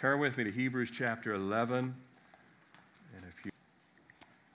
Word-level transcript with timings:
Turn 0.00 0.18
with 0.18 0.38
me 0.38 0.44
to 0.44 0.50
Hebrews 0.50 0.90
chapter 0.90 1.34
11. 1.34 1.94
And 3.14 3.24
if 3.28 3.44
you 3.44 3.50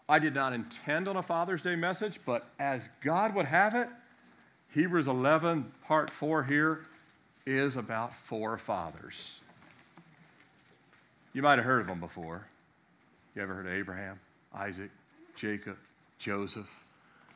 I 0.09 0.17
did 0.17 0.33
not 0.33 0.53
intend 0.53 1.07
on 1.07 1.17
a 1.17 1.21
Father's 1.21 1.61
Day 1.61 1.75
message, 1.75 2.19
but 2.25 2.47
as 2.57 2.81
God 3.03 3.35
would 3.35 3.45
have 3.45 3.75
it, 3.75 3.87
Hebrews 4.73 5.07
11, 5.07 5.71
part 5.83 6.09
4 6.09 6.45
here, 6.45 6.81
is 7.45 7.75
about 7.75 8.15
four 8.15 8.57
fathers. 8.57 9.39
You 11.33 11.43
might 11.43 11.59
have 11.59 11.65
heard 11.65 11.81
of 11.81 11.87
them 11.87 11.99
before. 11.99 12.47
You 13.35 13.43
ever 13.43 13.53
heard 13.53 13.67
of 13.67 13.73
Abraham, 13.73 14.19
Isaac, 14.51 14.89
Jacob, 15.35 15.77
Joseph? 16.17 16.85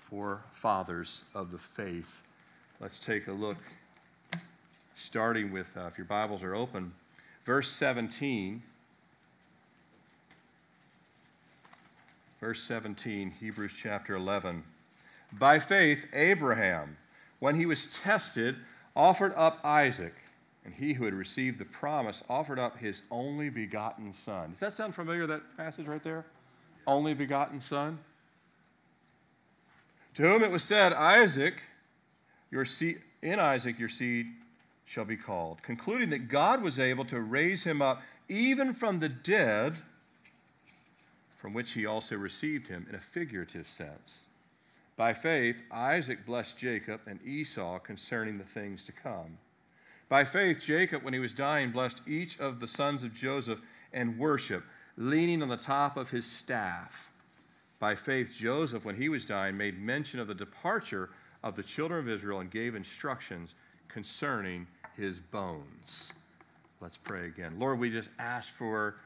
Four 0.09 0.41
fathers 0.53 1.25
of 1.35 1.51
the 1.51 1.59
faith. 1.59 2.23
Let's 2.79 2.97
take 2.97 3.27
a 3.27 3.33
look, 3.33 3.57
starting 4.95 5.51
with, 5.51 5.69
uh, 5.77 5.81
if 5.91 5.97
your 5.99 6.05
Bibles 6.05 6.41
are 6.41 6.55
open, 6.55 6.91
verse 7.49 7.69
17. 7.69 8.61
Verse 12.39 12.61
17, 12.61 13.31
Hebrews 13.39 13.73
chapter 13.75 14.13
11. 14.13 14.63
By 15.33 15.57
faith, 15.57 16.05
Abraham, 16.13 16.97
when 17.39 17.55
he 17.55 17.65
was 17.65 17.87
tested, 17.87 18.55
offered 18.95 19.33
up 19.35 19.59
Isaac, 19.63 20.13
and 20.63 20.75
he 20.75 20.93
who 20.93 21.05
had 21.05 21.15
received 21.15 21.57
the 21.57 21.65
promise 21.65 22.23
offered 22.29 22.59
up 22.59 22.77
his 22.77 23.01
only 23.09 23.49
begotten 23.49 24.13
son. 24.13 24.51
Does 24.51 24.59
that 24.59 24.73
sound 24.73 24.93
familiar, 24.93 25.25
that 25.25 25.57
passage 25.57 25.87
right 25.87 26.03
there? 26.03 26.25
Only 26.85 27.15
begotten 27.15 27.61
son? 27.61 27.97
To 30.13 30.21
whom 30.21 30.43
it 30.43 30.51
was 30.51 30.63
said, 30.63 30.93
Isaac, 30.93 31.63
your 32.51 32.65
seed, 32.65 32.99
in 33.23 33.39
Isaac 33.39 33.79
your 33.79 33.89
seed 33.89 34.27
shall 34.89 35.05
be 35.05 35.15
called, 35.15 35.61
concluding 35.61 36.09
that 36.09 36.29
God 36.29 36.63
was 36.63 36.79
able 36.79 37.05
to 37.05 37.21
raise 37.21 37.63
him 37.63 37.79
up 37.79 38.01
even 38.27 38.73
from 38.73 38.99
the 38.99 39.07
dead, 39.07 39.83
from 41.37 41.53
which 41.53 41.73
he 41.73 41.85
also 41.85 42.17
received 42.17 42.69
him 42.69 42.87
in 42.89 42.95
a 42.95 42.99
figurative 42.99 43.69
sense. 43.69 44.29
By 44.97 45.13
faith, 45.13 45.61
Isaac 45.71 46.25
blessed 46.25 46.57
Jacob 46.57 47.01
and 47.05 47.21
Esau 47.23 47.77
concerning 47.77 48.39
the 48.39 48.43
things 48.43 48.83
to 48.85 48.91
come. 48.91 49.37
By 50.09 50.23
faith, 50.23 50.59
Jacob, 50.59 51.03
when 51.03 51.13
he 51.13 51.19
was 51.19 51.35
dying, 51.35 51.69
blessed 51.69 52.01
each 52.07 52.39
of 52.39 52.59
the 52.59 52.67
sons 52.67 53.03
of 53.03 53.13
Joseph 53.13 53.61
and 53.93 54.17
worshiped, 54.17 54.65
leaning 54.97 55.43
on 55.43 55.49
the 55.49 55.55
top 55.55 55.97
of 55.97 56.09
his 56.09 56.25
staff. 56.25 57.11
By 57.77 57.93
faith, 57.93 58.33
Joseph, 58.35 58.85
when 58.85 58.95
he 58.95 59.07
was 59.07 59.23
dying, 59.23 59.55
made 59.55 59.79
mention 59.79 60.19
of 60.19 60.27
the 60.27 60.33
departure 60.33 61.11
of 61.43 61.55
the 61.55 61.61
children 61.61 61.99
of 61.99 62.09
Israel 62.09 62.39
and 62.39 62.49
gave 62.49 62.73
instructions 62.73 63.53
concerning 63.87 64.65
his 64.99 65.19
bones. 65.19 66.11
Let's 66.81 66.97
pray 66.97 67.25
again. 67.25 67.55
Lord, 67.57 67.79
we 67.79 67.89
just 67.89 68.09
ask 68.19 68.53
for 68.53 68.97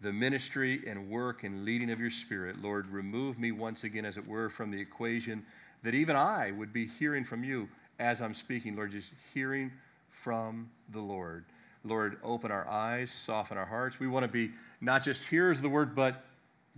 the 0.00 0.12
ministry 0.12 0.82
and 0.86 1.08
work 1.08 1.44
and 1.44 1.64
leading 1.64 1.90
of 1.90 2.00
your 2.00 2.10
Spirit. 2.10 2.60
Lord, 2.60 2.88
remove 2.88 3.38
me 3.38 3.52
once 3.52 3.84
again, 3.84 4.04
as 4.04 4.16
it 4.16 4.26
were, 4.26 4.48
from 4.48 4.70
the 4.70 4.80
equation 4.80 5.44
that 5.82 5.94
even 5.94 6.16
I 6.16 6.52
would 6.52 6.72
be 6.72 6.86
hearing 6.86 7.24
from 7.24 7.44
you 7.44 7.68
as 7.98 8.20
I'm 8.20 8.34
speaking. 8.34 8.76
Lord, 8.76 8.92
just 8.92 9.12
hearing 9.34 9.70
from 10.10 10.70
the 10.90 11.00
Lord. 11.00 11.44
Lord, 11.84 12.18
open 12.22 12.50
our 12.50 12.66
eyes, 12.68 13.10
soften 13.10 13.58
our 13.58 13.66
hearts. 13.66 14.00
We 14.00 14.06
want 14.06 14.24
to 14.24 14.32
be 14.32 14.52
not 14.80 15.02
just 15.02 15.26
hearers 15.26 15.58
of 15.58 15.62
the 15.62 15.68
word, 15.68 15.94
but 15.94 16.24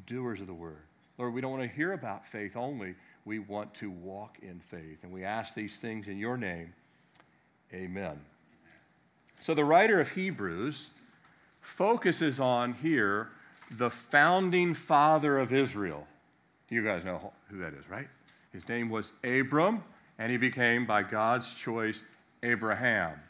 doers 0.07 0.41
of 0.41 0.47
the 0.47 0.55
word. 0.55 0.83
Lord, 1.19 1.33
we 1.33 1.41
don't 1.41 1.53
want 1.53 1.63
to 1.63 1.77
hear 1.77 1.93
about 1.93 2.27
faith 2.27 2.57
only. 2.57 2.95
We 3.25 3.39
want 3.39 3.75
to 3.75 3.91
walk 3.91 4.39
in 4.43 4.61
faith. 4.61 4.99
And 5.03 5.13
we 5.13 5.25
ask 5.25 5.55
these 5.55 5.79
things 5.79 6.09
in 6.09 6.19
your 6.19 6.37
name. 6.37 6.73
Amen. 7.73 8.19
So 9.45 9.53
the 9.53 9.63
writer 9.63 10.01
of 10.01 10.09
Hebrews 10.09 10.89
focuses 11.61 12.41
on 12.41 12.73
here 12.73 13.29
the 13.73 13.91
founding 13.91 14.73
father 14.73 15.39
of 15.39 15.53
Israel. 15.53 16.07
You 16.71 16.83
guys 16.83 17.05
know 17.05 17.31
who 17.51 17.59
that 17.59 17.75
is, 17.75 17.87
right? 17.91 18.09
His 18.55 18.67
name 18.71 18.89
was 18.89 19.13
Abram, 19.23 19.85
and 20.19 20.33
he 20.33 20.39
became, 20.39 20.87
by 20.87 21.03
God's 21.03 21.53
choice, 21.53 22.03
Abraham. 22.43 23.21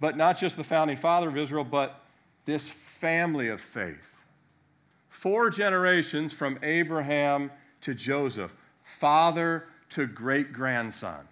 But 0.00 0.16
not 0.16 0.36
just 0.36 0.56
the 0.56 0.64
founding 0.64 0.96
father 0.96 1.28
of 1.28 1.36
Israel, 1.36 1.62
but 1.62 2.02
this 2.44 2.68
family 2.68 3.46
of 3.46 3.60
faith. 3.60 4.24
Four 5.08 5.50
generations 5.50 6.32
from 6.32 6.58
Abraham 6.64 7.52
to 7.82 7.94
Joseph, 7.94 8.52
father 8.82 9.66
to 9.90 10.08
great 10.08 10.52
grandson. 10.52 11.28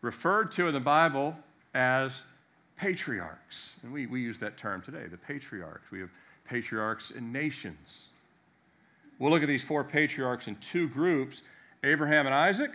Referred 0.00 0.52
to 0.52 0.68
in 0.68 0.74
the 0.74 0.78
Bible 0.78 1.34
as 1.74 2.22
patriarchs. 2.76 3.74
And 3.82 3.92
we, 3.92 4.06
we 4.06 4.20
use 4.20 4.38
that 4.38 4.56
term 4.56 4.82
today, 4.82 5.06
the 5.10 5.16
patriarchs. 5.16 5.90
We 5.90 6.00
have 6.00 6.10
patriarchs 6.44 7.10
in 7.10 7.32
nations. 7.32 8.08
We'll 9.18 9.30
look 9.30 9.42
at 9.42 9.48
these 9.48 9.64
four 9.64 9.84
patriarchs 9.84 10.48
in 10.48 10.56
two 10.56 10.88
groups 10.88 11.42
Abraham 11.84 12.26
and 12.26 12.34
Isaac, 12.34 12.72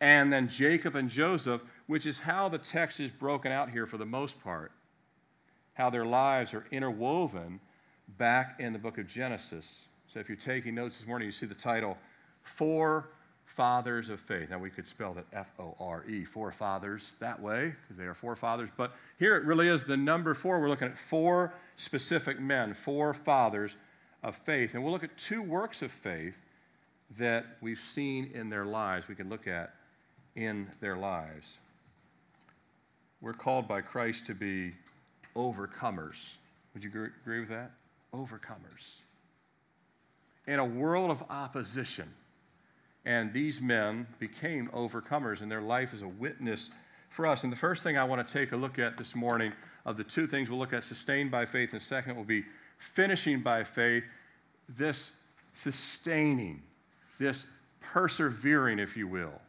and 0.00 0.32
then 0.32 0.48
Jacob 0.48 0.96
and 0.96 1.08
Joseph, 1.08 1.62
which 1.86 2.04
is 2.04 2.18
how 2.18 2.48
the 2.48 2.58
text 2.58 2.98
is 2.98 3.12
broken 3.12 3.52
out 3.52 3.70
here 3.70 3.86
for 3.86 3.96
the 3.96 4.06
most 4.06 4.42
part, 4.42 4.72
how 5.74 5.88
their 5.88 6.04
lives 6.04 6.52
are 6.52 6.66
interwoven 6.72 7.60
back 8.18 8.56
in 8.58 8.72
the 8.72 8.78
book 8.78 8.98
of 8.98 9.06
Genesis. 9.06 9.86
So 10.08 10.18
if 10.18 10.28
you're 10.28 10.36
taking 10.36 10.74
notes 10.74 10.98
this 10.98 11.06
morning, 11.06 11.26
you 11.26 11.32
see 11.32 11.46
the 11.46 11.54
title, 11.54 11.96
Four 12.42 13.10
fathers 13.44 14.08
of 14.08 14.18
faith. 14.18 14.50
Now, 14.50 14.58
we 14.58 14.70
could 14.70 14.88
spell 14.88 15.12
that 15.14 15.26
F 15.32 15.50
O 15.58 15.76
R 15.78 16.04
E, 16.08 16.24
four 16.24 16.52
fathers, 16.52 17.16
that 17.20 17.40
way, 17.40 17.74
because 17.82 17.96
they 17.96 18.04
are 18.04 18.14
four 18.14 18.36
fathers. 18.36 18.70
But 18.76 18.92
here 19.18 19.36
it 19.36 19.44
really 19.44 19.68
is 19.68 19.84
the 19.84 19.96
number 19.96 20.34
four. 20.34 20.60
We're 20.60 20.68
looking 20.68 20.88
at 20.88 20.96
four 20.96 21.52
specific 21.76 22.40
men, 22.40 22.74
four 22.74 23.12
fathers 23.12 23.76
of 24.22 24.36
faith. 24.36 24.74
And 24.74 24.82
we'll 24.82 24.92
look 24.92 25.04
at 25.04 25.16
two 25.18 25.42
works 25.42 25.82
of 25.82 25.90
faith 25.90 26.38
that 27.18 27.44
we've 27.60 27.78
seen 27.78 28.30
in 28.32 28.48
their 28.48 28.64
lives, 28.64 29.06
we 29.06 29.14
can 29.14 29.28
look 29.28 29.46
at 29.46 29.74
in 30.34 30.66
their 30.80 30.96
lives. 30.96 31.58
We're 33.20 33.34
called 33.34 33.68
by 33.68 33.82
Christ 33.82 34.26
to 34.26 34.34
be 34.34 34.72
overcomers. 35.36 36.30
Would 36.72 36.84
you 36.84 36.90
agree 36.90 37.40
with 37.40 37.50
that? 37.50 37.72
Overcomers. 38.14 39.00
In 40.46 40.58
a 40.58 40.64
world 40.64 41.10
of 41.10 41.22
opposition, 41.28 42.08
and 43.04 43.32
these 43.32 43.60
men 43.60 44.06
became 44.18 44.68
overcomers, 44.68 45.40
and 45.40 45.50
their 45.50 45.60
life 45.60 45.92
is 45.92 46.02
a 46.02 46.08
witness 46.08 46.70
for 47.08 47.26
us. 47.26 47.42
And 47.44 47.52
the 47.52 47.56
first 47.56 47.82
thing 47.82 47.96
I 47.96 48.04
want 48.04 48.26
to 48.26 48.32
take 48.32 48.52
a 48.52 48.56
look 48.56 48.78
at 48.78 48.96
this 48.96 49.14
morning 49.14 49.52
of 49.84 49.96
the 49.96 50.04
two 50.04 50.26
things 50.26 50.48
we'll 50.48 50.58
look 50.58 50.72
at 50.72 50.84
sustained 50.84 51.30
by 51.30 51.44
faith, 51.44 51.72
and 51.72 51.82
second 51.82 52.16
will 52.16 52.24
be 52.24 52.44
finishing 52.78 53.40
by 53.40 53.64
faith. 53.64 54.04
This 54.68 55.12
sustaining, 55.54 56.62
this 57.18 57.46
persevering, 57.80 58.78
if 58.78 58.96
you 58.96 59.08
will. 59.08 59.40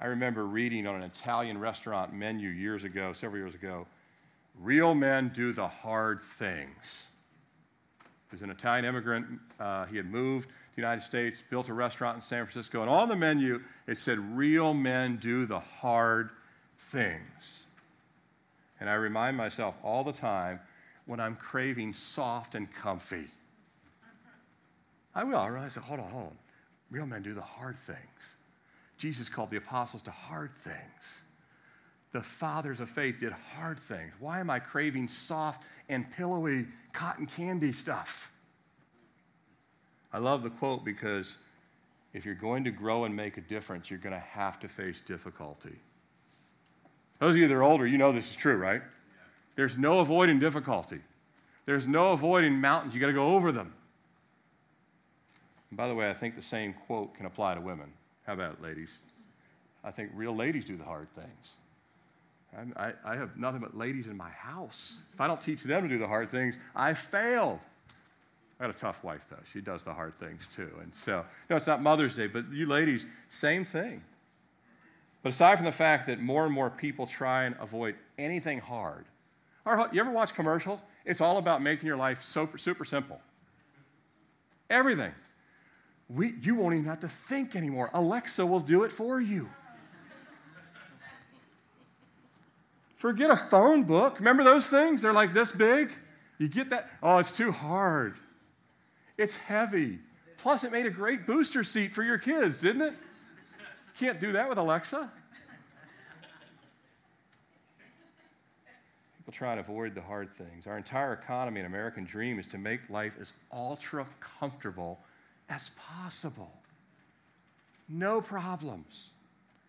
I 0.00 0.06
remember 0.06 0.46
reading 0.46 0.86
on 0.86 0.96
an 0.96 1.02
Italian 1.02 1.58
restaurant 1.58 2.12
menu 2.12 2.48
years 2.48 2.84
ago, 2.84 3.12
several 3.12 3.40
years 3.40 3.54
ago, 3.54 3.86
real 4.60 4.94
men 4.94 5.30
do 5.32 5.52
the 5.52 5.66
hard 5.66 6.20
things. 6.20 7.08
There's 8.30 8.42
an 8.42 8.50
Italian 8.50 8.84
immigrant, 8.84 9.26
uh, 9.60 9.86
he 9.86 9.96
had 9.96 10.10
moved 10.10 10.48
the 10.74 10.80
United 10.82 11.02
States, 11.02 11.42
built 11.50 11.68
a 11.68 11.74
restaurant 11.74 12.16
in 12.16 12.20
San 12.20 12.44
Francisco, 12.44 12.80
and 12.80 12.90
on 12.90 13.08
the 13.08 13.16
menu 13.16 13.60
it 13.86 13.98
said, 13.98 14.18
Real 14.36 14.72
men 14.72 15.16
do 15.16 15.46
the 15.46 15.60
hard 15.60 16.30
things. 16.78 17.64
And 18.80 18.88
I 18.90 18.94
remind 18.94 19.36
myself 19.36 19.76
all 19.82 20.02
the 20.02 20.12
time 20.12 20.60
when 21.06 21.20
I'm 21.20 21.36
craving 21.36 21.92
soft 21.92 22.54
and 22.54 22.72
comfy. 22.74 23.26
I 25.14 25.24
will. 25.24 25.36
I 25.36 25.48
realize, 25.48 25.74
hold 25.74 26.00
on, 26.00 26.10
hold 26.10 26.24
on. 26.24 26.38
Real 26.90 27.06
men 27.06 27.22
do 27.22 27.34
the 27.34 27.42
hard 27.42 27.76
things. 27.76 27.98
Jesus 28.98 29.28
called 29.28 29.50
the 29.50 29.56
apostles 29.58 30.02
to 30.02 30.10
hard 30.10 30.50
things. 30.56 31.22
The 32.12 32.22
fathers 32.22 32.80
of 32.80 32.90
faith 32.90 33.20
did 33.20 33.32
hard 33.32 33.78
things. 33.78 34.12
Why 34.20 34.40
am 34.40 34.50
I 34.50 34.58
craving 34.58 35.08
soft 35.08 35.62
and 35.88 36.10
pillowy 36.12 36.66
cotton 36.92 37.26
candy 37.26 37.72
stuff? 37.72 38.31
I 40.12 40.18
love 40.18 40.42
the 40.42 40.50
quote 40.50 40.84
because 40.84 41.36
if 42.12 42.26
you're 42.26 42.34
going 42.34 42.64
to 42.64 42.70
grow 42.70 43.04
and 43.04 43.16
make 43.16 43.38
a 43.38 43.40
difference, 43.40 43.90
you're 43.90 43.98
going 43.98 44.14
to 44.14 44.20
have 44.20 44.60
to 44.60 44.68
face 44.68 45.00
difficulty. 45.00 45.74
Those 47.18 47.30
of 47.30 47.36
you 47.36 47.48
that 47.48 47.54
are 47.54 47.62
older, 47.62 47.86
you 47.86 47.98
know 47.98 48.12
this 48.12 48.30
is 48.30 48.36
true, 48.36 48.56
right? 48.56 48.82
There's 49.54 49.78
no 49.78 50.00
avoiding 50.00 50.38
difficulty. 50.38 51.00
There's 51.66 51.86
no 51.86 52.12
avoiding 52.12 52.60
mountains. 52.60 52.94
You 52.94 53.00
got 53.00 53.06
to 53.06 53.12
go 53.12 53.26
over 53.34 53.52
them. 53.52 53.72
And 55.70 55.76
by 55.76 55.88
the 55.88 55.94
way, 55.94 56.10
I 56.10 56.14
think 56.14 56.36
the 56.36 56.42
same 56.42 56.74
quote 56.86 57.14
can 57.14 57.26
apply 57.26 57.54
to 57.54 57.60
women. 57.60 57.92
How 58.26 58.34
about 58.34 58.54
it, 58.54 58.62
ladies? 58.62 58.98
I 59.84 59.90
think 59.90 60.10
real 60.14 60.34
ladies 60.34 60.64
do 60.64 60.76
the 60.76 60.84
hard 60.84 61.08
things. 61.14 61.56
I, 62.76 62.92
I, 63.02 63.16
have 63.16 63.38
nothing 63.38 63.60
but 63.60 63.76
ladies 63.76 64.06
in 64.08 64.16
my 64.16 64.28
house. 64.28 65.00
If 65.14 65.22
I 65.22 65.26
don't 65.26 65.40
teach 65.40 65.62
them 65.62 65.82
to 65.84 65.88
do 65.88 65.98
the 65.98 66.06
hard 66.06 66.30
things, 66.30 66.58
I 66.76 66.92
failed. 66.92 67.60
Got 68.62 68.70
a 68.70 68.74
tough 68.74 69.02
wife, 69.02 69.26
though. 69.28 69.40
She 69.52 69.60
does 69.60 69.82
the 69.82 69.92
hard 69.92 70.16
things, 70.20 70.46
too. 70.54 70.70
And 70.80 70.94
so, 70.94 71.24
no, 71.50 71.56
it's 71.56 71.66
not 71.66 71.82
Mother's 71.82 72.14
Day, 72.14 72.28
but 72.28 72.44
you 72.52 72.66
ladies, 72.66 73.06
same 73.28 73.64
thing. 73.64 74.02
But 75.24 75.30
aside 75.30 75.56
from 75.56 75.64
the 75.64 75.72
fact 75.72 76.06
that 76.06 76.20
more 76.20 76.44
and 76.44 76.54
more 76.54 76.70
people 76.70 77.08
try 77.08 77.42
and 77.42 77.56
avoid 77.58 77.96
anything 78.18 78.60
hard, 78.60 79.04
you 79.66 80.00
ever 80.00 80.12
watch 80.12 80.34
commercials? 80.34 80.80
It's 81.04 81.20
all 81.20 81.38
about 81.38 81.60
making 81.60 81.88
your 81.88 81.96
life 81.96 82.22
super, 82.22 82.56
super 82.56 82.84
simple. 82.84 83.20
Everything. 84.70 85.10
We, 86.08 86.34
you 86.40 86.54
won't 86.54 86.74
even 86.74 86.86
have 86.86 87.00
to 87.00 87.08
think 87.08 87.56
anymore. 87.56 87.90
Alexa 87.92 88.46
will 88.46 88.60
do 88.60 88.84
it 88.84 88.92
for 88.92 89.20
you. 89.20 89.48
Forget 92.94 93.28
a 93.28 93.36
phone 93.36 93.82
book. 93.82 94.20
Remember 94.20 94.44
those 94.44 94.68
things? 94.68 95.02
They're 95.02 95.12
like 95.12 95.34
this 95.34 95.50
big. 95.50 95.90
You 96.38 96.46
get 96.46 96.70
that? 96.70 96.88
Oh, 97.02 97.18
it's 97.18 97.36
too 97.36 97.50
hard. 97.50 98.14
It's 99.18 99.36
heavy. 99.36 99.98
Plus, 100.38 100.64
it 100.64 100.72
made 100.72 100.86
a 100.86 100.90
great 100.90 101.26
booster 101.26 101.62
seat 101.62 101.92
for 101.92 102.02
your 102.02 102.18
kids, 102.18 102.58
didn't 102.58 102.82
it? 102.82 102.94
Can't 103.98 104.18
do 104.18 104.32
that 104.32 104.48
with 104.48 104.58
Alexa. 104.58 105.10
People 109.18 109.32
try 109.32 109.54
to 109.54 109.60
avoid 109.60 109.94
the 109.94 110.00
hard 110.00 110.34
things. 110.34 110.66
Our 110.66 110.76
entire 110.76 111.12
economy 111.12 111.60
and 111.60 111.66
American 111.66 112.04
dream 112.04 112.40
is 112.40 112.46
to 112.48 112.58
make 112.58 112.80
life 112.90 113.16
as 113.20 113.34
ultra 113.52 114.04
comfortable 114.18 114.98
as 115.48 115.70
possible. 115.76 116.52
No 117.88 118.20
problems. 118.20 119.10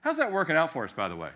How's 0.01 0.17
that 0.17 0.31
working 0.31 0.55
out 0.55 0.71
for 0.71 0.85
us, 0.85 0.93
by 0.93 1.07
the 1.07 1.15
way? 1.15 1.29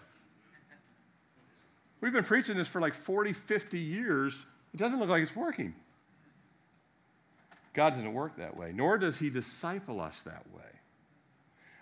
We've 2.01 2.13
been 2.13 2.24
preaching 2.24 2.57
this 2.57 2.68
for 2.68 2.81
like 2.81 2.94
40, 2.94 3.33
50 3.33 3.80
years. 3.80 4.45
It 4.74 4.77
doesn't 4.77 5.00
look 5.00 5.09
like 5.09 5.24
it's 5.24 5.36
working. 5.36 5.74
God 7.77 7.94
doesn't 7.94 8.13
work 8.13 8.35
that 8.38 8.57
way, 8.57 8.71
nor 8.74 8.97
does 8.97 9.19
He 9.19 9.29
disciple 9.29 10.01
us 10.01 10.24
that 10.24 10.44
way. 10.51 10.63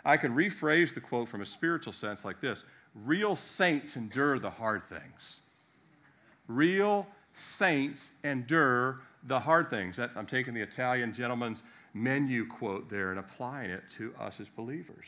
I 0.04 0.18
could 0.18 0.32
rephrase 0.32 0.94
the 0.94 1.00
quote 1.00 1.30
from 1.30 1.42
a 1.42 1.46
spiritual 1.46 1.94
sense 1.94 2.26
like 2.26 2.42
this 2.42 2.66
Real 2.94 3.36
saints 3.36 3.96
endure 3.96 4.38
the 4.38 4.50
hard 4.50 4.84
things. 4.90 5.40
Real 6.48 7.08
saints 7.34 8.12
endure 8.24 9.02
the 9.24 9.40
hard 9.40 9.70
things. 9.70 9.96
That's, 9.96 10.18
I'm 10.18 10.28
taking 10.28 10.54
the 10.54 10.62
Italian 10.62 11.14
gentleman's 11.14 11.64
menu 11.94 12.46
quote 12.46 12.90
there 12.90 13.12
and 13.12 13.20
applying 13.20 13.72
it 13.72 13.84
to 13.92 14.14
us 14.20 14.40
as 14.40 14.50
believers. 14.50 15.08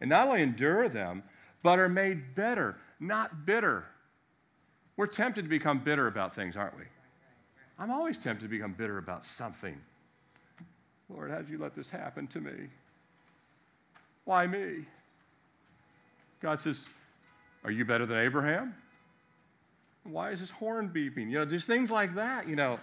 And 0.00 0.10
not 0.10 0.26
only 0.26 0.42
endure 0.42 0.88
them, 0.88 1.22
but 1.62 1.78
are 1.78 1.88
made 1.88 2.34
better 2.34 2.76
not 3.00 3.46
bitter. 3.46 3.84
We're 4.96 5.06
tempted 5.06 5.42
to 5.42 5.48
become 5.48 5.78
bitter 5.78 6.08
about 6.08 6.34
things, 6.34 6.56
aren't 6.56 6.76
we? 6.76 6.84
I'm 7.78 7.90
always 7.90 8.18
tempted 8.18 8.44
to 8.44 8.48
become 8.48 8.72
bitter 8.72 8.98
about 8.98 9.24
something. 9.24 9.78
Lord, 11.08 11.30
how 11.30 11.38
did 11.38 11.48
you 11.48 11.58
let 11.58 11.74
this 11.74 11.88
happen 11.88 12.26
to 12.28 12.40
me? 12.40 12.52
Why 14.24 14.46
me? 14.46 14.84
God 16.40 16.60
says, 16.60 16.88
Are 17.64 17.70
you 17.70 17.84
better 17.84 18.04
than 18.04 18.18
Abraham? 18.18 18.74
Why 20.04 20.30
is 20.30 20.40
his 20.40 20.50
horn 20.50 20.90
beeping? 20.94 21.30
You 21.30 21.38
know, 21.38 21.44
just 21.44 21.66
things 21.66 21.90
like 21.90 22.14
that, 22.14 22.48
you 22.48 22.56
know. 22.56 22.78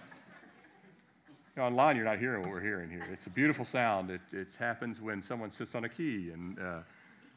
You 1.54 1.62
know 1.62 1.64
online, 1.64 1.96
you're 1.96 2.04
not 2.04 2.18
hearing 2.18 2.42
what 2.42 2.50
we're 2.50 2.60
hearing 2.60 2.90
here. 2.90 3.06
It's 3.12 3.26
a 3.26 3.30
beautiful 3.30 3.64
sound. 3.64 4.10
It, 4.10 4.20
it 4.32 4.48
happens 4.58 5.00
when 5.00 5.22
someone 5.22 5.50
sits 5.50 5.74
on 5.74 5.84
a 5.84 5.88
key 5.88 6.30
and 6.32 6.58
uh, 6.58 6.80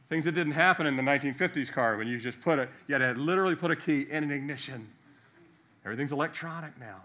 Things 0.10 0.26
that 0.26 0.32
didn't 0.32 0.54
happen 0.54 0.88
in 0.88 0.98
the 0.98 1.04
1950s 1.04 1.72
car 1.72 1.96
when 1.96 2.08
you 2.08 2.18
just 2.18 2.42
put 2.42 2.58
it, 2.58 2.70
you 2.88 2.96
had 2.96 3.16
to 3.16 3.22
literally 3.22 3.56
put 3.56 3.70
a 3.70 3.76
key 3.76 4.08
in 4.10 4.24
an 4.24 4.32
ignition. 4.32 4.88
Everything's 5.86 6.12
electronic 6.12 6.78
now. 6.80 7.02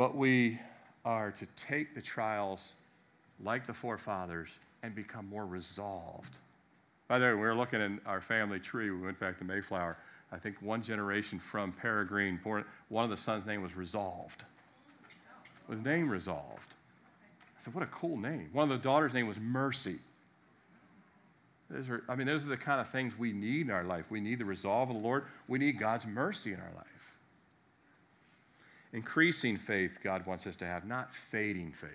But 0.00 0.16
we 0.16 0.58
are 1.04 1.30
to 1.30 1.46
take 1.56 1.94
the 1.94 2.00
trials 2.00 2.72
like 3.44 3.66
the 3.66 3.74
forefathers 3.74 4.48
and 4.82 4.94
become 4.94 5.28
more 5.28 5.44
resolved. 5.44 6.38
By 7.06 7.18
the 7.18 7.26
way, 7.26 7.34
we 7.34 7.40
were 7.40 7.54
looking 7.54 7.82
in 7.82 8.00
our 8.06 8.22
family 8.22 8.60
tree. 8.60 8.90
We 8.90 9.02
went 9.02 9.20
back 9.20 9.36
to 9.40 9.44
Mayflower. 9.44 9.98
I 10.32 10.38
think 10.38 10.56
one 10.62 10.82
generation 10.82 11.38
from 11.38 11.72
Peregrine, 11.72 12.40
born, 12.42 12.64
one 12.88 13.04
of 13.04 13.10
the 13.10 13.16
sons' 13.18 13.44
name 13.44 13.60
was 13.60 13.76
Resolved. 13.76 14.44
Was 15.68 15.80
name 15.80 16.08
Resolved. 16.08 16.76
I 17.58 17.62
said, 17.62 17.74
what 17.74 17.84
a 17.84 17.88
cool 17.88 18.16
name. 18.16 18.48
One 18.54 18.62
of 18.62 18.70
the 18.70 18.82
daughters' 18.82 19.12
name 19.12 19.26
was 19.26 19.38
Mercy. 19.38 19.96
Those 21.68 21.90
are, 21.90 22.04
I 22.08 22.14
mean, 22.14 22.26
those 22.26 22.46
are 22.46 22.48
the 22.48 22.56
kind 22.56 22.80
of 22.80 22.88
things 22.88 23.18
we 23.18 23.34
need 23.34 23.66
in 23.66 23.70
our 23.70 23.84
life. 23.84 24.06
We 24.08 24.22
need 24.22 24.38
the 24.38 24.46
resolve 24.46 24.88
of 24.88 24.96
the 24.96 25.02
Lord. 25.02 25.24
We 25.46 25.58
need 25.58 25.78
God's 25.78 26.06
mercy 26.06 26.54
in 26.54 26.58
our 26.58 26.72
life. 26.74 26.89
Increasing 28.92 29.56
faith, 29.56 29.98
God 30.02 30.26
wants 30.26 30.46
us 30.46 30.56
to 30.56 30.66
have, 30.66 30.84
not 30.84 31.14
fading 31.14 31.72
faith. 31.72 31.90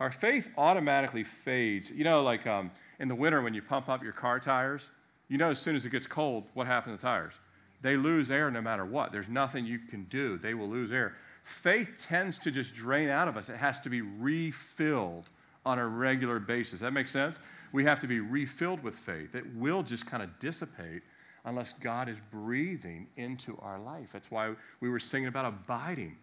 Our 0.00 0.10
faith 0.10 0.48
automatically 0.56 1.24
fades. 1.24 1.90
You 1.90 2.04
know, 2.04 2.22
like 2.22 2.46
um, 2.46 2.70
in 2.98 3.08
the 3.08 3.14
winter 3.14 3.42
when 3.42 3.54
you 3.54 3.62
pump 3.62 3.88
up 3.88 4.02
your 4.02 4.12
car 4.12 4.40
tires, 4.40 4.90
you 5.28 5.38
know, 5.38 5.50
as 5.50 5.58
soon 5.58 5.76
as 5.76 5.84
it 5.84 5.90
gets 5.90 6.06
cold, 6.06 6.44
what 6.54 6.66
happens 6.66 6.94
to 6.94 6.96
the 6.96 7.10
tires? 7.10 7.34
They 7.82 7.96
lose 7.96 8.30
air 8.30 8.50
no 8.50 8.62
matter 8.62 8.84
what. 8.84 9.12
There's 9.12 9.28
nothing 9.28 9.66
you 9.66 9.78
can 9.78 10.04
do. 10.04 10.38
They 10.38 10.54
will 10.54 10.68
lose 10.68 10.90
air 10.90 11.14
faith 11.44 12.06
tends 12.08 12.38
to 12.38 12.50
just 12.50 12.74
drain 12.74 13.08
out 13.08 13.28
of 13.28 13.36
us. 13.36 13.48
It 13.48 13.56
has 13.56 13.78
to 13.80 13.90
be 13.90 14.00
refilled 14.00 15.30
on 15.64 15.78
a 15.78 15.86
regular 15.86 16.40
basis. 16.40 16.80
That 16.80 16.92
makes 16.92 17.12
sense? 17.12 17.38
We 17.72 17.84
have 17.84 18.00
to 18.00 18.06
be 18.06 18.20
refilled 18.20 18.82
with 18.82 18.94
faith. 18.94 19.34
It 19.34 19.54
will 19.54 19.82
just 19.82 20.06
kind 20.06 20.22
of 20.22 20.38
dissipate 20.38 21.02
unless 21.44 21.72
God 21.74 22.08
is 22.08 22.16
breathing 22.30 23.06
into 23.16 23.58
our 23.60 23.78
life. 23.78 24.08
That's 24.12 24.30
why 24.30 24.54
we 24.80 24.88
were 24.88 25.00
singing 25.00 25.28
about 25.28 25.44
abiding. 25.44 26.16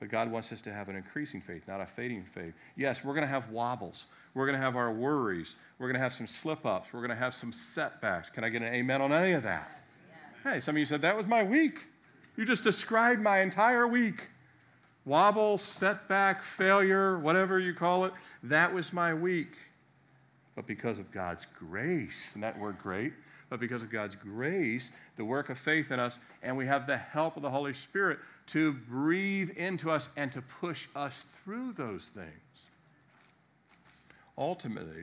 But 0.00 0.08
God 0.08 0.30
wants 0.30 0.50
us 0.50 0.62
to 0.62 0.72
have 0.72 0.88
an 0.88 0.96
increasing 0.96 1.42
faith, 1.42 1.62
not 1.68 1.80
a 1.80 1.86
fading 1.86 2.24
faith. 2.24 2.54
Yes, 2.74 3.04
we're 3.04 3.12
going 3.12 3.26
to 3.26 3.28
have 3.28 3.50
wobbles. 3.50 4.06
We're 4.32 4.46
going 4.46 4.58
to 4.58 4.64
have 4.64 4.74
our 4.74 4.90
worries. 4.90 5.56
We're 5.78 5.88
going 5.88 5.98
to 5.98 6.02
have 6.02 6.14
some 6.14 6.26
slip 6.26 6.64
ups. 6.64 6.88
We're 6.92 7.00
going 7.00 7.10
to 7.10 7.16
have 7.16 7.34
some 7.34 7.52
setbacks. 7.52 8.30
Can 8.30 8.42
I 8.42 8.48
get 8.48 8.62
an 8.62 8.72
amen 8.72 9.02
on 9.02 9.12
any 9.12 9.32
of 9.32 9.42
that? 9.42 9.82
Yes. 10.08 10.54
Hey, 10.54 10.60
some 10.60 10.74
of 10.74 10.78
you 10.78 10.86
said 10.86 11.02
that 11.02 11.16
was 11.16 11.26
my 11.26 11.42
week. 11.42 11.80
You 12.36 12.46
just 12.46 12.64
described 12.64 13.20
my 13.20 13.40
entire 13.40 13.86
week. 13.86 14.28
Wobble, 15.04 15.58
setback, 15.58 16.42
failure, 16.42 17.18
whatever 17.18 17.58
you 17.58 17.74
call 17.74 18.06
it, 18.06 18.12
that 18.42 18.72
was 18.72 18.92
my 18.92 19.12
week. 19.12 19.52
But 20.56 20.66
because 20.66 20.98
of 20.98 21.10
God's 21.10 21.46
grace, 21.58 22.32
and 22.34 22.42
that 22.42 22.58
word 22.58 22.78
great, 22.78 23.12
but 23.50 23.60
because 23.60 23.82
of 23.82 23.90
God's 23.90 24.14
grace, 24.14 24.92
the 25.16 25.24
work 25.24 25.50
of 25.50 25.58
faith 25.58 25.90
in 25.90 26.00
us, 26.00 26.20
and 26.42 26.56
we 26.56 26.66
have 26.66 26.86
the 26.86 26.96
help 26.96 27.36
of 27.36 27.42
the 27.42 27.50
Holy 27.50 27.74
Spirit 27.74 28.20
to 28.46 28.72
breathe 28.72 29.50
into 29.50 29.90
us 29.90 30.08
and 30.16 30.32
to 30.32 30.40
push 30.40 30.86
us 30.96 31.26
through 31.44 31.72
those 31.72 32.08
things. 32.08 32.28
Ultimately, 34.38 35.02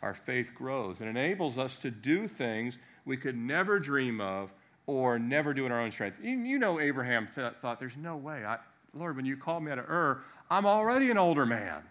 our 0.00 0.14
faith 0.14 0.52
grows 0.54 1.00
and 1.00 1.10
enables 1.10 1.58
us 1.58 1.76
to 1.78 1.90
do 1.90 2.28
things 2.28 2.78
we 3.04 3.16
could 3.16 3.36
never 3.36 3.80
dream 3.80 4.20
of 4.20 4.52
or 4.86 5.18
never 5.18 5.52
do 5.52 5.66
in 5.66 5.72
our 5.72 5.80
own 5.80 5.90
strength. 5.90 6.20
You, 6.22 6.58
know, 6.58 6.80
Abraham 6.80 7.28
th- 7.32 7.54
thought, 7.60 7.80
There's 7.80 7.96
no 7.96 8.16
way. 8.16 8.44
I, 8.44 8.58
Lord, 8.94 9.16
when 9.16 9.26
you 9.26 9.36
called 9.36 9.64
me 9.64 9.72
out 9.72 9.78
of 9.78 9.90
Ur, 9.90 10.22
I'm 10.50 10.64
already 10.64 11.10
an 11.10 11.18
older 11.18 11.44
man. 11.44 11.82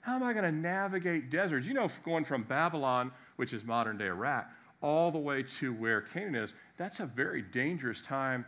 How 0.00 0.16
am 0.16 0.22
I 0.22 0.32
going 0.32 0.44
to 0.44 0.52
navigate 0.52 1.30
deserts? 1.30 1.66
You 1.66 1.74
know, 1.74 1.88
going 2.04 2.24
from 2.24 2.42
Babylon, 2.44 3.12
which 3.36 3.52
is 3.52 3.64
modern 3.64 3.98
day 3.98 4.06
Iraq, 4.06 4.48
all 4.82 5.10
the 5.10 5.18
way 5.18 5.42
to 5.42 5.72
where 5.72 6.00
Canaan 6.00 6.34
is, 6.34 6.52
that's 6.76 7.00
a 7.00 7.06
very 7.06 7.42
dangerous 7.42 8.00
time 8.00 8.44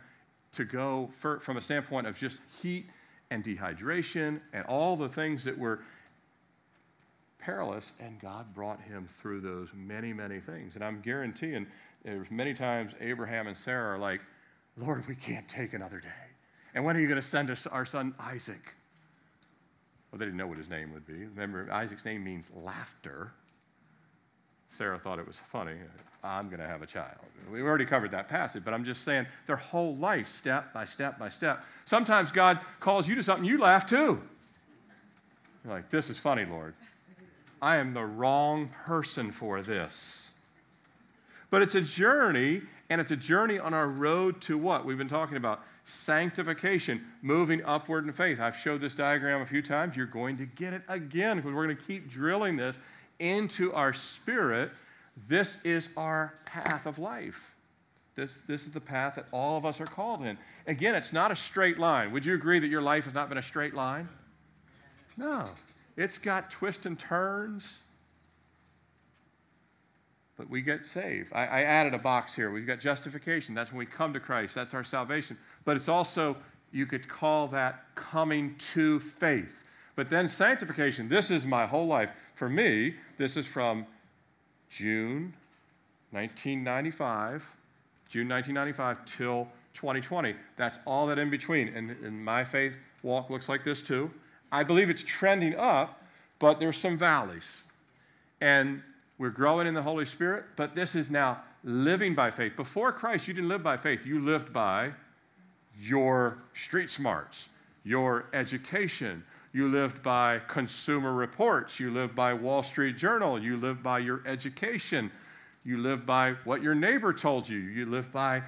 to 0.51 0.65
go 0.65 1.09
for, 1.19 1.39
from 1.39 1.57
a 1.57 1.61
standpoint 1.61 2.07
of 2.07 2.17
just 2.17 2.39
heat 2.61 2.85
and 3.31 3.43
dehydration 3.43 4.39
and 4.53 4.65
all 4.65 4.95
the 4.95 5.09
things 5.09 5.43
that 5.43 5.57
were 5.57 5.81
perilous. 7.39 7.93
And 7.99 8.19
God 8.19 8.53
brought 8.53 8.81
him 8.81 9.07
through 9.19 9.41
those 9.41 9.69
many, 9.73 10.13
many 10.13 10.39
things. 10.39 10.75
And 10.75 10.83
I'm 10.83 11.01
guaranteeing 11.01 11.67
there's 12.03 12.29
many 12.29 12.53
times 12.53 12.93
Abraham 13.01 13.47
and 13.47 13.57
Sarah 13.57 13.95
are 13.95 13.99
like, 13.99 14.21
Lord, 14.77 15.07
we 15.07 15.15
can't 15.15 15.47
take 15.47 15.73
another 15.73 15.99
day. 15.99 16.09
And 16.73 16.83
when 16.83 16.95
are 16.97 16.99
you 16.99 17.07
going 17.07 17.21
to 17.21 17.27
send 17.27 17.49
us 17.49 17.65
our 17.67 17.85
son 17.85 18.13
Isaac? 18.19 18.73
Well, 20.11 20.19
they 20.19 20.25
didn't 20.25 20.37
know 20.37 20.47
what 20.47 20.57
his 20.57 20.69
name 20.69 20.93
would 20.93 21.07
be. 21.07 21.25
Remember, 21.25 21.71
Isaac's 21.71 22.05
name 22.05 22.23
means 22.23 22.49
laughter. 22.53 23.31
Sarah 24.69 24.99
thought 24.99 25.19
it 25.19 25.27
was 25.27 25.37
funny. 25.51 25.75
I'm 26.23 26.47
going 26.47 26.59
to 26.59 26.67
have 26.67 26.81
a 26.81 26.87
child. 26.87 27.17
We've 27.51 27.63
already 27.63 27.85
covered 27.85 28.11
that 28.11 28.27
passage, 28.27 28.63
but 28.65 28.73
I'm 28.73 28.83
just 28.83 29.03
saying 29.03 29.27
their 29.45 29.55
whole 29.55 29.95
life, 29.95 30.27
step 30.27 30.73
by 30.73 30.85
step 30.85 31.19
by 31.19 31.29
step. 31.29 31.63
Sometimes 31.85 32.31
God 32.31 32.59
calls 32.79 33.07
you 33.07 33.15
to 33.15 33.23
something, 33.23 33.45
you 33.45 33.59
laugh 33.59 33.85
too. 33.85 34.21
You're 35.63 35.73
like, 35.73 35.89
this 35.89 36.09
is 36.09 36.17
funny, 36.17 36.45
Lord. 36.45 36.73
I 37.61 37.77
am 37.77 37.93
the 37.93 38.03
wrong 38.03 38.69
person 38.85 39.31
for 39.31 39.61
this. 39.61 40.31
But 41.51 41.61
it's 41.61 41.75
a 41.75 41.81
journey, 41.81 42.63
and 42.89 42.99
it's 42.99 43.11
a 43.11 43.15
journey 43.15 43.59
on 43.59 43.73
our 43.73 43.87
road 43.87 44.41
to 44.41 44.57
what? 44.57 44.83
We've 44.83 44.97
been 44.97 45.07
talking 45.07 45.37
about 45.37 45.63
sanctification, 45.85 47.05
moving 47.21 47.63
upward 47.63 48.05
in 48.05 48.13
faith. 48.13 48.39
I've 48.39 48.57
showed 48.57 48.81
this 48.81 48.95
diagram 48.95 49.41
a 49.41 49.45
few 49.45 49.61
times. 49.61 49.95
You're 49.95 50.07
going 50.07 50.37
to 50.37 50.45
get 50.45 50.73
it 50.73 50.81
again 50.87 51.37
because 51.37 51.53
we're 51.53 51.65
going 51.65 51.77
to 51.77 51.83
keep 51.83 52.09
drilling 52.09 52.57
this 52.57 52.77
into 53.19 53.73
our 53.73 53.93
spirit. 53.93 54.71
This 55.27 55.63
is 55.63 55.89
our 55.95 56.33
path 56.45 56.85
of 56.85 56.99
life. 56.99 57.55
This, 58.15 58.41
this 58.47 58.65
is 58.65 58.71
the 58.71 58.79
path 58.79 59.15
that 59.15 59.25
all 59.31 59.57
of 59.57 59.65
us 59.65 59.81
are 59.81 59.85
called 59.85 60.21
in. 60.21 60.37
Again, 60.67 60.95
it's 60.95 61.11
not 61.11 61.31
a 61.31 61.35
straight 61.35 61.77
line. 61.77 62.11
Would 62.13 62.25
you 62.25 62.33
agree 62.33 62.59
that 62.59 62.67
your 62.67 62.81
life 62.81 63.05
has 63.05 63.13
not 63.13 63.27
been 63.27 63.37
a 63.37 63.43
straight 63.43 63.73
line? 63.73 64.07
No. 65.17 65.49
It's 65.97 66.17
got 66.17 66.49
twists 66.49 66.85
and 66.85 66.97
turns. 66.97 67.81
But 70.37 70.49
we 70.49 70.61
get 70.61 70.85
saved. 70.85 71.31
I, 71.33 71.45
I 71.45 71.61
added 71.63 71.93
a 71.93 71.97
box 71.97 72.33
here. 72.33 72.51
We've 72.51 72.67
got 72.67 72.79
justification. 72.79 73.55
That's 73.55 73.71
when 73.71 73.79
we 73.79 73.85
come 73.85 74.13
to 74.13 74.19
Christ. 74.19 74.55
That's 74.55 74.73
our 74.73 74.83
salvation. 74.83 75.37
But 75.63 75.75
it's 75.75 75.87
also, 75.89 76.35
you 76.71 76.85
could 76.85 77.07
call 77.07 77.47
that 77.49 77.85
coming 77.95 78.55
to 78.73 78.99
faith. 78.99 79.64
But 79.95 80.09
then 80.09 80.27
sanctification, 80.27 81.07
this 81.07 81.31
is 81.31 81.45
my 81.45 81.65
whole 81.65 81.87
life. 81.87 82.11
For 82.35 82.49
me, 82.49 82.95
this 83.17 83.37
is 83.37 83.47
from 83.47 83.85
June 84.69 85.33
1995, 86.11 87.43
June 88.09 88.27
1995 88.29 89.05
till 89.05 89.47
2020. 89.73 90.35
That's 90.55 90.79
all 90.85 91.07
that 91.07 91.19
in 91.19 91.29
between. 91.29 91.69
And, 91.69 91.91
and 91.91 92.23
my 92.23 92.43
faith 92.43 92.73
walk 93.03 93.29
looks 93.29 93.47
like 93.47 93.63
this 93.63 93.81
too. 93.81 94.11
I 94.51 94.63
believe 94.63 94.89
it's 94.89 95.03
trending 95.03 95.55
up, 95.55 96.01
but 96.39 96.59
there's 96.59 96.77
some 96.77 96.97
valleys. 96.97 97.63
And 98.41 98.81
we're 99.17 99.29
growing 99.29 99.67
in 99.67 99.73
the 99.73 99.81
Holy 99.81 100.05
Spirit, 100.05 100.45
but 100.55 100.75
this 100.75 100.95
is 100.95 101.09
now 101.09 101.41
living 101.63 102.15
by 102.15 102.31
faith. 102.31 102.55
Before 102.55 102.91
Christ, 102.91 103.27
you 103.27 103.33
didn't 103.33 103.49
live 103.49 103.63
by 103.63 103.77
faith, 103.77 104.05
you 104.05 104.19
lived 104.19 104.51
by 104.51 104.91
your 105.79 106.37
street 106.53 106.89
smarts, 106.89 107.49
your 107.83 108.25
education. 108.33 109.23
You 109.55 109.69
lived 109.69 110.03
by 110.03 110.41
consumer 110.49 111.13
reports. 111.13 111.79
You 111.79 111.89
lived 111.89 112.13
by 112.13 112.33
Wall 112.33 112.61
Street 112.61 112.97
Journal. 112.97 113.41
You 113.41 113.55
lived 113.55 113.81
by 113.81 113.99
your 113.99 114.21
education. 114.27 115.09
You 115.63 115.77
lived 115.77 116.05
by 116.05 116.33
what 116.43 116.61
your 116.61 116.75
neighbor 116.75 117.13
told 117.13 117.47
you. 117.47 117.59
You 117.59 117.85
lived 117.85 118.11
by, 118.11 118.41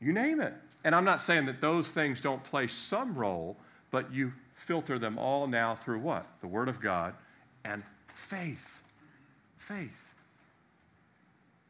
you 0.00 0.12
name 0.12 0.40
it. 0.40 0.52
And 0.82 0.92
I'm 0.92 1.04
not 1.04 1.20
saying 1.20 1.46
that 1.46 1.60
those 1.60 1.92
things 1.92 2.20
don't 2.20 2.42
play 2.42 2.66
some 2.66 3.14
role, 3.14 3.58
but 3.92 4.12
you 4.12 4.32
filter 4.56 4.98
them 4.98 5.20
all 5.20 5.46
now 5.46 5.76
through 5.76 6.00
what? 6.00 6.26
The 6.40 6.48
Word 6.48 6.68
of 6.68 6.80
God 6.80 7.14
and 7.64 7.84
faith. 8.12 8.82
Faith. 9.56 10.14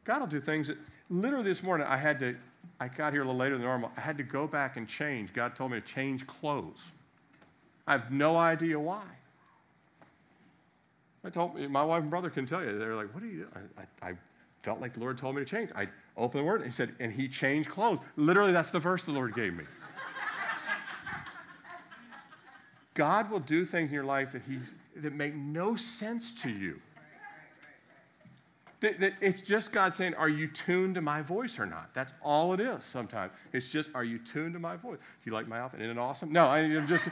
God 0.05 0.21
will 0.21 0.27
do 0.27 0.39
things 0.39 0.69
that, 0.69 0.77
literally 1.11 1.45
this 1.45 1.61
morning, 1.61 1.85
I 1.85 1.97
had 1.97 2.19
to, 2.21 2.35
I 2.79 2.87
got 2.87 3.13
here 3.13 3.21
a 3.21 3.25
little 3.25 3.37
later 3.37 3.57
than 3.59 3.63
normal. 3.63 3.91
I 3.95 4.01
had 4.01 4.17
to 4.17 4.23
go 4.23 4.47
back 4.47 4.75
and 4.75 4.87
change. 4.87 5.33
God 5.33 5.55
told 5.55 5.69
me 5.69 5.79
to 5.79 5.85
change 5.85 6.25
clothes. 6.25 6.93
I 7.91 7.97
have 7.97 8.09
no 8.09 8.37
idea 8.37 8.79
why. 8.79 9.03
I 11.25 11.29
told 11.29 11.59
my 11.59 11.83
wife 11.83 12.01
and 12.01 12.09
brother 12.09 12.29
can 12.29 12.45
tell 12.45 12.63
you. 12.63 12.79
They're 12.79 12.95
like, 12.95 13.13
"What 13.13 13.21
are 13.21 13.27
you 13.27 13.39
doing?" 13.39 13.69
I, 14.01 14.07
I, 14.11 14.13
felt 14.63 14.79
like 14.79 14.93
the 14.93 15.01
Lord 15.01 15.17
told 15.17 15.35
me 15.35 15.41
to 15.41 15.45
change. 15.45 15.71
I 15.75 15.89
opened 16.15 16.43
the 16.43 16.45
Word 16.45 16.61
and 16.61 16.65
He 16.65 16.71
said, 16.71 16.95
and 16.99 17.11
He 17.11 17.27
changed 17.27 17.67
clothes. 17.67 17.99
Literally, 18.15 18.53
that's 18.53 18.69
the 18.69 18.79
verse 18.79 19.03
the 19.03 19.11
Lord 19.11 19.33
gave 19.33 19.53
me. 19.53 19.65
God 22.93 23.29
will 23.29 23.39
do 23.39 23.65
things 23.65 23.89
in 23.89 23.95
your 23.95 24.03
life 24.03 24.31
that, 24.33 24.43
he's, 24.47 24.75
that 24.97 25.13
make 25.13 25.33
no 25.33 25.75
sense 25.75 26.33
to 26.43 26.51
you. 26.51 26.79
That, 28.81 28.99
that 28.99 29.13
it's 29.21 29.41
just 29.41 29.71
God 29.71 29.93
saying, 29.93 30.15
Are 30.15 30.27
you 30.27 30.47
tuned 30.47 30.95
to 30.95 31.01
my 31.01 31.21
voice 31.21 31.59
or 31.59 31.67
not? 31.67 31.93
That's 31.93 32.13
all 32.21 32.53
it 32.53 32.59
is 32.59 32.83
sometimes. 32.83 33.31
It's 33.53 33.69
just, 33.69 33.91
Are 33.93 34.03
you 34.03 34.17
tuned 34.17 34.53
to 34.53 34.59
my 34.59 34.75
voice? 34.75 34.97
Do 34.97 35.29
you 35.29 35.33
like 35.33 35.47
my 35.47 35.59
outfit? 35.59 35.81
Isn't 35.81 35.97
it 35.97 36.01
awesome? 36.01 36.31
No, 36.31 36.45
I, 36.45 36.59
am 36.59 36.87
just. 36.87 37.09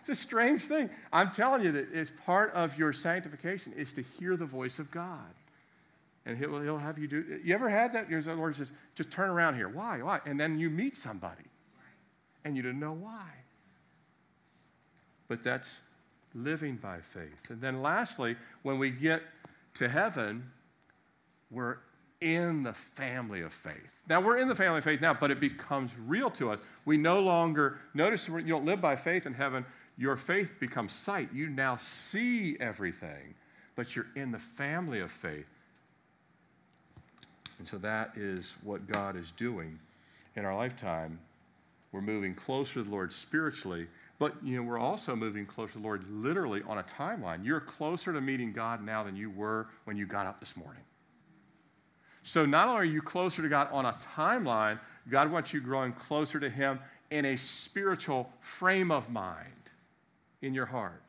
It's 0.00 0.08
a 0.08 0.14
strange 0.14 0.62
thing. 0.62 0.90
I'm 1.12 1.30
telling 1.30 1.62
you 1.62 1.72
that 1.72 1.88
it's 1.92 2.12
part 2.24 2.52
of 2.52 2.78
your 2.78 2.92
sanctification 2.92 3.72
is 3.74 3.92
to 3.92 4.02
hear 4.02 4.36
the 4.36 4.46
voice 4.46 4.78
of 4.78 4.90
God. 4.90 5.32
And 6.26 6.38
he'll, 6.38 6.60
he'll 6.60 6.78
have 6.78 6.98
you 6.98 7.06
do 7.06 7.40
You 7.44 7.54
ever 7.54 7.68
had 7.68 7.92
that? 7.92 8.08
Your 8.08 8.22
Lord 8.22 8.56
says, 8.56 8.72
just 8.94 9.10
turn 9.10 9.28
around 9.28 9.56
here. 9.56 9.68
Why? 9.68 10.00
Why? 10.02 10.20
And 10.24 10.40
then 10.40 10.58
you 10.58 10.70
meet 10.70 10.96
somebody 10.96 11.44
and 12.44 12.56
you 12.56 12.62
didn't 12.62 12.80
know 12.80 12.92
why. 12.92 13.26
But 15.28 15.42
that's 15.42 15.80
living 16.34 16.76
by 16.76 16.98
faith. 17.00 17.50
And 17.50 17.60
then 17.60 17.82
lastly, 17.82 18.36
when 18.62 18.78
we 18.78 18.90
get 18.90 19.22
to 19.74 19.88
heaven, 19.88 20.50
we're 21.50 21.78
in 22.24 22.62
the 22.62 22.72
family 22.72 23.42
of 23.42 23.52
faith. 23.52 24.00
Now, 24.08 24.18
we're 24.18 24.38
in 24.38 24.48
the 24.48 24.54
family 24.54 24.78
of 24.78 24.84
faith 24.84 25.02
now, 25.02 25.12
but 25.12 25.30
it 25.30 25.40
becomes 25.40 25.92
real 26.06 26.30
to 26.30 26.50
us. 26.50 26.58
We 26.86 26.96
no 26.96 27.20
longer, 27.20 27.78
notice 27.92 28.26
you 28.26 28.40
don't 28.40 28.64
live 28.64 28.80
by 28.80 28.96
faith 28.96 29.26
in 29.26 29.34
heaven, 29.34 29.64
your 29.98 30.16
faith 30.16 30.54
becomes 30.58 30.94
sight. 30.94 31.28
You 31.34 31.48
now 31.48 31.76
see 31.76 32.56
everything, 32.60 33.34
but 33.76 33.94
you're 33.94 34.06
in 34.16 34.32
the 34.32 34.38
family 34.38 35.00
of 35.00 35.12
faith. 35.12 35.46
And 37.58 37.68
so 37.68 37.76
that 37.78 38.16
is 38.16 38.54
what 38.62 38.86
God 38.90 39.16
is 39.16 39.30
doing 39.32 39.78
in 40.34 40.46
our 40.46 40.56
lifetime. 40.56 41.18
We're 41.92 42.00
moving 42.00 42.34
closer 42.34 42.74
to 42.74 42.82
the 42.82 42.90
Lord 42.90 43.12
spiritually, 43.12 43.86
but 44.18 44.34
you 44.42 44.56
know, 44.56 44.62
we're 44.62 44.78
also 44.78 45.14
moving 45.14 45.44
closer 45.44 45.74
to 45.74 45.78
the 45.78 45.84
Lord 45.84 46.04
literally 46.10 46.62
on 46.66 46.78
a 46.78 46.82
timeline. 46.82 47.44
You're 47.44 47.60
closer 47.60 48.14
to 48.14 48.20
meeting 48.20 48.52
God 48.52 48.82
now 48.82 49.04
than 49.04 49.14
you 49.14 49.30
were 49.30 49.68
when 49.84 49.98
you 49.98 50.06
got 50.06 50.26
up 50.26 50.40
this 50.40 50.56
morning. 50.56 50.82
So 52.24 52.46
not 52.46 52.68
only 52.68 52.80
are 52.80 52.84
you 52.84 53.02
closer 53.02 53.42
to 53.42 53.48
God 53.48 53.68
on 53.70 53.84
a 53.84 53.92
timeline, 53.92 54.80
God 55.08 55.30
wants 55.30 55.52
you 55.52 55.60
growing 55.60 55.92
closer 55.92 56.40
to 56.40 56.48
Him 56.48 56.80
in 57.10 57.26
a 57.26 57.36
spiritual 57.36 58.30
frame 58.40 58.90
of 58.90 59.10
mind 59.10 59.70
in 60.40 60.54
your 60.54 60.66
heart. 60.66 61.02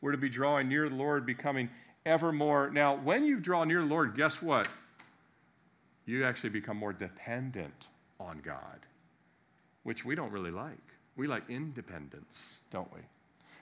We're 0.00 0.12
to 0.12 0.18
be 0.18 0.28
drawing 0.28 0.68
near 0.68 0.88
the 0.88 0.96
Lord, 0.96 1.24
becoming 1.24 1.70
ever 2.04 2.32
more. 2.32 2.70
Now, 2.70 2.96
when 2.96 3.24
you 3.24 3.38
draw 3.38 3.62
near 3.64 3.80
the 3.80 3.86
Lord, 3.86 4.16
guess 4.16 4.42
what? 4.42 4.68
You 6.06 6.24
actually 6.24 6.50
become 6.50 6.76
more 6.76 6.92
dependent 6.92 7.86
on 8.18 8.40
God, 8.44 8.80
which 9.84 10.04
we 10.04 10.16
don't 10.16 10.32
really 10.32 10.50
like. 10.50 10.78
We 11.16 11.28
like 11.28 11.48
independence, 11.48 12.62
don't 12.70 12.92
we? 12.92 13.00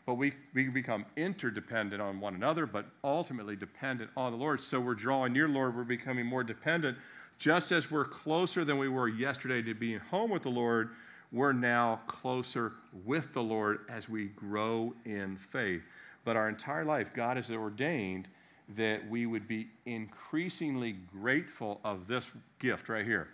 But 0.08 0.14
we, 0.14 0.32
we 0.54 0.68
become 0.68 1.04
interdependent 1.18 2.00
on 2.00 2.18
one 2.18 2.34
another, 2.34 2.64
but 2.64 2.86
ultimately 3.04 3.56
dependent 3.56 4.10
on 4.16 4.32
the 4.32 4.38
Lord. 4.38 4.58
So 4.58 4.80
we're 4.80 4.94
drawing 4.94 5.34
near 5.34 5.46
Lord, 5.50 5.76
we're 5.76 5.84
becoming 5.84 6.24
more 6.24 6.42
dependent. 6.42 6.96
Just 7.38 7.72
as 7.72 7.90
we're 7.90 8.06
closer 8.06 8.64
than 8.64 8.78
we 8.78 8.88
were 8.88 9.08
yesterday 9.08 9.60
to 9.60 9.74
being 9.74 9.98
home 9.98 10.30
with 10.30 10.44
the 10.44 10.48
Lord, 10.48 10.92
we're 11.30 11.52
now 11.52 12.00
closer 12.06 12.72
with 13.04 13.34
the 13.34 13.42
Lord 13.42 13.80
as 13.90 14.08
we 14.08 14.28
grow 14.28 14.94
in 15.04 15.36
faith. 15.36 15.82
But 16.24 16.38
our 16.38 16.48
entire 16.48 16.86
life, 16.86 17.12
God 17.12 17.36
has 17.36 17.50
ordained 17.50 18.28
that 18.76 19.06
we 19.10 19.26
would 19.26 19.46
be 19.46 19.68
increasingly 19.84 20.96
grateful 21.12 21.82
of 21.84 22.08
this 22.08 22.30
gift 22.58 22.88
right 22.88 23.04
here 23.04 23.28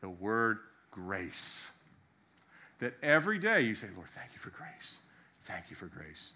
the 0.00 0.08
word 0.08 0.58
grace. 0.90 1.70
That 2.80 2.94
every 3.00 3.38
day 3.38 3.60
you 3.60 3.76
say, 3.76 3.86
Lord, 3.94 4.08
thank 4.08 4.32
you 4.32 4.40
for 4.40 4.50
grace. 4.50 4.98
Thank 5.44 5.70
you 5.70 5.76
for 5.76 5.86
grace. 5.86 6.32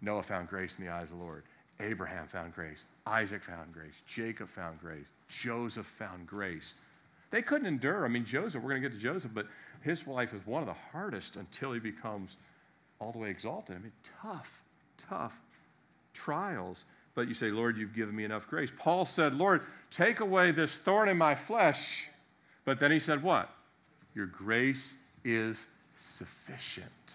Noah 0.00 0.22
found 0.22 0.48
grace 0.48 0.78
in 0.78 0.84
the 0.84 0.92
eyes 0.92 1.04
of 1.04 1.18
the 1.18 1.24
Lord. 1.24 1.42
Abraham 1.80 2.26
found 2.26 2.54
grace. 2.54 2.84
Isaac 3.06 3.42
found 3.42 3.72
grace. 3.72 4.02
Jacob 4.06 4.48
found 4.48 4.80
grace. 4.80 5.06
Joseph 5.28 5.86
found 5.86 6.26
grace. 6.26 6.74
They 7.30 7.42
couldn't 7.42 7.66
endure. 7.66 8.04
I 8.04 8.08
mean, 8.08 8.24
Joseph, 8.24 8.62
we're 8.62 8.70
going 8.70 8.82
to 8.82 8.88
get 8.88 8.96
to 8.96 9.02
Joseph, 9.02 9.32
but 9.34 9.46
his 9.82 10.06
life 10.06 10.32
is 10.32 10.44
one 10.46 10.62
of 10.62 10.66
the 10.66 10.74
hardest 10.92 11.36
until 11.36 11.72
he 11.72 11.80
becomes 11.80 12.36
all 13.00 13.12
the 13.12 13.18
way 13.18 13.30
exalted. 13.30 13.76
I 13.76 13.78
mean, 13.80 13.92
tough, 14.22 14.62
tough 14.96 15.38
trials. 16.14 16.84
But 17.14 17.28
you 17.28 17.34
say, 17.34 17.50
Lord, 17.50 17.76
you've 17.76 17.94
given 17.94 18.16
me 18.16 18.24
enough 18.24 18.48
grace. 18.48 18.70
Paul 18.76 19.04
said, 19.04 19.34
Lord, 19.34 19.62
take 19.90 20.20
away 20.20 20.52
this 20.52 20.78
thorn 20.78 21.08
in 21.08 21.18
my 21.18 21.34
flesh. 21.34 22.08
But 22.64 22.80
then 22.80 22.90
he 22.90 22.98
said, 22.98 23.22
What? 23.22 23.50
Your 24.14 24.26
grace 24.26 24.94
is 25.24 25.66
sufficient 25.98 27.14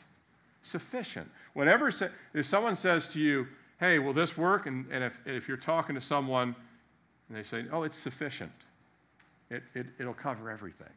sufficient. 0.63 1.29
Whenever 1.53 1.91
if 2.33 2.45
someone 2.45 2.75
says 2.75 3.07
to 3.09 3.19
you, 3.19 3.47
hey, 3.79 3.99
will 3.99 4.13
this 4.13 4.35
work? 4.35 4.65
And, 4.65 4.85
and 4.91 5.03
if, 5.03 5.21
if 5.25 5.47
you're 5.47 5.57
talking 5.57 5.93
to 5.93 6.01
someone 6.01 6.55
and 7.29 7.37
they 7.37 7.43
say, 7.43 7.65
oh, 7.71 7.83
it's 7.83 7.97
sufficient, 7.97 8.51
it, 9.51 9.61
it, 9.75 9.85
it'll 9.99 10.13
cover 10.13 10.49
everything. 10.49 10.87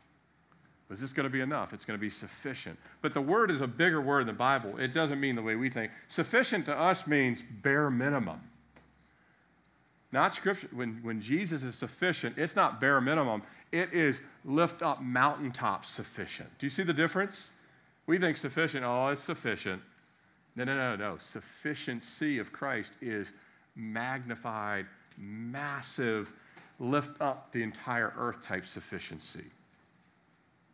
Is 0.89 1.01
this 1.01 1.13
going 1.13 1.25
to 1.25 1.31
be 1.31 1.41
enough? 1.41 1.73
It's 1.73 1.85
going 1.85 1.99
to 1.99 2.01
be 2.01 2.11
sufficient. 2.11 2.79
But 3.03 3.13
the 3.13 3.21
word 3.21 3.51
is 3.51 3.61
a 3.61 3.67
bigger 3.67 4.01
word 4.01 4.21
in 4.21 4.27
the 4.29 4.33
Bible. 4.33 4.79
It 4.79 4.93
doesn't 4.93 5.19
mean 5.19 5.35
the 5.35 5.43
way 5.43 5.57
we 5.57 5.69
think. 5.69 5.91
Sufficient 6.09 6.65
to 6.67 6.79
us 6.79 7.09
means 7.09 7.43
bare 7.63 7.91
minimum. 7.91 8.41
Not 10.13 10.33
scripture. 10.33 10.69
When, 10.73 11.01
when 11.03 11.21
Jesus 11.21 11.65
is 11.65 11.75
sufficient, 11.75 12.39
it's 12.39 12.55
not 12.55 12.81
bare 12.81 13.01
minimum. 13.01 13.43
It 13.73 13.93
is 13.93 14.21
lift 14.45 14.81
up 14.81 15.03
mountaintop 15.03 15.85
sufficient. 15.85 16.57
Do 16.59 16.67
you 16.67 16.71
see 16.71 16.85
the 16.85 16.93
difference? 16.93 17.55
We 18.07 18.19
think 18.19 18.37
sufficient, 18.37 18.85
oh, 18.85 19.09
it's 19.09 19.23
sufficient. 19.23 19.83
No, 20.55 20.65
no, 20.65 20.77
no, 20.77 20.97
no. 20.97 21.17
Sufficiency 21.19 22.39
of 22.39 22.53
Christ 22.53 22.95
is 23.01 23.33
magnified, 23.75 24.87
massive, 25.19 26.33
lift 26.79 27.21
up 27.21 27.53
the 27.53 27.63
entire 27.63 28.13
earth 28.17 28.43
type 28.43 28.67
sufficiency. 28.67 29.45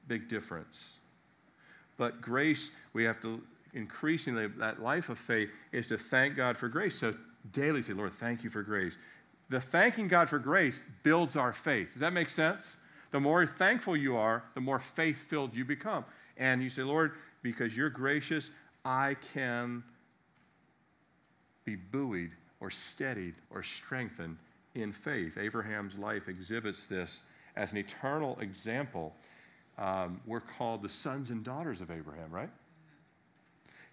Big 0.09 0.29
difference. 0.29 0.99
But 1.97 2.21
grace, 2.21 2.73
we 2.93 3.05
have 3.05 3.21
to 3.23 3.43
increasingly, 3.75 4.47
that 4.59 4.83
life 4.83 5.09
of 5.09 5.19
faith 5.19 5.51
is 5.73 5.89
to 5.89 5.97
thank 5.97 6.37
God 6.37 6.57
for 6.57 6.69
grace. 6.69 6.99
So 6.99 7.15
daily 7.53 7.83
say, 7.83 7.95
Lord, 7.95 8.13
thank 8.13 8.45
you 8.45 8.51
for 8.51 8.63
grace. 8.63 8.97
The 9.49 9.61
thanking 9.61 10.09
God 10.09 10.29
for 10.29 10.39
grace 10.39 10.81
builds 11.03 11.37
our 11.37 11.53
faith. 11.53 11.93
Does 11.93 12.01
that 12.01 12.13
make 12.13 12.31
sense? 12.31 12.77
The 13.11 13.21
more 13.21 13.47
thankful 13.47 13.97
you 13.97 14.17
are, 14.17 14.43
the 14.55 14.61
more 14.61 14.79
faith 14.79 15.19
filled 15.19 15.55
you 15.55 15.65
become 15.65 16.05
and 16.43 16.61
you 16.61 16.69
say, 16.69 16.83
Lord, 16.83 17.13
because 17.43 17.77
you're 17.77 17.89
gracious, 17.89 18.51
I 18.85 19.17
can 19.33 19.85
be 21.65 21.77
buoyed 21.77 22.33
or 22.59 22.69
steadied 22.69 23.37
or 23.51 23.63
strengthened 23.63 24.37
in 24.75 24.93
faith. 24.93 25.39
Abraham's 25.39 25.97
life 25.97 26.27
exhibits 26.27 26.87
this 26.87 27.23
as 27.55 27.71
an 27.71 27.79
eternal 27.79 28.37
example. 28.41 29.15
Um, 29.79 30.21
we're 30.27 30.41
called 30.41 30.83
the 30.83 30.89
sons 30.89 31.31
and 31.31 31.45
daughters 31.45 31.81
of 31.81 31.93
Abraham, 31.93 32.33
right? 32.33 32.51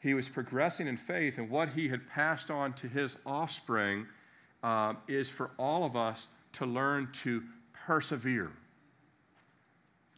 He 0.02 0.16
was 0.16 0.28
progressing 0.28 0.88
in 0.88 0.98
faith, 0.98 1.38
and 1.38 1.52
what 1.52 1.70
he 1.70 1.88
had 1.88 2.10
passed 2.10 2.50
on 2.50 2.74
to 2.74 2.88
his 2.88 3.18
offspring 3.28 4.08
um, 4.64 4.98
is 5.08 5.30
for 5.30 5.52
all 5.60 5.86
of 5.86 5.96
us 5.96 6.26
to 6.54 6.66
learn 6.66 7.10
to 7.22 7.44
persevere, 7.74 8.52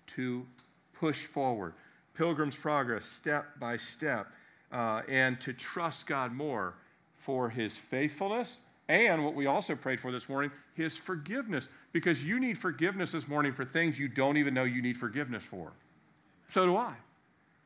to 0.08 0.46
push 0.94 1.26
forward. 1.26 1.74
Pilgrim's 2.14 2.56
progress, 2.56 3.06
step 3.06 3.60
by 3.60 3.78
step, 3.78 4.28
uh, 4.72 5.02
and 5.08 5.40
to 5.42 5.54
trust 5.54 6.08
God 6.08 6.34
more 6.34 6.76
for 7.18 7.50
his 7.50 7.78
faithfulness 7.78 8.60
and 8.90 9.24
what 9.24 9.36
we 9.36 9.46
also 9.46 9.76
prayed 9.76 10.00
for 10.00 10.12
this 10.12 10.28
morning, 10.28 10.52
his 10.74 10.98
forgiveness. 10.98 11.70
Because 11.94 12.26
you 12.26 12.40
need 12.40 12.58
forgiveness 12.58 13.14
this 13.14 13.28
morning 13.28 13.54
for 13.54 13.64
things 13.64 13.98
you 13.98 14.08
don't 14.08 14.38
even 14.38 14.54
know 14.54 14.64
you 14.64 14.82
need 14.82 14.98
forgiveness 14.98 15.44
for. 15.44 15.72
So 16.50 16.66
do 16.66 16.76
I. 16.76 16.94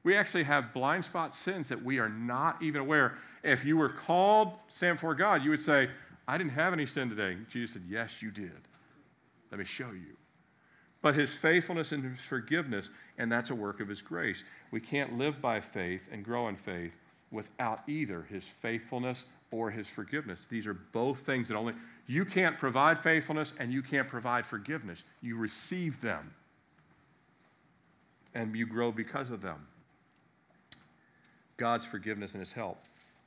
We 0.03 0.15
actually 0.15 0.43
have 0.43 0.71
blind 0.71 1.03
spot 1.03 1.35
sins 1.35 1.67
that 1.69 1.83
we 1.83 1.97
are 1.97 2.09
not 2.09 2.61
even 2.61 2.81
aware. 2.81 3.17
If 3.43 3.65
you 3.65 3.75
were 3.75 3.89
called 3.89 4.53
stand 4.71 4.97
before 4.97 5.15
God, 5.15 5.43
you 5.43 5.49
would 5.49 5.59
say, 5.59 5.89
I 6.27 6.37
didn't 6.37 6.51
have 6.51 6.73
any 6.73 6.85
sin 6.85 7.09
today. 7.09 7.37
Jesus 7.49 7.73
said, 7.73 7.83
Yes, 7.89 8.21
you 8.21 8.29
did. 8.29 8.51
Let 9.49 9.57
me 9.57 9.65
show 9.65 9.91
you. 9.91 10.15
But 11.05 11.13
his 11.13 11.31
faithfulness 11.35 11.91
and 11.91 12.03
his 12.03 12.19
forgiveness, 12.19 12.89
and 13.19 13.31
that's 13.31 13.51
a 13.51 13.55
work 13.55 13.79
of 13.79 13.87
his 13.87 14.01
grace. 14.01 14.43
We 14.71 14.79
can't 14.79 15.19
live 15.19 15.39
by 15.39 15.59
faith 15.59 16.09
and 16.11 16.25
grow 16.25 16.47
in 16.47 16.55
faith 16.55 16.95
without 17.29 17.87
either 17.87 18.23
his 18.23 18.43
faithfulness 18.43 19.25
or 19.51 19.69
his 19.69 19.87
forgiveness. 19.87 20.47
These 20.47 20.65
are 20.65 20.73
both 20.73 21.19
things 21.19 21.47
that 21.49 21.57
only 21.57 21.75
you 22.07 22.25
can't 22.25 22.57
provide 22.57 22.97
faithfulness 22.97 23.53
and 23.59 23.71
you 23.71 23.83
can't 23.83 24.07
provide 24.07 24.47
forgiveness. 24.47 25.03
You 25.21 25.37
receive 25.37 26.01
them 26.01 26.33
and 28.33 28.55
you 28.55 28.65
grow 28.65 28.91
because 28.91 29.29
of 29.29 29.43
them. 29.43 29.67
God's 31.57 31.85
forgiveness 31.85 32.33
and 32.33 32.39
his 32.39 32.51
help 32.51 32.79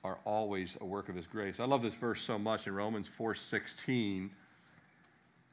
are 0.02 0.18
always 0.24 0.76
a 0.80 0.84
work 0.84 1.08
of 1.08 1.14
his 1.14 1.28
grace. 1.28 1.60
I 1.60 1.64
love 1.64 1.82
this 1.82 1.94
verse 1.94 2.22
so 2.22 2.40
much 2.40 2.66
in 2.66 2.74
Romans 2.74 3.08
4:16. 3.08 4.30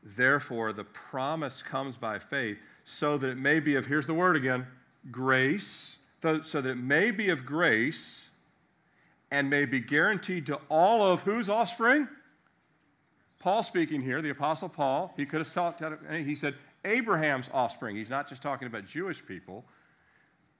Therefore 0.06 0.72
the 0.72 0.84
promise 0.84 1.64
comes 1.64 1.98
by 1.98 2.20
faith 2.20 2.60
so 2.84 3.18
that 3.18 3.30
it 3.30 3.38
may 3.38 3.60
be 3.60 3.76
of 3.76 3.88
here's 3.88 4.06
the 4.06 4.14
word 4.14 4.36
again, 4.36 4.68
grace, 5.12 5.98
so 6.22 6.62
that 6.62 6.66
it 6.66 6.78
may 6.78 7.10
be 7.12 7.30
of 7.30 7.46
grace 7.46 8.30
and 9.32 9.50
may 9.50 9.66
be 9.66 9.80
guaranteed 9.80 10.46
to 10.46 10.60
all 10.70 11.04
of 11.04 11.22
whose 11.22 11.50
offspring? 11.50 12.08
Paul 13.40 13.64
speaking 13.64 14.02
here, 14.02 14.22
the 14.22 14.30
Apostle 14.30 14.70
Paul, 14.70 15.14
he 15.18 15.26
could 15.26 15.40
have 15.40 15.52
talked, 15.52 15.84
he 16.12 16.36
said 16.36 16.56
Abraham's 16.84 17.50
offspring. 17.54 17.96
He's 17.96 18.10
not 18.10 18.30
just 18.30 18.42
talking 18.42 18.68
about 18.68 18.86
Jewish 18.86 19.26
people, 19.26 19.66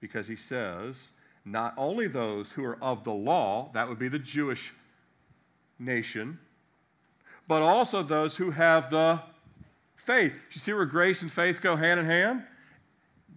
because 0.00 0.28
he 0.28 0.36
says, 0.36 1.12
not 1.44 1.74
only 1.76 2.06
those 2.08 2.52
who 2.52 2.64
are 2.64 2.78
of 2.82 3.04
the 3.04 3.12
law, 3.12 3.70
that 3.72 3.88
would 3.88 3.98
be 3.98 4.08
the 4.08 4.18
Jewish 4.18 4.72
nation, 5.78 6.38
but 7.48 7.62
also 7.62 8.02
those 8.02 8.36
who 8.36 8.50
have 8.50 8.90
the 8.90 9.20
faith. 10.06 10.32
You 10.52 10.60
see 10.60 10.72
where 10.72 10.86
grace 10.86 11.22
and 11.22 11.30
faith 11.30 11.60
go 11.60 11.76
hand 11.76 12.00
in 12.00 12.06
hand? 12.06 12.44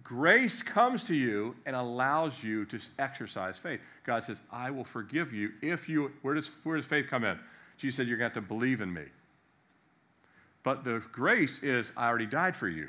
Grace 0.02 0.62
comes 0.62 1.04
to 1.04 1.14
you 1.14 1.54
and 1.66 1.76
allows 1.76 2.42
you 2.42 2.64
to 2.64 2.80
exercise 2.98 3.56
faith. 3.56 3.80
God 4.04 4.24
says, 4.24 4.40
I 4.50 4.70
will 4.70 4.84
forgive 4.84 5.32
you 5.32 5.50
if 5.62 5.88
you. 5.88 6.10
Where 6.22 6.34
does, 6.34 6.50
where 6.64 6.76
does 6.76 6.86
faith 6.86 7.06
come 7.08 7.24
in? 7.24 7.38
Jesus 7.76 7.96
said, 7.96 8.08
You're 8.08 8.18
going 8.18 8.30
to 8.30 8.34
have 8.34 8.44
to 8.44 8.48
believe 8.48 8.80
in 8.80 8.92
me. 8.92 9.04
But 10.62 10.84
the 10.84 11.02
grace 11.12 11.62
is, 11.62 11.92
I 11.96 12.08
already 12.08 12.26
died 12.26 12.56
for 12.56 12.68
you. 12.68 12.88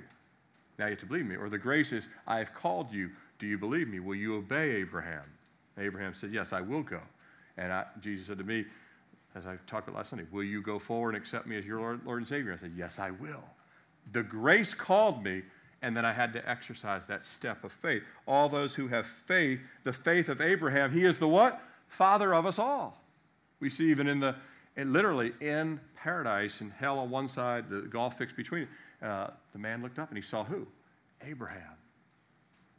Now 0.77 0.85
you 0.85 0.91
have 0.91 0.99
to 0.99 1.05
believe 1.05 1.25
me. 1.25 1.35
Or 1.35 1.49
the 1.49 1.57
grace 1.57 1.91
is, 1.91 2.09
I 2.27 2.39
have 2.39 2.53
called 2.53 2.91
you. 2.91 3.11
Do 3.39 3.47
you 3.47 3.57
believe 3.57 3.87
me? 3.87 3.99
Will 3.99 4.15
you 4.15 4.35
obey 4.35 4.71
Abraham? 4.71 5.23
Abraham 5.77 6.13
said, 6.13 6.33
Yes, 6.33 6.53
I 6.53 6.61
will 6.61 6.83
go. 6.83 7.01
And 7.57 7.71
I, 7.71 7.85
Jesus 7.99 8.27
said 8.27 8.37
to 8.39 8.43
me, 8.43 8.65
as 9.35 9.45
I 9.45 9.57
talked 9.67 9.87
about 9.87 9.97
last 9.97 10.09
Sunday, 10.09 10.25
Will 10.31 10.43
you 10.43 10.61
go 10.61 10.79
forward 10.79 11.15
and 11.15 11.21
accept 11.21 11.45
me 11.45 11.57
as 11.57 11.65
your 11.65 11.79
Lord, 11.79 12.01
Lord 12.05 12.17
and 12.17 12.27
Savior? 12.27 12.53
I 12.53 12.57
said, 12.57 12.73
Yes, 12.75 12.97
I 12.99 13.11
will. 13.11 13.43
The 14.11 14.23
grace 14.23 14.73
called 14.73 15.23
me 15.23 15.43
and 15.81 15.97
then 15.97 16.05
I 16.05 16.13
had 16.13 16.33
to 16.33 16.49
exercise 16.49 17.07
that 17.07 17.25
step 17.25 17.63
of 17.63 17.71
faith. 17.71 18.03
All 18.27 18.47
those 18.47 18.75
who 18.75 18.87
have 18.87 19.05
faith, 19.05 19.59
the 19.83 19.93
faith 19.93 20.29
of 20.29 20.39
Abraham, 20.39 20.91
he 20.91 21.05
is 21.05 21.17
the 21.17 21.27
what? 21.27 21.61
Father 21.87 22.33
of 22.33 22.45
us 22.45 22.59
all. 22.59 23.01
We 23.59 23.69
see 23.69 23.89
even 23.89 24.07
in 24.07 24.19
the, 24.19 24.35
literally 24.77 25.33
in 25.41 25.79
paradise 25.95 26.61
and 26.61 26.71
hell 26.71 26.99
on 26.99 27.09
one 27.09 27.27
side, 27.27 27.69
the 27.69 27.81
gulf 27.81 28.17
fixed 28.17 28.35
between 28.35 28.67
uh, 29.01 29.31
the 29.53 29.59
man 29.59 29.81
looked 29.81 29.97
up 29.97 30.09
and 30.09 30.17
he 30.17 30.21
saw 30.21 30.43
who? 30.43 30.67
Abraham. 31.25 31.61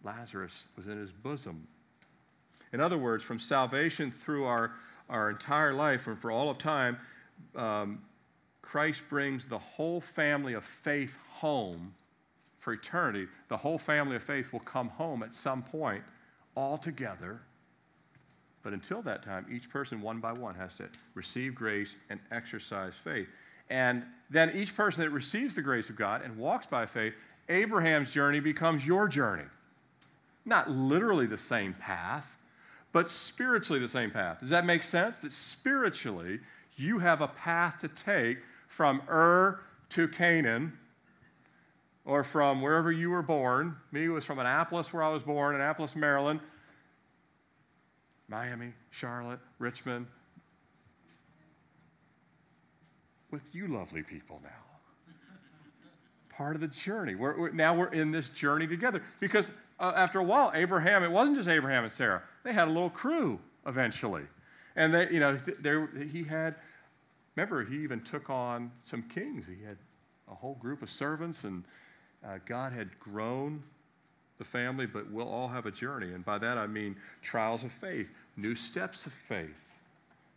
Lazarus 0.04 0.64
was 0.76 0.87
in 0.87 0.98
his 0.98 1.12
bosom. 1.12 1.66
In 2.72 2.80
other 2.80 2.98
words, 2.98 3.22
from 3.22 3.38
salvation 3.38 4.11
through 4.11 4.44
our, 4.44 4.72
our 5.08 5.30
entire 5.30 5.74
life 5.74 6.06
and 6.06 6.18
for 6.18 6.30
all 6.30 6.50
of 6.50 6.58
time, 6.58 6.98
um, 7.56 8.00
Christ 8.62 9.03
brings 9.11 9.44
the 9.44 9.59
whole 9.59 10.01
family 10.01 10.55
of 10.55 10.64
faith 10.64 11.18
home 11.29 11.94
for 12.59 12.72
eternity, 12.72 13.27
the 13.48 13.57
whole 13.57 13.77
family 13.77 14.14
of 14.14 14.22
faith 14.22 14.53
will 14.53 14.61
come 14.61 14.88
home 14.88 15.25
at 15.25 15.35
some 15.35 15.62
point 15.64 16.05
all 16.55 16.79
together. 16.79 17.40
But 18.62 18.72
until 18.72 19.03
that 19.03 19.25
time, 19.25 19.46
each 19.53 19.68
person, 19.68 20.01
one 20.01 20.20
by 20.20 20.33
one, 20.33 20.55
has 20.55 20.77
to 20.77 20.88
receive 21.14 21.57
grace 21.57 21.96
and 22.09 22.20
exercise 22.31 22.94
faith. 22.94 23.27
And 23.68 24.05
then 24.31 24.53
each 24.55 24.77
person 24.77 25.03
that 25.03 25.11
receives 25.11 25.57
the 25.57 25.62
grace 25.62 25.90
of 25.90 25.96
God 25.96 26.22
and 26.22 26.37
walks 26.37 26.66
by 26.66 26.87
faith, 26.87 27.14
Abraham's 27.48 28.12
journey 28.12 28.38
becomes 28.38 28.87
your 28.87 29.09
journey. 29.09 29.48
Not 30.44 30.70
literally 30.70 31.27
the 31.27 31.38
same 31.38 31.75
path, 31.75 32.38
but 32.92 33.11
spiritually 33.11 33.81
the 33.81 33.88
same 33.88 34.12
path. 34.12 34.38
Does 34.40 34.51
that 34.51 34.64
make 34.64 34.85
sense? 34.85 35.18
That 35.18 35.33
spiritually, 35.33 36.38
you 36.77 37.01
have 37.01 37.20
a 37.20 37.29
path 37.29 37.79
to 37.79 37.88
take 37.88 38.38
from 38.72 39.02
Ur 39.08 39.61
to 39.90 40.08
Canaan 40.08 40.72
or 42.06 42.24
from 42.24 42.62
wherever 42.62 42.90
you 42.90 43.11
were 43.11 43.22
born. 43.22 43.76
Me 43.92 44.08
was 44.08 44.24
from 44.24 44.38
Annapolis, 44.38 44.92
where 44.92 45.02
I 45.02 45.11
was 45.11 45.22
born, 45.22 45.54
Annapolis, 45.54 45.94
Maryland, 45.94 46.40
Miami, 48.28 48.72
Charlotte, 48.90 49.40
Richmond, 49.58 50.06
with 53.30 53.42
you 53.52 53.68
lovely 53.68 54.02
people 54.02 54.40
now. 54.42 54.50
Part 56.30 56.54
of 56.54 56.62
the 56.62 56.68
journey. 56.68 57.14
We're, 57.14 57.38
we're, 57.38 57.50
now 57.50 57.76
we're 57.76 57.92
in 57.92 58.11
this 58.11 58.30
journey 58.30 58.66
together. 58.66 59.02
Because 59.20 59.50
uh, 59.78 59.92
after 59.94 60.18
a 60.18 60.24
while, 60.24 60.50
Abraham, 60.54 61.04
it 61.04 61.11
wasn't 61.11 61.37
just 61.37 61.48
Abraham 61.48 61.85
and 61.85 61.92
Sarah, 61.92 62.22
they 62.42 62.54
had 62.54 62.68
a 62.68 62.70
little 62.70 62.90
crew 62.90 63.38
eventually. 63.66 64.22
And 64.76 64.94
they, 64.94 65.11
you 65.11 65.20
know, 65.20 65.37
they, 65.37 66.06
he 66.06 66.24
had, 66.24 66.54
remember, 67.37 67.64
he 67.64 67.77
even 67.79 68.01
took 68.03 68.31
on 68.31 68.71
some 68.83 69.03
kings. 69.03 69.47
He 69.47 69.64
had 69.64 69.77
a 70.31 70.35
whole 70.35 70.55
group 70.55 70.83
of 70.83 70.90
servants 70.90 71.45
and 71.45 71.64
uh, 72.25 72.38
God 72.47 72.73
had 72.73 72.99
grown 73.01 73.62
the 74.38 74.45
family, 74.45 74.87
but 74.87 75.11
we'll 75.11 75.29
all 75.29 75.49
have 75.49 75.66
a 75.66 75.71
journey. 75.71 76.12
And 76.12 76.25
by 76.25 76.38
that 76.38 76.59
I 76.59 76.66
mean 76.66 76.97
trials 77.21 77.64
of 77.64 77.73
faith, 77.73 78.09
new 78.37 78.55
steps 78.55 79.07
of 79.07 79.12
faith, 79.12 79.79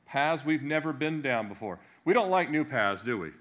paths 0.06 0.46
we've 0.46 0.64
never 0.64 0.94
been 0.94 1.22
down 1.22 1.48
before. 1.48 1.80
We 2.04 2.14
don't 2.14 2.30
like 2.30 2.50
new 2.50 2.64
paths, 2.64 3.04
do 3.04 3.18
we? 3.18 3.32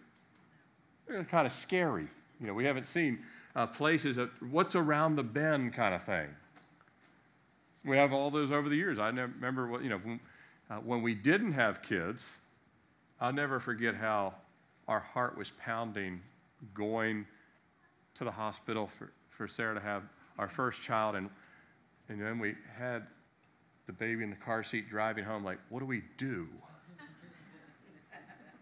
They're 1.06 1.24
kind 1.24 1.46
of 1.46 1.52
scary. 1.52 2.08
You 2.40 2.46
know, 2.46 2.54
we 2.54 2.64
haven't 2.64 2.86
seen 2.86 3.18
uh, 3.54 3.66
places, 3.66 4.16
that, 4.16 4.30
what's 4.50 4.74
around 4.74 5.16
the 5.16 5.22
bend 5.22 5.74
kind 5.74 5.94
of 5.94 6.02
thing. 6.02 6.28
We 7.84 7.96
have 7.98 8.12
all 8.12 8.30
those 8.30 8.50
over 8.50 8.68
the 8.68 8.76
years. 8.76 8.98
I 8.98 9.08
remember, 9.08 9.66
what, 9.66 9.82
you 9.82 9.90
know, 9.90 9.98
when, 9.98 10.20
uh, 10.70 10.76
when 10.76 11.02
we 11.02 11.14
didn't 11.14 11.52
have 11.52 11.82
kids, 11.82 12.40
I'll 13.24 13.32
never 13.32 13.58
forget 13.58 13.94
how 13.94 14.34
our 14.86 15.00
heart 15.00 15.38
was 15.38 15.50
pounding 15.58 16.20
going 16.74 17.24
to 18.16 18.24
the 18.24 18.30
hospital 18.30 18.90
for, 18.98 19.12
for 19.30 19.48
Sarah 19.48 19.72
to 19.72 19.80
have 19.80 20.02
our 20.38 20.46
first 20.46 20.82
child. 20.82 21.16
And, 21.16 21.30
and 22.10 22.20
then 22.20 22.38
we 22.38 22.54
had 22.76 23.06
the 23.86 23.94
baby 23.94 24.24
in 24.24 24.28
the 24.28 24.36
car 24.36 24.62
seat 24.62 24.90
driving 24.90 25.24
home, 25.24 25.42
like, 25.42 25.56
what 25.70 25.80
do 25.80 25.86
we 25.86 26.02
do? 26.18 26.46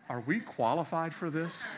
Are 0.08 0.20
we 0.20 0.38
qualified 0.38 1.12
for 1.12 1.28
this? 1.28 1.74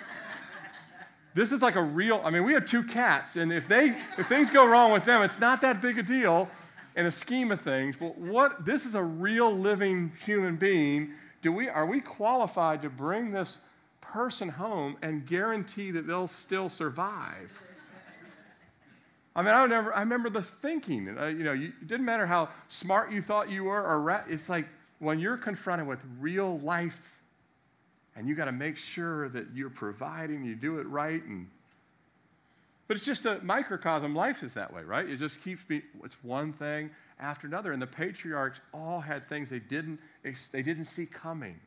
This 1.32 1.52
is 1.52 1.62
like 1.62 1.76
a 1.76 1.82
real, 1.82 2.20
I 2.22 2.28
mean, 2.28 2.44
we 2.44 2.52
had 2.52 2.66
two 2.66 2.82
cats, 2.82 3.36
and 3.36 3.50
if 3.50 3.66
they 3.66 3.96
if 4.18 4.28
things 4.28 4.50
go 4.50 4.66
wrong 4.66 4.92
with 4.92 5.06
them, 5.06 5.22
it's 5.22 5.40
not 5.40 5.62
that 5.62 5.80
big 5.80 5.98
a 5.98 6.02
deal 6.02 6.50
in 6.96 7.06
the 7.06 7.10
scheme 7.10 7.50
of 7.50 7.62
things. 7.62 7.96
But 7.98 8.18
what 8.18 8.66
this 8.66 8.84
is 8.84 8.94
a 8.94 9.02
real 9.02 9.50
living 9.56 10.12
human 10.22 10.56
being. 10.56 11.14
Do 11.44 11.52
we 11.52 11.68
are 11.68 11.84
we 11.84 12.00
qualified 12.00 12.80
to 12.80 12.88
bring 12.88 13.30
this 13.30 13.58
person 14.00 14.48
home 14.48 14.96
and 15.02 15.26
guarantee 15.26 15.90
that 15.90 16.06
they'll 16.06 16.26
still 16.26 16.70
survive? 16.70 17.52
I 19.36 19.42
mean, 19.42 19.52
I, 19.52 19.62
remember, 19.64 19.94
I 19.94 20.00
remember 20.00 20.30
the 20.30 20.40
thinking. 20.40 21.18
Uh, 21.18 21.26
you 21.26 21.44
know, 21.44 21.52
you, 21.52 21.74
it 21.82 21.86
didn't 21.86 22.06
matter 22.06 22.24
how 22.24 22.48
smart 22.68 23.12
you 23.12 23.20
thought 23.20 23.50
you 23.50 23.64
were, 23.64 23.82
or 23.82 24.00
ra- 24.00 24.22
it's 24.26 24.48
like 24.48 24.66
when 25.00 25.18
you're 25.18 25.36
confronted 25.36 25.86
with 25.86 25.98
real 26.18 26.60
life 26.60 27.20
and 28.16 28.26
you 28.26 28.34
got 28.34 28.46
to 28.46 28.52
make 28.52 28.78
sure 28.78 29.28
that 29.28 29.48
you're 29.54 29.68
providing, 29.68 30.46
you 30.46 30.54
do 30.54 30.78
it 30.78 30.86
right, 30.86 31.22
and 31.24 31.46
but 32.86 32.96
it's 32.96 33.06
just 33.06 33.26
a 33.26 33.40
microcosm. 33.42 34.14
Life 34.14 34.42
is 34.42 34.54
that 34.54 34.72
way, 34.72 34.82
right? 34.82 35.08
It 35.08 35.16
just 35.16 35.42
keeps 35.42 35.64
being 35.64 35.82
it's 36.02 36.22
one 36.22 36.52
thing 36.52 36.90
after 37.18 37.46
another. 37.46 37.72
And 37.72 37.80
the 37.80 37.86
patriarchs 37.86 38.60
all 38.72 39.00
had 39.00 39.28
things 39.28 39.50
they 39.50 39.58
didn't 39.58 40.00
they 40.52 40.62
didn't 40.62 40.84
see 40.84 41.06
coming. 41.06 41.58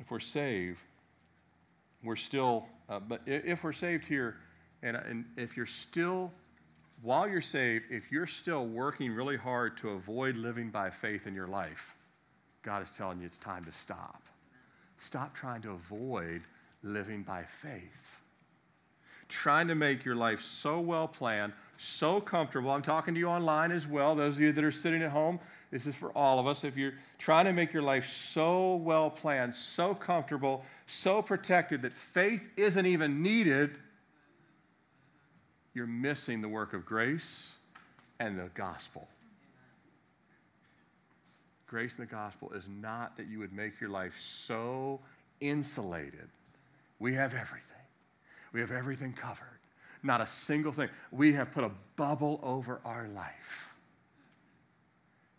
If 0.00 0.10
we're 0.10 0.20
saved, 0.20 0.80
we're 2.02 2.16
still. 2.16 2.66
Uh, 2.88 3.00
but 3.00 3.22
if 3.26 3.64
we're 3.64 3.72
saved 3.72 4.04
here, 4.04 4.36
and, 4.82 4.96
and 4.96 5.24
if 5.36 5.56
you're 5.56 5.64
still 5.64 6.30
while 7.02 7.28
you're 7.28 7.42
saved, 7.42 7.84
if 7.90 8.10
you're 8.10 8.26
still 8.26 8.66
working 8.66 9.12
really 9.12 9.36
hard 9.36 9.76
to 9.76 9.90
avoid 9.90 10.36
living 10.36 10.70
by 10.70 10.88
faith 10.88 11.26
in 11.26 11.34
your 11.34 11.46
life, 11.46 11.94
God 12.62 12.82
is 12.82 12.88
telling 12.96 13.20
you 13.20 13.26
it's 13.26 13.36
time 13.36 13.64
to 13.66 13.72
stop. 13.72 14.22
Stop 14.98 15.34
trying 15.34 15.60
to 15.62 15.72
avoid 15.72 16.42
living 16.84 17.22
by 17.22 17.42
faith. 17.62 18.20
Trying 19.28 19.68
to 19.68 19.74
make 19.74 20.04
your 20.04 20.14
life 20.14 20.42
so 20.42 20.78
well 20.78 21.08
planned, 21.08 21.54
so 21.78 22.20
comfortable. 22.20 22.70
I'm 22.70 22.82
talking 22.82 23.14
to 23.14 23.20
you 23.20 23.26
online 23.26 23.72
as 23.72 23.86
well, 23.86 24.14
those 24.14 24.36
of 24.36 24.42
you 24.42 24.52
that 24.52 24.62
are 24.62 24.70
sitting 24.70 25.02
at 25.02 25.10
home. 25.10 25.40
This 25.70 25.86
is 25.86 25.96
for 25.96 26.10
all 26.10 26.38
of 26.38 26.46
us. 26.46 26.62
If 26.62 26.76
you're 26.76 26.92
trying 27.18 27.46
to 27.46 27.52
make 27.52 27.72
your 27.72 27.82
life 27.82 28.08
so 28.08 28.76
well 28.76 29.10
planned, 29.10 29.56
so 29.56 29.94
comfortable, 29.94 30.62
so 30.86 31.22
protected 31.22 31.82
that 31.82 31.94
faith 31.94 32.48
isn't 32.56 32.86
even 32.86 33.22
needed, 33.22 33.78
you're 35.72 35.86
missing 35.86 36.40
the 36.40 36.48
work 36.48 36.74
of 36.74 36.84
grace 36.84 37.56
and 38.20 38.38
the 38.38 38.50
gospel. 38.54 39.08
Grace 41.66 41.96
and 41.96 42.06
the 42.06 42.12
gospel 42.12 42.52
is 42.52 42.68
not 42.68 43.16
that 43.16 43.26
you 43.26 43.40
would 43.40 43.52
make 43.52 43.80
your 43.80 43.90
life 43.90 44.14
so 44.20 45.00
insulated 45.40 46.28
we 47.04 47.12
have 47.12 47.34
everything. 47.34 47.76
We 48.54 48.60
have 48.60 48.72
everything 48.72 49.12
covered. 49.12 49.58
Not 50.02 50.22
a 50.22 50.26
single 50.26 50.72
thing. 50.72 50.88
We 51.12 51.34
have 51.34 51.52
put 51.52 51.62
a 51.62 51.70
bubble 51.96 52.40
over 52.42 52.80
our 52.82 53.08
life. 53.08 53.74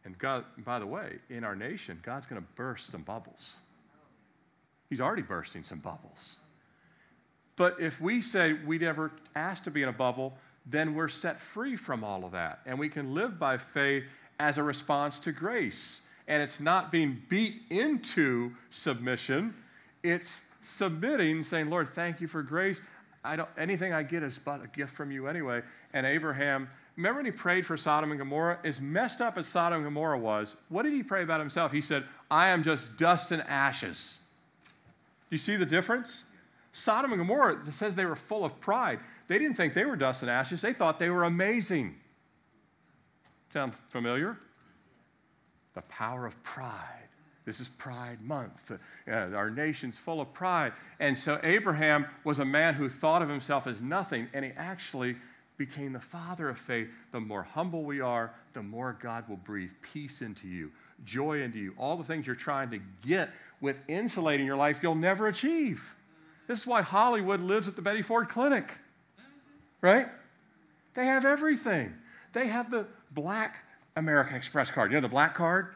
And 0.04 0.16
God, 0.20 0.46
by 0.60 0.78
the 0.78 0.86
way, 0.86 1.14
in 1.32 1.44
our 1.44 1.56
nation, 1.56 2.00
God's 2.04 2.28
going 2.28 2.40
to 2.40 2.48
burst 2.54 2.92
some 2.92 3.02
bubbles. 3.02 3.56
He's 4.92 5.02
already 5.02 5.24
bursting 5.24 5.64
some 5.64 5.80
bubbles. 5.80 6.36
But 7.56 7.80
if 7.80 8.00
we 8.00 8.22
say 8.22 8.54
we 8.54 8.78
never 8.78 9.12
asked 9.36 9.64
to 9.64 9.72
be 9.72 9.82
in 9.82 9.90
a 9.90 9.94
bubble, 9.94 10.38
then 10.68 10.94
we're 10.94 11.08
set 11.08 11.40
free 11.40 11.76
from 11.76 12.04
all 12.04 12.26
of 12.26 12.34
that. 12.34 12.60
And 12.68 12.78
we 12.78 12.90
can 12.90 13.16
live 13.16 13.40
by 13.40 13.58
faith 13.58 14.04
as 14.40 14.60
a 14.60 14.64
response 14.64 15.20
to 15.22 15.32
grace. 15.32 16.04
And 16.28 16.44
it's 16.44 16.60
not 16.60 16.92
being 16.92 17.24
beat 17.28 17.64
into 17.72 18.52
submission, 18.70 19.56
it's 20.04 20.45
submitting, 20.66 21.44
saying, 21.44 21.70
Lord, 21.70 21.90
thank 21.90 22.22
you 22.22 22.28
for 22.28 22.42
grace. 22.44 22.82
I 23.24 23.36
don't, 23.36 23.50
anything 23.58 23.94
I 23.94 24.04
get 24.04 24.24
is 24.24 24.38
but 24.38 24.64
a 24.64 24.68
gift 24.68 24.94
from 24.94 25.12
you 25.12 25.28
anyway. 25.28 25.62
And 25.94 26.06
Abraham, 26.06 26.70
remember 26.96 27.20
when 27.20 27.26
he 27.26 27.32
prayed 27.32 27.66
for 27.66 27.76
Sodom 27.76 28.12
and 28.12 28.20
Gomorrah? 28.20 28.60
As 28.64 28.80
messed 28.80 29.22
up 29.22 29.38
as 29.38 29.48
Sodom 29.48 29.78
and 29.78 29.86
Gomorrah 29.86 30.20
was, 30.20 30.56
what 30.70 30.84
did 30.84 30.94
he 30.94 31.04
pray 31.04 31.24
about 31.24 31.40
himself? 31.40 31.72
He 31.72 31.82
said, 31.82 32.04
I 32.30 32.50
am 32.50 32.64
just 32.64 32.98
dust 32.98 33.32
and 33.32 33.42
ashes. 33.44 34.20
Do 35.30 35.36
you 35.36 35.40
see 35.40 35.56
the 35.56 35.66
difference? 35.66 36.26
Sodom 36.72 37.12
and 37.12 37.20
Gomorrah 37.20 37.64
says 37.72 37.96
they 37.96 38.06
were 38.06 38.16
full 38.16 38.44
of 38.44 38.60
pride. 38.60 39.00
They 39.28 39.40
didn't 39.40 39.56
think 39.56 39.74
they 39.74 39.86
were 39.86 39.96
dust 39.96 40.22
and 40.22 40.30
ashes, 40.30 40.62
they 40.62 40.74
thought 40.74 41.00
they 41.00 41.10
were 41.10 41.24
amazing. 41.24 41.96
Sound 43.52 43.74
familiar? 43.90 44.38
The 45.74 45.82
power 45.84 46.26
of 46.26 46.42
pride. 46.44 47.05
This 47.46 47.60
is 47.60 47.70
Pride 47.70 48.22
Month. 48.22 48.72
Uh, 49.08 49.12
our 49.12 49.52
nation's 49.52 49.98
full 49.98 50.20
of 50.20 50.34
pride. 50.34 50.74
And 51.00 51.16
so 51.16 51.40
Abraham 51.44 52.08
was 52.24 52.40
a 52.40 52.46
man 52.46 52.74
who 52.74 52.90
thought 52.90 53.22
of 53.22 53.30
himself 53.30 53.68
as 53.68 53.82
nothing, 53.82 54.28
and 54.34 54.44
he 54.44 54.52
actually 54.58 55.16
became 55.58 55.94
the 55.94 56.00
father 56.00 56.50
of 56.50 56.58
faith. 56.58 56.90
The 57.12 57.20
more 57.20 57.44
humble 57.44 57.84
we 57.84 58.02
are, 58.02 58.34
the 58.54 58.64
more 58.64 58.98
God 59.00 59.30
will 59.30 59.38
breathe 59.38 59.72
peace 59.82 60.22
into 60.22 60.48
you, 60.48 60.72
joy 61.06 61.42
into 61.42 61.60
you. 61.60 61.74
All 61.78 61.96
the 61.98 62.04
things 62.04 62.26
you're 62.26 62.36
trying 62.36 62.72
to 62.72 62.80
get 63.06 63.30
with 63.62 63.80
insulating 63.88 64.46
your 64.46 64.58
life, 64.58 64.80
you'll 64.82 64.96
never 64.96 65.28
achieve. 65.28 65.96
This 66.48 66.62
is 66.62 66.68
why 66.68 66.82
Hollywood 66.82 67.42
lives 67.42 67.68
at 67.68 67.76
the 67.76 67.82
Betty 67.82 68.02
Ford 68.02 68.28
Clinic, 68.28 68.72
right? 69.82 70.08
They 70.94 71.06
have 71.06 71.26
everything. 71.26 71.94
They 72.34 72.48
have 72.48 72.72
the 72.72 72.86
black 73.12 73.58
American 73.96 74.36
Express 74.36 74.72
card. 74.72 74.92
You 74.92 74.98
know 74.98 75.02
the 75.02 75.10
black 75.10 75.36
card? 75.36 75.74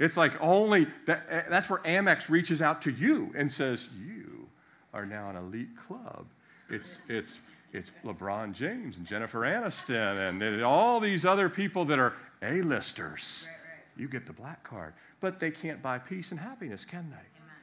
It's 0.00 0.16
like 0.16 0.32
only 0.40 0.86
that, 1.04 1.26
eh, 1.28 1.42
that's 1.50 1.68
where 1.68 1.80
Amex 1.80 2.30
reaches 2.30 2.62
out 2.62 2.80
to 2.82 2.90
you 2.90 3.32
and 3.36 3.52
says, 3.52 3.90
You 4.02 4.48
are 4.94 5.04
now 5.04 5.28
an 5.28 5.36
elite 5.36 5.76
club. 5.86 6.24
It's, 6.70 7.00
it's, 7.08 7.38
it's 7.74 7.92
LeBron 8.02 8.54
James 8.54 8.96
and 8.96 9.06
Jennifer 9.06 9.40
Aniston 9.40 10.30
and, 10.30 10.42
and 10.42 10.62
all 10.62 11.00
these 11.00 11.26
other 11.26 11.50
people 11.50 11.84
that 11.84 11.98
are 11.98 12.14
A-listers. 12.42 13.46
Right, 13.46 13.56
right. 13.56 14.00
You 14.00 14.08
get 14.08 14.26
the 14.26 14.32
black 14.32 14.64
card. 14.64 14.94
But 15.20 15.38
they 15.38 15.50
can't 15.50 15.82
buy 15.82 15.98
peace 15.98 16.30
and 16.30 16.40
happiness, 16.40 16.86
can 16.86 17.10
they? 17.10 17.16
Amen. 17.16 17.56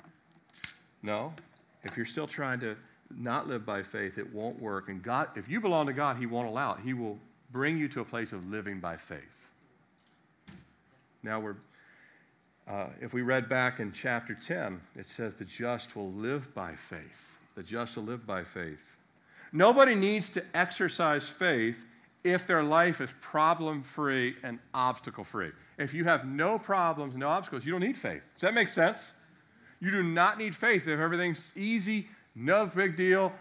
Amen. 0.00 0.12
No. 1.02 1.34
If 1.84 1.98
you're 1.98 2.06
still 2.06 2.26
trying 2.26 2.60
to 2.60 2.76
not 3.14 3.46
live 3.46 3.66
by 3.66 3.82
faith, 3.82 4.16
it 4.16 4.32
won't 4.32 4.58
work. 4.58 4.88
And 4.88 5.02
God, 5.02 5.28
if 5.36 5.50
you 5.50 5.60
belong 5.60 5.86
to 5.86 5.92
God, 5.92 6.16
He 6.16 6.24
won't 6.24 6.48
allow 6.48 6.72
it. 6.72 6.78
He 6.82 6.94
will 6.94 7.18
bring 7.52 7.76
you 7.76 7.88
to 7.88 8.00
a 8.00 8.04
place 8.04 8.32
of 8.32 8.50
living 8.50 8.80
by 8.80 8.96
faith. 8.96 9.37
Now 11.22 11.40
we're, 11.40 11.56
uh, 12.66 12.88
if 13.00 13.12
we 13.12 13.22
read 13.22 13.48
back 13.48 13.80
in 13.80 13.92
chapter 13.92 14.34
10, 14.34 14.80
it 14.96 15.06
says 15.06 15.34
the 15.34 15.44
just 15.44 15.96
will 15.96 16.12
live 16.12 16.54
by 16.54 16.74
faith. 16.74 17.38
The 17.54 17.62
just 17.62 17.96
will 17.96 18.04
live 18.04 18.26
by 18.26 18.44
faith. 18.44 18.98
Nobody 19.52 19.94
needs 19.94 20.30
to 20.30 20.44
exercise 20.54 21.28
faith 21.28 21.84
if 22.24 22.46
their 22.46 22.62
life 22.62 23.00
is 23.00 23.10
problem 23.20 23.82
free 23.82 24.36
and 24.42 24.58
obstacle 24.74 25.24
free. 25.24 25.50
If 25.78 25.94
you 25.94 26.04
have 26.04 26.26
no 26.26 26.58
problems, 26.58 27.16
no 27.16 27.28
obstacles, 27.28 27.64
you 27.64 27.72
don't 27.72 27.80
need 27.80 27.96
faith. 27.96 28.22
Does 28.34 28.42
that 28.42 28.54
make 28.54 28.68
sense? 28.68 29.14
You 29.80 29.90
do 29.90 30.02
not 30.02 30.38
need 30.38 30.54
faith 30.54 30.88
if 30.88 30.98
everything's 30.98 31.56
easy, 31.56 32.08
no 32.34 32.66
big 32.66 32.96
deal, 32.96 33.32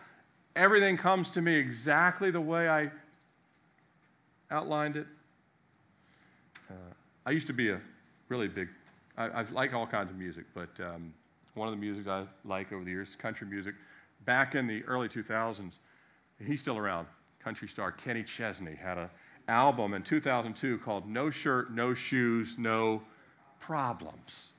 everything 0.55 0.97
comes 0.97 1.29
to 1.31 1.41
me 1.41 1.55
exactly 1.55 2.31
the 2.31 2.41
way 2.41 2.69
I 2.69 2.91
outlined 4.51 4.97
it. 4.97 5.07
Uh, 6.69 6.73
I 7.27 7.31
used 7.31 7.47
to 7.47 7.53
be 7.53 7.71
a 7.71 7.81
really 8.29 8.47
big, 8.47 8.69
I, 9.17 9.25
I 9.25 9.41
like 9.51 9.73
all 9.73 9.85
kinds 9.85 10.11
of 10.11 10.17
music, 10.17 10.45
but 10.53 10.69
um, 10.79 11.13
one 11.55 11.67
of 11.67 11.73
the 11.73 11.79
music 11.79 12.07
I 12.07 12.23
like 12.45 12.71
over 12.71 12.85
the 12.85 12.89
years, 12.89 13.09
is 13.09 13.15
country 13.17 13.45
music. 13.45 13.75
Back 14.23 14.55
in 14.55 14.65
the 14.65 14.81
early 14.85 15.09
2000s, 15.09 15.73
he's 16.41 16.61
still 16.61 16.77
around, 16.77 17.05
country 17.43 17.67
star 17.67 17.91
Kenny 17.91 18.23
Chesney 18.23 18.75
had 18.75 18.97
an 18.97 19.09
album 19.49 19.93
in 19.93 20.03
2002 20.03 20.77
called 20.77 21.05
No 21.05 21.29
Shirt, 21.29 21.73
No 21.73 21.93
Shoes, 21.93 22.57
No 22.57 23.01
Problems. 23.59 24.53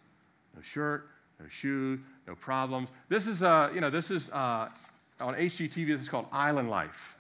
No 0.55 0.61
shirt, 0.61 1.09
no 1.41 1.49
shoes, 1.49 2.01
no 2.27 2.35
problems. 2.35 2.91
This 3.09 3.27
is, 3.27 3.43
uh, 3.43 3.71
you 3.73 3.81
know, 3.81 3.89
this 3.89 4.11
is 4.11 4.29
uh, 4.29 4.69
on 5.23 5.35
HGTV, 5.35 5.87
this 5.87 6.03
is 6.03 6.09
called 6.11 6.27
Island 6.33 6.69
Life, 6.69 7.17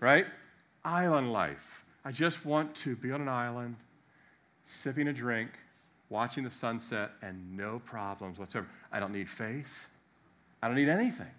right? 0.00 0.24
Island 0.86 1.34
Life. 1.34 1.84
I 2.02 2.12
just 2.12 2.46
want 2.46 2.74
to 2.76 2.96
be 2.96 3.12
on 3.12 3.20
an 3.20 3.28
island 3.28 3.76
sipping 4.68 5.08
a 5.08 5.12
drink, 5.12 5.50
watching 6.10 6.44
the 6.44 6.50
sunset, 6.50 7.12
and 7.22 7.56
no 7.56 7.80
problems 7.80 8.38
whatsoever. 8.38 8.68
I 8.92 9.00
don't 9.00 9.12
need 9.12 9.28
faith. 9.28 9.88
I 10.62 10.68
don't 10.68 10.76
need 10.76 10.88
anything. 10.88 11.30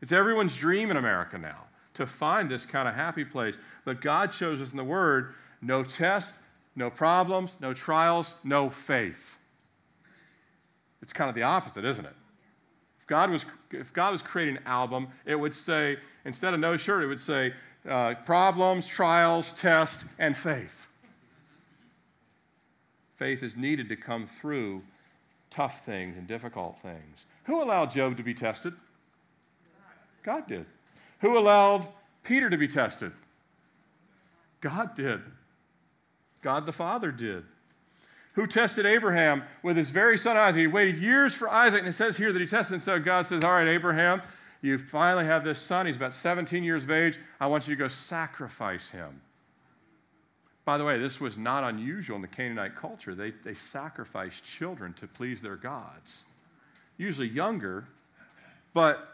It's 0.00 0.12
everyone's 0.12 0.56
dream 0.56 0.90
in 0.90 0.96
America 0.96 1.38
now 1.38 1.64
to 1.94 2.06
find 2.06 2.50
this 2.50 2.64
kind 2.64 2.88
of 2.88 2.94
happy 2.94 3.24
place. 3.24 3.58
But 3.84 4.00
God 4.00 4.32
shows 4.32 4.62
us 4.62 4.70
in 4.70 4.76
the 4.76 4.84
Word 4.84 5.34
no 5.60 5.84
test, 5.84 6.38
no 6.74 6.90
problems, 6.90 7.56
no 7.60 7.74
trials, 7.74 8.34
no 8.42 8.70
faith. 8.70 9.38
It's 11.02 11.12
kind 11.12 11.28
of 11.28 11.34
the 11.34 11.42
opposite, 11.42 11.84
isn't 11.84 12.04
it? 12.04 12.14
If 13.00 13.06
God 13.06 13.30
was, 13.30 13.44
if 13.70 13.92
God 13.92 14.12
was 14.12 14.22
creating 14.22 14.56
an 14.56 14.62
album, 14.64 15.08
it 15.26 15.34
would 15.34 15.54
say, 15.54 15.98
instead 16.24 16.54
of 16.54 16.60
no 16.60 16.76
shirt, 16.76 17.02
it 17.02 17.08
would 17.08 17.20
say 17.20 17.52
uh, 17.88 18.14
problems, 18.24 18.86
trials, 18.86 19.52
test, 19.52 20.06
and 20.18 20.36
faith. 20.36 20.88
Faith 23.22 23.44
is 23.44 23.56
needed 23.56 23.88
to 23.88 23.94
come 23.94 24.26
through 24.26 24.82
tough 25.48 25.86
things 25.86 26.16
and 26.16 26.26
difficult 26.26 26.80
things. 26.80 27.24
Who 27.44 27.62
allowed 27.62 27.92
Job 27.92 28.16
to 28.16 28.24
be 28.24 28.34
tested? 28.34 28.74
God 30.24 30.48
did. 30.48 30.66
Who 31.20 31.38
allowed 31.38 31.86
Peter 32.24 32.50
to 32.50 32.56
be 32.56 32.66
tested? 32.66 33.12
God 34.60 34.96
did. 34.96 35.20
God 36.42 36.66
the 36.66 36.72
Father 36.72 37.12
did. 37.12 37.44
Who 38.32 38.48
tested 38.48 38.86
Abraham 38.86 39.44
with 39.62 39.76
his 39.76 39.90
very 39.90 40.18
son 40.18 40.36
Isaac? 40.36 40.58
He 40.58 40.66
waited 40.66 40.98
years 40.98 41.32
for 41.32 41.48
Isaac, 41.48 41.78
and 41.78 41.88
it 41.88 41.94
says 41.94 42.16
here 42.16 42.32
that 42.32 42.40
he 42.40 42.48
tested, 42.48 42.74
and 42.74 42.82
so 42.82 42.98
God 42.98 43.24
says, 43.24 43.44
All 43.44 43.52
right, 43.52 43.68
Abraham, 43.68 44.20
you 44.62 44.78
finally 44.78 45.26
have 45.26 45.44
this 45.44 45.60
son. 45.60 45.86
He's 45.86 45.94
about 45.94 46.12
17 46.12 46.64
years 46.64 46.82
of 46.82 46.90
age. 46.90 47.20
I 47.38 47.46
want 47.46 47.68
you 47.68 47.76
to 47.76 47.78
go 47.78 47.86
sacrifice 47.86 48.90
him. 48.90 49.20
By 50.64 50.78
the 50.78 50.84
way, 50.84 50.98
this 50.98 51.20
was 51.20 51.36
not 51.36 51.64
unusual 51.64 52.16
in 52.16 52.22
the 52.22 52.28
Canaanite 52.28 52.76
culture. 52.76 53.14
They, 53.14 53.32
they 53.44 53.54
sacrificed 53.54 54.44
children 54.44 54.92
to 54.94 55.06
please 55.06 55.42
their 55.42 55.56
gods, 55.56 56.24
usually 56.96 57.28
younger. 57.28 57.88
But 58.72 59.08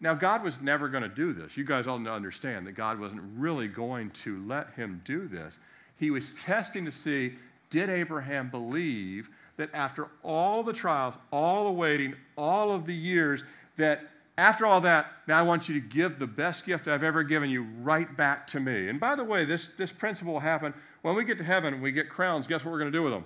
now, 0.00 0.14
God 0.14 0.44
was 0.44 0.60
never 0.60 0.88
going 0.88 1.02
to 1.02 1.08
do 1.08 1.32
this. 1.32 1.56
You 1.56 1.64
guys 1.64 1.86
all 1.86 2.06
understand 2.06 2.66
that 2.66 2.72
God 2.72 3.00
wasn't 3.00 3.22
really 3.34 3.66
going 3.66 4.10
to 4.10 4.44
let 4.46 4.74
him 4.74 5.00
do 5.04 5.26
this. 5.26 5.58
He 5.98 6.10
was 6.10 6.34
testing 6.42 6.84
to 6.84 6.92
see 6.92 7.32
did 7.70 7.88
Abraham 7.88 8.48
believe 8.50 9.28
that 9.56 9.70
after 9.74 10.08
all 10.22 10.62
the 10.62 10.72
trials, 10.72 11.16
all 11.32 11.64
the 11.64 11.72
waiting, 11.72 12.14
all 12.36 12.72
of 12.72 12.86
the 12.86 12.94
years, 12.94 13.42
that 13.76 14.04
after 14.38 14.66
all 14.66 14.82
that, 14.82 15.12
now 15.26 15.38
I 15.38 15.42
want 15.42 15.68
you 15.68 15.80
to 15.80 15.86
give 15.86 16.18
the 16.18 16.26
best 16.26 16.66
gift 16.66 16.88
I've 16.88 17.02
ever 17.02 17.22
given 17.22 17.48
you 17.48 17.66
right 17.80 18.14
back 18.16 18.46
to 18.48 18.60
me. 18.60 18.88
And 18.88 19.00
by 19.00 19.14
the 19.14 19.24
way, 19.24 19.44
this, 19.46 19.68
this 19.68 19.90
principle 19.90 20.34
will 20.34 20.40
happen 20.40 20.74
when 21.02 21.14
we 21.14 21.24
get 21.24 21.38
to 21.38 21.44
heaven 21.44 21.72
and 21.72 21.82
we 21.82 21.90
get 21.90 22.10
crowns. 22.10 22.46
Guess 22.46 22.64
what 22.64 22.72
we're 22.72 22.78
going 22.78 22.92
to 22.92 22.98
do 22.98 23.02
with 23.02 23.12
them? 23.12 23.24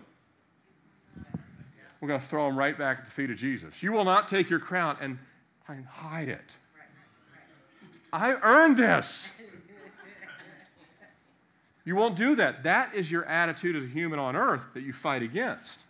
We're 2.01 2.09
going 2.09 2.21
to 2.21 2.27
throw 2.27 2.47
them 2.47 2.57
right 2.57 2.79
back 2.79 2.99
at 2.99 3.05
the 3.07 3.11
feet 3.11 3.31
of 3.31 3.37
Jesus. 3.37 3.83
You 3.83 3.93
will 3.93 4.05
not 4.05 4.29
take 4.29 4.49
your 4.49 4.61
crown 4.61 4.97
and 5.01 5.19
hide 5.87 6.29
it. 6.29 6.55
I 8.13 8.35
earned 8.35 8.77
this. 8.77 9.33
You 11.85 11.97
won't 11.97 12.17
do 12.17 12.37
that. 12.37 12.63
That 12.63 12.95
is 12.95 13.11
your 13.11 13.25
attitude 13.25 13.75
as 13.75 13.85
a 13.85 13.89
human 13.89 14.19
on 14.19 14.37
earth 14.37 14.63
that 14.75 14.83
you 14.83 14.93
fight 14.93 15.23
against. 15.23 15.81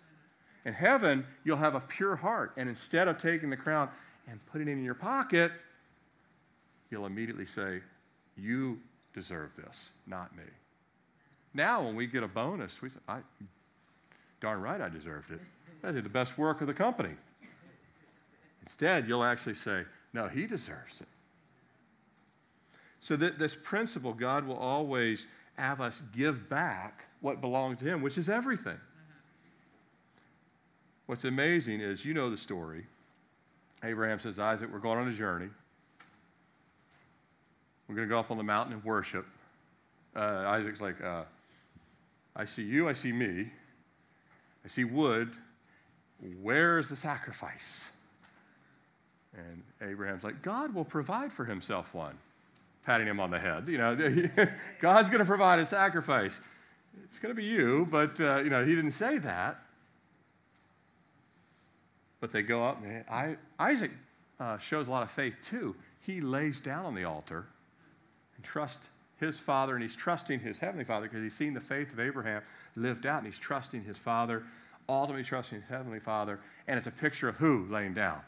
In 0.64 0.72
heaven, 0.72 1.26
you'll 1.44 1.56
have 1.56 1.74
a 1.74 1.80
pure 1.80 2.16
heart. 2.16 2.52
And 2.56 2.68
instead 2.68 3.08
of 3.08 3.18
taking 3.18 3.50
the 3.50 3.56
crown 3.56 3.88
and 4.30 4.44
put 4.46 4.60
it 4.60 4.68
in 4.68 4.84
your 4.84 4.94
pocket, 4.94 5.52
you'll 6.90 7.06
immediately 7.06 7.46
say, 7.46 7.80
You 8.36 8.78
deserve 9.12 9.50
this, 9.56 9.90
not 10.06 10.34
me. 10.36 10.44
Now, 11.52 11.82
when 11.82 11.96
we 11.96 12.06
get 12.06 12.22
a 12.22 12.28
bonus, 12.28 12.80
we 12.80 12.90
say, 12.90 12.98
I, 13.08 13.18
darn 14.40 14.60
right 14.60 14.80
I 14.80 14.88
deserved 14.88 15.32
it. 15.32 15.40
I 15.82 15.90
did 15.90 16.04
the 16.04 16.10
best 16.10 16.38
work 16.38 16.60
of 16.60 16.68
the 16.68 16.74
company. 16.74 17.14
Instead, 18.62 19.08
you'll 19.08 19.24
actually 19.24 19.54
say, 19.54 19.84
No, 20.12 20.28
he 20.28 20.46
deserves 20.46 21.00
it. 21.00 21.08
So, 23.00 23.16
that 23.16 23.38
this 23.38 23.56
principle, 23.56 24.12
God 24.12 24.46
will 24.46 24.58
always 24.58 25.26
have 25.54 25.80
us 25.80 26.02
give 26.16 26.48
back 26.48 27.06
what 27.20 27.40
belongs 27.40 27.78
to 27.80 27.84
him, 27.84 28.00
which 28.00 28.16
is 28.16 28.28
everything. 28.28 28.78
What's 31.06 31.24
amazing 31.24 31.80
is, 31.80 32.04
you 32.04 32.14
know 32.14 32.30
the 32.30 32.36
story. 32.36 32.86
Abraham 33.82 34.18
says, 34.18 34.38
Isaac, 34.38 34.70
we're 34.72 34.78
going 34.78 34.98
on 34.98 35.08
a 35.08 35.12
journey. 35.12 35.48
We're 37.88 37.94
going 37.96 38.08
to 38.08 38.12
go 38.12 38.20
up 38.20 38.30
on 38.30 38.36
the 38.36 38.44
mountain 38.44 38.74
and 38.74 38.84
worship. 38.84 39.26
Uh, 40.14 40.44
Isaac's 40.46 40.80
like, 40.80 41.02
uh, 41.02 41.22
I 42.36 42.44
see 42.44 42.62
you, 42.62 42.88
I 42.88 42.92
see 42.92 43.12
me, 43.12 43.50
I 44.64 44.68
see 44.68 44.84
wood. 44.84 45.32
Where 46.42 46.78
is 46.78 46.88
the 46.88 46.96
sacrifice? 46.96 47.90
And 49.34 49.62
Abraham's 49.80 50.24
like, 50.24 50.42
God 50.42 50.74
will 50.74 50.84
provide 50.84 51.32
for 51.32 51.44
himself 51.44 51.94
one, 51.94 52.18
patting 52.84 53.06
him 53.06 53.20
on 53.20 53.30
the 53.30 53.38
head. 53.38 53.68
You 53.68 53.78
know, 53.78 53.94
God's 54.80 55.08
going 55.08 55.20
to 55.20 55.24
provide 55.24 55.58
a 55.58 55.66
sacrifice. 55.66 56.38
It's 57.04 57.18
going 57.18 57.34
to 57.34 57.40
be 57.40 57.46
you, 57.46 57.88
but, 57.90 58.20
uh, 58.20 58.38
you 58.38 58.50
know, 58.50 58.64
he 58.64 58.74
didn't 58.74 58.92
say 58.92 59.18
that. 59.18 59.60
But 62.20 62.32
they 62.32 62.42
go 62.42 62.64
up, 62.64 62.82
and 62.84 63.04
I, 63.10 63.36
Isaac 63.58 63.90
uh, 64.38 64.58
shows 64.58 64.88
a 64.88 64.90
lot 64.90 65.02
of 65.02 65.10
faith 65.10 65.34
too. 65.42 65.74
He 66.02 66.20
lays 66.20 66.60
down 66.60 66.84
on 66.84 66.94
the 66.94 67.04
altar 67.04 67.46
and 68.36 68.44
trusts 68.44 68.88
his 69.16 69.38
father, 69.38 69.74
and 69.74 69.82
he's 69.82 69.96
trusting 69.96 70.40
his 70.40 70.58
heavenly 70.58 70.84
father 70.84 71.06
because 71.06 71.22
he's 71.22 71.34
seen 71.34 71.54
the 71.54 71.60
faith 71.60 71.92
of 71.92 72.00
Abraham 72.00 72.42
lived 72.76 73.06
out, 73.06 73.18
and 73.18 73.26
he's 73.26 73.38
trusting 73.38 73.84
his 73.84 73.96
father, 73.96 74.42
ultimately 74.88 75.24
trusting 75.24 75.60
his 75.60 75.68
heavenly 75.68 76.00
father. 76.00 76.40
And 76.66 76.78
it's 76.78 76.86
a 76.86 76.92
picture 76.92 77.28
of 77.28 77.36
who 77.36 77.66
laying 77.70 77.94
down? 77.94 78.20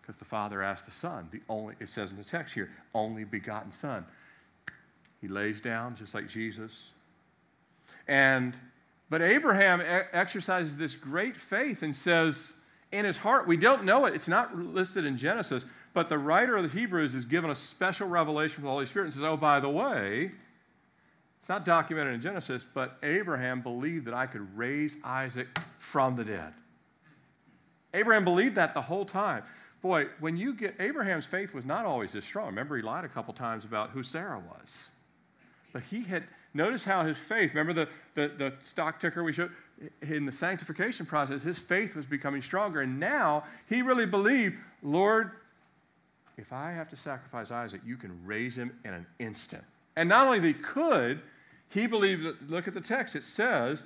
Because 0.00 0.16
the 0.16 0.24
father 0.24 0.62
asked 0.62 0.86
the 0.86 0.90
son, 0.90 1.28
the 1.30 1.40
only, 1.48 1.74
it 1.78 1.88
says 1.88 2.10
in 2.10 2.16
the 2.16 2.24
text 2.24 2.54
here, 2.54 2.70
only 2.94 3.24
begotten 3.24 3.70
son. 3.70 4.04
He 5.20 5.28
lays 5.28 5.60
down 5.60 5.94
just 5.96 6.14
like 6.14 6.28
Jesus. 6.28 6.92
And 8.08 8.54
but 9.08 9.22
Abraham 9.22 9.82
exercises 10.12 10.76
this 10.76 10.94
great 10.94 11.36
faith 11.36 11.82
and 11.82 11.94
says, 11.94 12.54
in 12.92 13.04
his 13.04 13.16
heart. 13.16 13.46
We 13.46 13.56
don't 13.56 13.84
know 13.84 14.06
it. 14.06 14.14
It's 14.14 14.28
not 14.28 14.56
listed 14.56 15.04
in 15.04 15.16
Genesis, 15.16 15.64
but 15.94 16.08
the 16.08 16.18
writer 16.18 16.56
of 16.56 16.62
the 16.62 16.78
Hebrews 16.78 17.14
is 17.14 17.24
given 17.24 17.50
a 17.50 17.54
special 17.54 18.08
revelation 18.08 18.56
from 18.56 18.64
the 18.64 18.70
Holy 18.70 18.86
Spirit 18.86 19.06
and 19.06 19.14
says, 19.14 19.22
Oh, 19.22 19.36
by 19.36 19.60
the 19.60 19.68
way, 19.68 20.32
it's 21.40 21.48
not 21.48 21.64
documented 21.64 22.14
in 22.14 22.20
Genesis, 22.20 22.64
but 22.74 22.98
Abraham 23.02 23.60
believed 23.60 24.06
that 24.06 24.14
I 24.14 24.26
could 24.26 24.56
raise 24.56 24.96
Isaac 25.04 25.48
from 25.78 26.16
the 26.16 26.24
dead. 26.24 26.52
Abraham 27.94 28.24
believed 28.24 28.54
that 28.56 28.74
the 28.74 28.82
whole 28.82 29.04
time. 29.04 29.42
Boy, 29.82 30.06
when 30.20 30.36
you 30.36 30.52
get 30.52 30.74
Abraham's 30.78 31.24
faith 31.24 31.54
was 31.54 31.64
not 31.64 31.86
always 31.86 32.12
this 32.12 32.24
strong. 32.24 32.46
Remember, 32.46 32.76
he 32.76 32.82
lied 32.82 33.04
a 33.04 33.08
couple 33.08 33.32
times 33.32 33.64
about 33.64 33.90
who 33.90 34.02
Sarah 34.02 34.38
was. 34.38 34.90
But 35.72 35.82
he 35.82 36.02
had, 36.02 36.24
notice 36.52 36.84
how 36.84 37.02
his 37.04 37.16
faith, 37.16 37.54
remember 37.54 37.72
the, 37.72 37.88
the, 38.14 38.28
the 38.36 38.54
stock 38.60 39.00
ticker 39.00 39.24
we 39.24 39.32
showed? 39.32 39.50
In 40.02 40.26
the 40.26 40.32
sanctification 40.32 41.06
process, 41.06 41.42
his 41.42 41.58
faith 41.58 41.94
was 41.96 42.06
becoming 42.06 42.42
stronger. 42.42 42.80
And 42.80 43.00
now 43.00 43.44
he 43.68 43.82
really 43.82 44.06
believed, 44.06 44.56
Lord, 44.82 45.32
if 46.36 46.52
I 46.52 46.72
have 46.72 46.88
to 46.90 46.96
sacrifice 46.96 47.50
Isaac, 47.50 47.80
you 47.84 47.96
can 47.96 48.18
raise 48.24 48.56
him 48.56 48.78
in 48.84 48.94
an 48.94 49.06
instant. 49.18 49.64
And 49.96 50.08
not 50.08 50.26
only 50.26 50.40
he 50.40 50.54
could, 50.54 51.20
he 51.68 51.86
believed, 51.86 52.26
look 52.48 52.66
at 52.66 52.74
the 52.74 52.80
text, 52.80 53.14
it 53.14 53.24
says, 53.24 53.84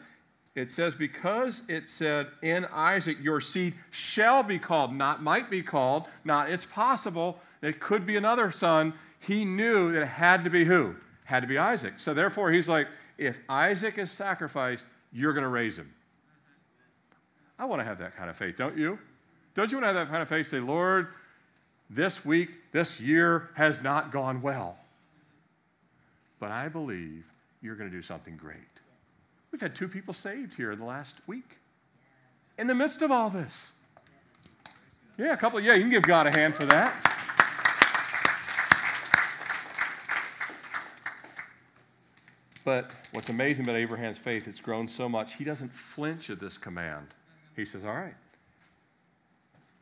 it 0.55 0.71
says, 0.71 0.95
because 0.95 1.63
it 1.69 1.89
said, 1.89 2.29
in 2.43 2.65
Isaac 2.67 3.19
your 3.21 3.41
seed 3.41 3.75
shall 3.91 4.43
be 4.43 4.59
called, 4.59 4.95
not 4.95 5.23
might 5.23 5.51
be 5.51 5.63
called, 5.63 6.05
not 6.25 6.49
it's 6.49 6.65
possible, 6.65 7.41
it 7.61 7.81
could 7.81 8.07
be 8.07 8.17
another 8.17 8.51
son. 8.53 8.95
He 9.19 9.45
knew 9.45 9.93
that 9.93 10.03
it 10.03 10.07
had 10.07 10.45
to 10.45 10.51
be 10.51 10.65
who? 10.65 10.95
Had 11.25 11.41
to 11.41 11.49
be 11.49 11.59
Isaac. 11.59 11.95
So 11.97 12.15
therefore, 12.15 12.53
he's 12.53 12.69
like, 12.69 12.89
if 13.19 13.39
Isaac 13.49 13.99
is 13.99 14.13
sacrificed, 14.13 14.85
you're 15.15 15.33
going 15.33 15.45
to 15.45 15.49
raise 15.49 15.79
him. 15.79 15.91
I 17.59 17.65
want 17.65 17.81
to 17.81 17.85
have 17.85 17.99
that 17.99 18.17
kind 18.17 18.29
of 18.29 18.37
faith, 18.37 18.57
don't 18.57 18.77
you? 18.77 18.99
Don't 19.55 19.71
you 19.71 19.79
want 19.79 19.85
to 19.85 19.87
have 19.87 20.07
that 20.07 20.11
kind 20.11 20.21
of 20.21 20.29
faith? 20.29 20.49
Say, 20.49 20.59
Lord, 20.59 21.09
this 21.89 22.25
week, 22.25 22.51
this 22.73 23.01
year 23.01 23.51
has 23.55 23.81
not 23.81 24.11
gone 24.11 24.43
well. 24.43 24.77
But 26.41 26.51
I 26.51 26.69
believe 26.69 27.25
you're 27.63 27.77
going 27.77 27.89
to 27.89 27.97
do 27.97 28.03
something 28.03 28.37
great. 28.37 28.59
We've 29.53 29.61
had 29.61 29.77
two 29.77 29.87
people 29.87 30.13
saved 30.13 30.55
here 30.55 30.73
in 30.73 30.81
the 30.81 30.85
last 30.85 31.17
week. 31.29 31.59
In 32.59 32.67
the 32.67 32.75
midst 32.75 33.03
of 33.03 33.13
all 33.13 33.31
this. 33.31 33.71
Yeah, 35.17 35.33
a 35.33 35.37
couple, 35.37 35.61
yeah, 35.61 35.75
you 35.75 35.83
can 35.83 35.91
give 35.91 36.03
God 36.03 36.27
a 36.27 36.37
hand 36.37 36.55
for 36.55 36.67
that. 36.67 37.14
But 42.65 42.93
what's 43.13 43.29
amazing 43.29 43.67
about 43.67 43.77
Abraham's 43.77 44.19
faith, 44.19 44.49
it's 44.49 44.61
grown 44.61 44.89
so 44.89 45.09
much, 45.09 45.35
he 45.35 45.45
doesn't 45.45 45.73
flinch 45.73 46.31
at 46.31 46.41
this 46.41 46.57
command. 46.57 47.09
He 47.55 47.65
says, 47.65 47.85
All 47.85 47.95
right. 47.95 48.15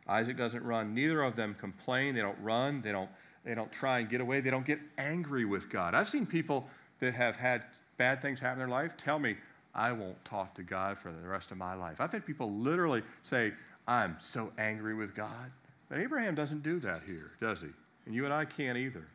Isaac 0.09 0.37
doesn't 0.37 0.65
run. 0.65 0.95
Neither 0.95 1.23
of 1.23 1.37
them 1.37 1.55
complain. 1.59 2.15
They 2.15 2.21
don't 2.21 2.39
run. 2.43 2.83
They 2.83 2.91
don't, 2.91 3.09
they 3.45 3.55
don't 3.55 3.71
try 3.71 4.01
and 4.01 4.11
get 4.11 4.21
away. 4.21 4.41
They 4.41 4.51
don't 4.51 4.67
get 4.67 4.81
angry 4.99 5.45
with 5.45 5.71
God. 5.71 5.95
I've 5.95 6.09
seen 6.09 6.27
people 6.27 6.67
that 6.99 7.15
have 7.15 7.37
had 7.37 7.65
bad 7.99 8.21
things 8.21 8.41
happen 8.41 8.61
in 8.61 8.69
their 8.69 8.77
life 8.77 8.97
tell 8.97 9.21
me, 9.21 9.37
I 9.75 9.93
won't 9.93 10.23
talk 10.25 10.55
to 10.55 10.63
God 10.63 10.99
for 10.99 11.13
the 11.13 11.27
rest 11.27 11.51
of 11.51 11.57
my 11.57 11.75
life. 11.75 12.01
I've 12.01 12.13
had 12.13 12.27
people 12.27 12.53
literally 12.53 13.03
say, 13.23 13.53
I'm 13.87 14.17
so 14.19 14.53
angry 14.59 14.95
with 14.95 15.15
God. 15.15 15.51
But 15.89 15.99
Abraham 15.99 16.35
doesn't 16.35 16.63
do 16.63 16.79
that 16.81 17.03
here, 17.07 17.33
does 17.41 17.61
he? 17.61 17.69
And 18.07 18.15
you 18.15 18.25
and 18.25 18.35
I 18.35 18.45
can't 18.45 18.77
either. 18.77 19.07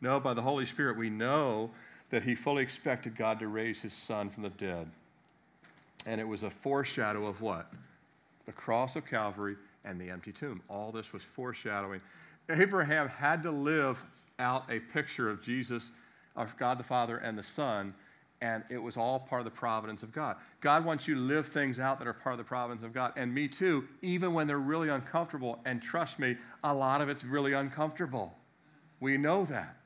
No, 0.00 0.18
by 0.18 0.34
the 0.34 0.42
Holy 0.42 0.64
Spirit, 0.64 0.96
we 0.96 1.10
know 1.10 1.70
that 2.10 2.22
he 2.22 2.34
fully 2.34 2.62
expected 2.62 3.16
God 3.16 3.38
to 3.38 3.48
raise 3.48 3.80
his 3.80 3.92
son 3.92 4.28
from 4.30 4.42
the 4.42 4.50
dead. 4.50 4.88
And 6.06 6.20
it 6.20 6.26
was 6.26 6.42
a 6.42 6.50
foreshadow 6.50 7.26
of 7.26 7.40
what? 7.40 7.72
The 8.46 8.52
cross 8.52 8.96
of 8.96 9.06
Calvary 9.06 9.56
and 9.84 10.00
the 10.00 10.10
empty 10.10 10.32
tomb. 10.32 10.62
All 10.68 10.92
this 10.92 11.12
was 11.12 11.22
foreshadowing. 11.22 12.00
Abraham 12.48 13.08
had 13.08 13.42
to 13.44 13.50
live 13.50 14.02
out 14.38 14.64
a 14.70 14.80
picture 14.80 15.30
of 15.30 15.42
Jesus, 15.42 15.92
of 16.36 16.56
God 16.56 16.78
the 16.78 16.84
Father 16.84 17.18
and 17.18 17.38
the 17.38 17.42
Son, 17.42 17.94
and 18.40 18.64
it 18.70 18.78
was 18.78 18.96
all 18.96 19.20
part 19.20 19.40
of 19.40 19.44
the 19.44 19.50
providence 19.50 20.02
of 20.02 20.12
God. 20.12 20.36
God 20.60 20.84
wants 20.84 21.06
you 21.06 21.14
to 21.14 21.20
live 21.20 21.46
things 21.46 21.78
out 21.78 21.98
that 21.98 22.08
are 22.08 22.14
part 22.14 22.32
of 22.32 22.38
the 22.38 22.44
providence 22.44 22.82
of 22.82 22.94
God, 22.94 23.12
and 23.16 23.32
me 23.32 23.46
too, 23.46 23.86
even 24.00 24.32
when 24.32 24.46
they're 24.46 24.58
really 24.58 24.88
uncomfortable. 24.88 25.60
And 25.66 25.82
trust 25.82 26.18
me, 26.18 26.36
a 26.64 26.72
lot 26.72 27.02
of 27.02 27.08
it's 27.08 27.22
really 27.22 27.52
uncomfortable. 27.52 28.34
We 28.98 29.16
know 29.18 29.44
that. 29.44 29.76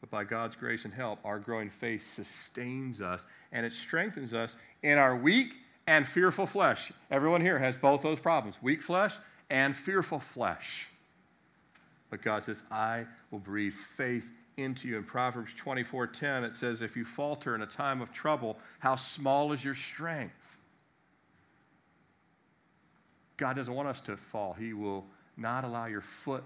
But 0.00 0.10
by 0.10 0.24
God's 0.24 0.56
grace 0.56 0.84
and 0.84 0.94
help, 0.94 1.18
our 1.24 1.38
growing 1.38 1.68
faith 1.68 2.02
sustains 2.02 3.00
us 3.00 3.24
and 3.52 3.66
it 3.66 3.72
strengthens 3.72 4.32
us 4.32 4.56
in 4.82 4.98
our 4.98 5.14
weak 5.14 5.54
and 5.86 6.08
fearful 6.08 6.46
flesh. 6.46 6.92
Everyone 7.10 7.40
here 7.40 7.58
has 7.58 7.76
both 7.76 8.02
those 8.02 8.20
problems 8.20 8.56
weak 8.62 8.82
flesh 8.82 9.14
and 9.50 9.76
fearful 9.76 10.20
flesh. 10.20 10.88
But 12.08 12.22
God 12.22 12.42
says, 12.42 12.62
I 12.70 13.04
will 13.30 13.38
breathe 13.38 13.74
faith 13.96 14.30
into 14.56 14.88
you. 14.88 14.96
In 14.96 15.04
Proverbs 15.04 15.52
24:10, 15.54 16.44
it 16.44 16.54
says, 16.54 16.82
If 16.82 16.96
you 16.96 17.04
falter 17.04 17.54
in 17.54 17.62
a 17.62 17.66
time 17.66 18.00
of 18.00 18.12
trouble, 18.12 18.58
how 18.78 18.96
small 18.96 19.52
is 19.52 19.64
your 19.64 19.74
strength? 19.74 20.34
God 23.36 23.56
doesn't 23.56 23.72
want 23.72 23.88
us 23.88 24.00
to 24.02 24.16
fall. 24.16 24.52
He 24.52 24.72
will 24.72 25.06
not 25.36 25.64
allow 25.64 25.86
your 25.86 26.02
foot 26.02 26.44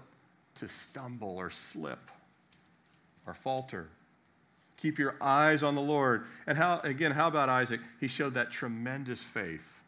to 0.55 0.67
stumble 0.69 1.35
or 1.37 1.49
slip 1.49 1.99
or 3.27 3.33
falter. 3.33 3.89
Keep 4.77 4.99
your 4.99 5.15
eyes 5.21 5.63
on 5.63 5.75
the 5.75 5.81
Lord. 5.81 6.25
And 6.47 6.57
how, 6.57 6.79
again, 6.83 7.11
how 7.11 7.27
about 7.27 7.49
Isaac? 7.49 7.79
He 7.99 8.07
showed 8.07 8.33
that 8.33 8.51
tremendous 8.51 9.21
faith 9.21 9.81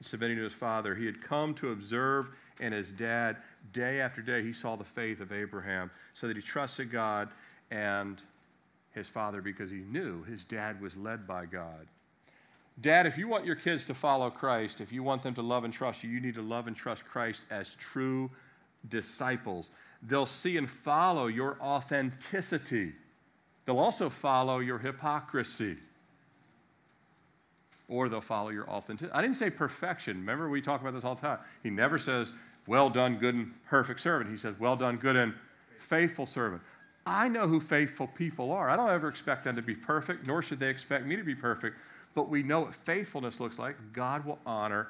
in 0.00 0.04
submitting 0.04 0.36
to 0.38 0.42
his 0.42 0.54
father. 0.54 0.94
He 0.94 1.06
had 1.06 1.22
come 1.22 1.54
to 1.54 1.70
observe 1.70 2.30
and 2.62 2.72
his 2.72 2.92
dad, 2.92 3.36
day 3.72 4.00
after 4.00 4.22
day, 4.22 4.42
he 4.42 4.52
saw 4.52 4.76
the 4.76 4.84
faith 4.84 5.20
of 5.20 5.32
Abraham 5.32 5.90
so 6.14 6.28
that 6.28 6.36
he 6.36 6.42
trusted 6.42 6.90
God 6.90 7.28
and 7.70 8.22
his 8.92 9.08
father 9.08 9.42
because 9.42 9.70
he 9.70 9.78
knew 9.78 10.22
his 10.22 10.44
dad 10.44 10.80
was 10.80 10.96
led 10.96 11.26
by 11.26 11.44
God. 11.44 11.88
Dad, 12.80 13.04
if 13.06 13.18
you 13.18 13.28
want 13.28 13.44
your 13.44 13.56
kids 13.56 13.84
to 13.86 13.94
follow 13.94 14.30
Christ, 14.30 14.80
if 14.80 14.92
you 14.92 15.02
want 15.02 15.22
them 15.22 15.34
to 15.34 15.42
love 15.42 15.64
and 15.64 15.74
trust 15.74 16.04
you, 16.04 16.10
you 16.10 16.20
need 16.20 16.34
to 16.36 16.42
love 16.42 16.68
and 16.68 16.76
trust 16.76 17.04
Christ 17.04 17.42
as 17.50 17.74
true 17.74 18.30
disciples. 18.88 19.70
They'll 20.02 20.26
see 20.26 20.56
and 20.56 20.68
follow 20.68 21.26
your 21.26 21.56
authenticity, 21.60 22.92
they'll 23.64 23.78
also 23.78 24.10
follow 24.10 24.58
your 24.58 24.78
hypocrisy. 24.78 25.76
Or 27.88 28.08
they'll 28.08 28.22
follow 28.22 28.48
your 28.48 28.68
authenticity. 28.70 29.12
I 29.12 29.20
didn't 29.20 29.36
say 29.36 29.50
perfection. 29.50 30.18
Remember, 30.18 30.48
we 30.48 30.62
talk 30.62 30.80
about 30.80 30.94
this 30.94 31.04
all 31.04 31.14
the 31.14 31.20
time. 31.20 31.38
He 31.62 31.68
never 31.68 31.98
says, 31.98 32.32
well 32.66 32.88
done, 32.88 33.16
good 33.16 33.38
and 33.38 33.52
perfect 33.68 34.00
servant. 34.00 34.30
He 34.30 34.38
says, 34.38 34.54
well 34.58 34.76
done, 34.76 34.96
good 34.96 35.14
and 35.14 35.34
faithful 35.88 36.24
servant. 36.24 36.62
I 37.04 37.28
know 37.28 37.46
who 37.46 37.60
faithful 37.60 38.06
people 38.06 38.50
are. 38.50 38.70
I 38.70 38.76
don't 38.76 38.88
ever 38.88 39.08
expect 39.08 39.44
them 39.44 39.56
to 39.56 39.62
be 39.62 39.74
perfect, 39.74 40.26
nor 40.26 40.40
should 40.40 40.58
they 40.58 40.70
expect 40.70 41.04
me 41.04 41.16
to 41.16 41.24
be 41.24 41.34
perfect 41.34 41.76
but 42.14 42.28
we 42.28 42.42
know 42.42 42.60
what 42.60 42.74
faithfulness 42.74 43.40
looks 43.40 43.58
like. 43.58 43.76
God 43.92 44.24
will 44.24 44.38
honor 44.44 44.88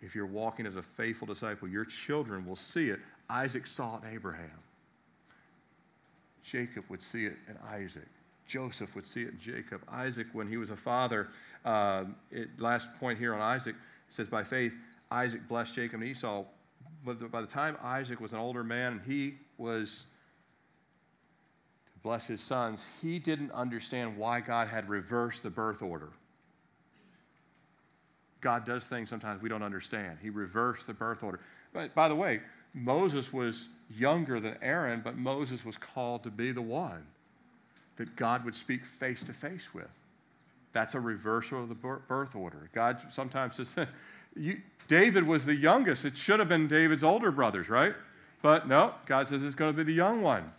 if 0.00 0.14
you're 0.14 0.26
walking 0.26 0.66
as 0.66 0.76
a 0.76 0.82
faithful 0.82 1.26
disciple. 1.26 1.68
Your 1.68 1.84
children 1.84 2.46
will 2.46 2.56
see 2.56 2.88
it. 2.88 3.00
Isaac 3.30 3.66
saw 3.66 3.96
it 3.96 4.04
in 4.04 4.14
Abraham. 4.14 4.50
Jacob 6.42 6.84
would 6.88 7.02
see 7.02 7.26
it 7.26 7.36
in 7.48 7.56
Isaac. 7.68 8.08
Joseph 8.46 8.94
would 8.96 9.06
see 9.06 9.22
it 9.22 9.28
in 9.28 9.38
Jacob. 9.38 9.82
Isaac, 9.88 10.26
when 10.32 10.48
he 10.48 10.56
was 10.56 10.70
a 10.70 10.76
father, 10.76 11.28
uh, 11.64 12.04
it, 12.32 12.48
last 12.58 12.88
point 12.98 13.18
here 13.18 13.32
on 13.32 13.40
Isaac 13.40 13.76
says, 14.08 14.26
by 14.26 14.42
faith, 14.42 14.72
Isaac 15.12 15.46
blessed 15.46 15.74
Jacob 15.74 16.00
and 16.00 16.10
Esau. 16.10 16.44
But 17.04 17.30
by 17.30 17.40
the 17.40 17.46
time 17.46 17.76
Isaac 17.82 18.20
was 18.20 18.32
an 18.32 18.40
older 18.40 18.64
man 18.64 18.92
and 18.92 19.00
he 19.02 19.36
was 19.56 20.06
to 21.92 21.98
bless 22.02 22.26
his 22.26 22.40
sons, 22.40 22.84
he 23.00 23.20
didn't 23.20 23.52
understand 23.52 24.16
why 24.16 24.40
God 24.40 24.66
had 24.66 24.88
reversed 24.88 25.44
the 25.44 25.50
birth 25.50 25.82
order. 25.82 26.10
God 28.40 28.64
does 28.64 28.86
things 28.86 29.08
sometimes 29.08 29.40
we 29.42 29.48
don't 29.48 29.62
understand. 29.62 30.18
He 30.20 30.30
reversed 30.30 30.86
the 30.86 30.94
birth 30.94 31.22
order. 31.22 31.40
But 31.72 31.94
by 31.94 32.08
the 32.08 32.16
way, 32.16 32.40
Moses 32.74 33.32
was 33.32 33.68
younger 33.96 34.40
than 34.40 34.56
Aaron, 34.62 35.00
but 35.02 35.16
Moses 35.16 35.64
was 35.64 35.76
called 35.76 36.22
to 36.24 36.30
be 36.30 36.52
the 36.52 36.62
one 36.62 37.04
that 37.96 38.16
God 38.16 38.44
would 38.44 38.54
speak 38.54 38.84
face 38.84 39.22
to 39.24 39.32
face 39.32 39.74
with. 39.74 39.88
That's 40.72 40.94
a 40.94 41.00
reversal 41.00 41.62
of 41.62 41.68
the 41.68 41.74
birth 41.74 42.34
order. 42.34 42.70
God 42.72 42.98
sometimes 43.10 43.56
says, 43.56 43.74
you, 44.36 44.60
David 44.88 45.26
was 45.26 45.44
the 45.44 45.54
youngest. 45.54 46.04
It 46.04 46.16
should 46.16 46.38
have 46.38 46.48
been 46.48 46.68
David's 46.68 47.04
older 47.04 47.30
brothers, 47.30 47.68
right? 47.68 47.94
But 48.42 48.68
no, 48.68 48.94
God 49.06 49.28
says 49.28 49.42
it's 49.42 49.54
going 49.54 49.72
to 49.72 49.76
be 49.76 49.82
the 49.82 49.92
young 49.92 50.22
one. 50.22 50.50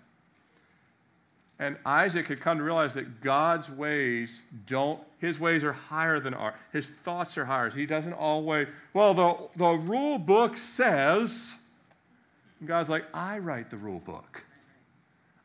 And 1.57 1.77
Isaac 1.85 2.27
had 2.27 2.41
come 2.41 2.57
to 2.57 2.63
realize 2.63 2.95
that 2.95 3.21
God's 3.21 3.69
ways 3.69 4.41
don't, 4.65 4.99
his 5.19 5.39
ways 5.39 5.63
are 5.63 5.73
higher 5.73 6.19
than 6.19 6.33
ours. 6.33 6.55
His 6.73 6.89
thoughts 6.89 7.37
are 7.37 7.45
higher. 7.45 7.69
He 7.69 7.85
doesn't 7.85 8.13
always, 8.13 8.67
well, 8.93 9.13
the, 9.13 9.37
the 9.55 9.71
rule 9.73 10.17
book 10.17 10.57
says, 10.57 11.60
God's 12.65 12.89
like, 12.89 13.05
I 13.13 13.39
write 13.39 13.69
the 13.69 13.77
rule 13.77 13.99
book. 13.99 14.43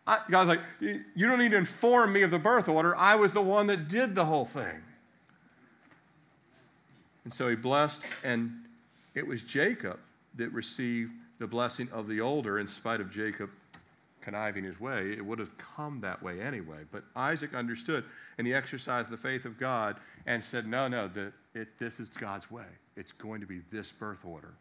I, 0.06 0.20
God's 0.30 0.48
like, 0.48 0.60
you 0.80 1.26
don't 1.26 1.38
need 1.38 1.50
to 1.50 1.56
inform 1.56 2.12
me 2.12 2.22
of 2.22 2.30
the 2.30 2.38
birth 2.38 2.68
order. 2.68 2.94
I 2.96 3.16
was 3.16 3.32
the 3.32 3.42
one 3.42 3.66
that 3.68 3.88
did 3.88 4.14
the 4.14 4.24
whole 4.24 4.44
thing. 4.44 4.82
And 7.24 7.34
so 7.34 7.48
he 7.48 7.56
blessed, 7.56 8.04
and 8.22 8.52
it 9.14 9.26
was 9.26 9.42
Jacob 9.42 9.98
that 10.36 10.52
received 10.52 11.10
the 11.38 11.46
blessing 11.46 11.88
of 11.92 12.06
the 12.06 12.20
older 12.20 12.58
in 12.58 12.68
spite 12.68 13.00
of 13.00 13.10
Jacob 13.10 13.50
conniving 14.26 14.64
his 14.64 14.80
way, 14.80 15.12
it 15.12 15.24
would 15.24 15.38
have 15.38 15.56
come 15.56 16.00
that 16.00 16.20
way 16.20 16.40
anyway. 16.40 16.78
But 16.90 17.04
Isaac 17.14 17.54
understood 17.54 18.02
and 18.38 18.46
he 18.46 18.52
exercised 18.52 19.08
the 19.08 19.16
faith 19.16 19.44
of 19.44 19.56
God 19.56 19.96
and 20.26 20.42
said, 20.44 20.66
No, 20.66 20.88
no, 20.88 21.06
the, 21.06 21.32
it, 21.54 21.78
this 21.78 22.00
is 22.00 22.10
God's 22.10 22.50
way. 22.50 22.64
It's 22.96 23.12
going 23.12 23.40
to 23.40 23.46
be 23.46 23.60
this 23.70 23.92
birth 23.92 24.24
order. 24.24 24.52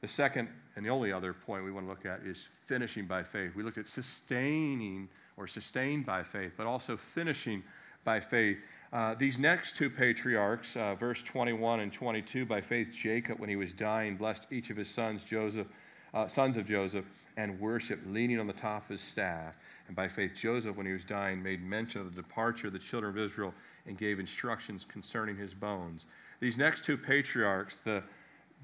The 0.00 0.08
second 0.08 0.48
and 0.76 0.84
the 0.84 0.90
only 0.90 1.10
other 1.10 1.32
point 1.32 1.64
we 1.64 1.72
want 1.72 1.86
to 1.86 1.90
look 1.90 2.04
at 2.06 2.20
is 2.24 2.46
finishing 2.66 3.06
by 3.06 3.22
faith. 3.22 3.56
We 3.56 3.62
looked 3.62 3.78
at 3.78 3.86
sustaining 3.86 5.08
or 5.36 5.46
sustained 5.46 6.04
by 6.04 6.22
faith, 6.22 6.52
but 6.56 6.66
also 6.66 6.96
finishing 6.96 7.62
by 8.04 8.20
faith. 8.20 8.58
Uh, 8.92 9.14
these 9.14 9.38
next 9.38 9.76
two 9.76 9.90
patriarchs, 9.90 10.76
uh, 10.76 10.94
verse 10.94 11.22
21 11.22 11.80
and 11.80 11.92
22, 11.92 12.46
by 12.46 12.60
faith, 12.60 12.92
Jacob, 12.92 13.38
when 13.40 13.48
he 13.48 13.56
was 13.56 13.72
dying, 13.72 14.16
blessed 14.16 14.46
each 14.50 14.70
of 14.70 14.76
his 14.76 14.88
sons, 14.88 15.24
Joseph, 15.24 15.66
uh, 16.14 16.28
sons 16.28 16.56
of 16.56 16.66
Joseph 16.66 17.04
and 17.36 17.58
worship, 17.60 18.00
leaning 18.06 18.38
on 18.38 18.46
the 18.46 18.52
top 18.52 18.84
of 18.84 18.88
his 18.90 19.00
staff. 19.00 19.56
And 19.88 19.96
by 19.96 20.08
faith, 20.08 20.34
Joseph, 20.34 20.76
when 20.76 20.86
he 20.86 20.92
was 20.92 21.04
dying, 21.04 21.42
made 21.42 21.62
mention 21.62 22.00
of 22.00 22.14
the 22.14 22.22
departure 22.22 22.68
of 22.68 22.72
the 22.72 22.78
children 22.78 23.10
of 23.10 23.18
Israel 23.18 23.52
and 23.86 23.98
gave 23.98 24.18
instructions 24.18 24.84
concerning 24.84 25.36
his 25.36 25.52
bones. 25.52 26.06
These 26.40 26.58
next 26.58 26.84
two 26.84 26.96
patriarchs, 26.96 27.78
the, 27.78 28.02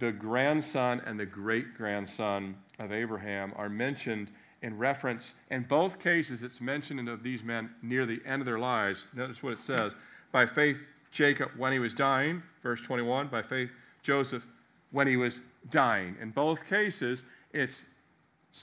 the 0.02 0.10
grandson 0.10 1.00
and 1.06 1.18
the 1.18 1.24
great 1.24 1.76
grandson 1.76 2.56
of 2.80 2.90
Abraham, 2.90 3.52
are 3.54 3.68
mentioned 3.68 4.32
in 4.60 4.76
reference. 4.76 5.34
In 5.52 5.62
both 5.62 6.00
cases, 6.00 6.42
it's 6.42 6.60
mentioned 6.60 7.08
of 7.08 7.22
these 7.22 7.44
men 7.44 7.70
near 7.82 8.04
the 8.04 8.20
end 8.26 8.42
of 8.42 8.46
their 8.46 8.58
lives. 8.58 9.06
Notice 9.14 9.44
what 9.44 9.52
it 9.52 9.60
says. 9.60 9.94
By 10.32 10.44
faith, 10.44 10.82
Jacob, 11.12 11.52
when 11.56 11.72
he 11.72 11.78
was 11.78 11.94
dying, 11.94 12.42
verse 12.64 12.80
21. 12.80 13.28
By 13.28 13.42
faith, 13.42 13.70
Joseph, 14.02 14.44
when 14.90 15.06
he 15.06 15.16
was 15.16 15.40
dying. 15.70 16.16
In 16.20 16.30
both 16.30 16.66
cases, 16.66 17.22
it's 17.52 17.84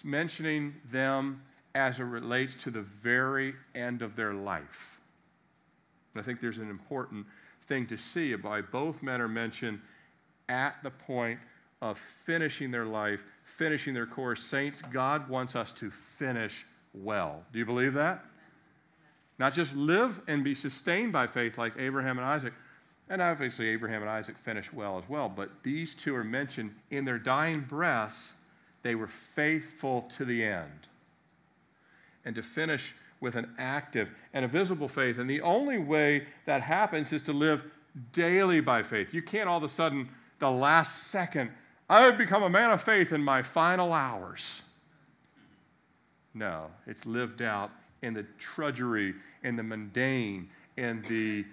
mentioning 0.03 0.75
them 0.91 1.41
as 1.73 2.01
it 2.01 2.03
relates 2.03 2.53
to 2.55 2.69
the 2.69 2.81
very 2.81 3.53
end 3.75 4.01
of 4.01 4.17
their 4.17 4.33
life. 4.33 4.99
And 6.13 6.21
I 6.21 6.25
think 6.25 6.41
there's 6.41 6.57
an 6.57 6.69
important 6.69 7.25
thing 7.65 7.87
to 7.87 7.97
see 7.97 8.35
by 8.35 8.59
both 8.59 9.01
men 9.01 9.21
are 9.21 9.29
mentioned 9.29 9.79
at 10.49 10.75
the 10.83 10.91
point 10.91 11.39
of 11.81 11.97
finishing 12.25 12.71
their 12.71 12.85
life, 12.85 13.23
finishing 13.57 13.93
their 13.93 14.05
course. 14.05 14.43
Saints, 14.43 14.81
God 14.81 15.29
wants 15.29 15.55
us 15.55 15.71
to 15.73 15.89
finish 15.89 16.65
well. 16.93 17.43
Do 17.53 17.59
you 17.59 17.65
believe 17.65 17.93
that? 17.93 18.25
Not 19.37 19.53
just 19.53 19.73
live 19.75 20.19
and 20.27 20.43
be 20.43 20.53
sustained 20.53 21.13
by 21.13 21.27
faith 21.27 21.57
like 21.57 21.73
Abraham 21.77 22.17
and 22.17 22.27
Isaac. 22.27 22.53
And 23.09 23.21
obviously, 23.21 23.69
Abraham 23.69 24.01
and 24.01 24.11
Isaac 24.11 24.37
finished 24.37 24.73
well 24.73 24.97
as 24.97 25.07
well, 25.07 25.29
but 25.29 25.49
these 25.63 25.95
two 25.95 26.15
are 26.15 26.23
mentioned 26.23 26.75
in 26.91 27.05
their 27.05 27.17
dying 27.17 27.61
breaths 27.61 28.35
they 28.81 28.95
were 28.95 29.07
faithful 29.07 30.03
to 30.03 30.25
the 30.25 30.43
end. 30.43 30.87
And 32.25 32.35
to 32.35 32.43
finish 32.43 32.95
with 33.19 33.35
an 33.35 33.53
active 33.57 34.13
and 34.33 34.45
a 34.45 34.47
visible 34.47 34.87
faith. 34.87 35.17
And 35.17 35.29
the 35.29 35.41
only 35.41 35.77
way 35.77 36.27
that 36.45 36.61
happens 36.61 37.11
is 37.11 37.23
to 37.23 37.33
live 37.33 37.63
daily 38.13 38.61
by 38.61 38.83
faith. 38.83 39.13
You 39.13 39.21
can't 39.21 39.49
all 39.49 39.57
of 39.57 39.63
a 39.63 39.69
sudden, 39.69 40.09
the 40.39 40.49
last 40.49 41.07
second, 41.07 41.51
I 41.89 42.05
would 42.05 42.17
become 42.17 42.43
a 42.43 42.49
man 42.49 42.71
of 42.71 42.81
faith 42.81 43.11
in 43.11 43.21
my 43.21 43.41
final 43.41 43.93
hours. 43.93 44.61
No, 46.33 46.67
it's 46.87 47.05
lived 47.05 47.41
out 47.41 47.71
in 48.01 48.13
the 48.13 48.25
trudgery, 48.37 49.15
in 49.43 49.55
the 49.55 49.63
mundane, 49.63 50.49
in 50.77 51.03
the 51.09 51.45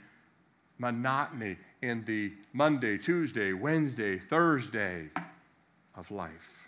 monotony, 0.79 1.57
in 1.83 2.05
the 2.05 2.33
Monday, 2.53 2.99
Tuesday, 2.99 3.53
Wednesday, 3.53 4.19
Thursday 4.19 5.09
of 5.97 6.11
life 6.11 6.67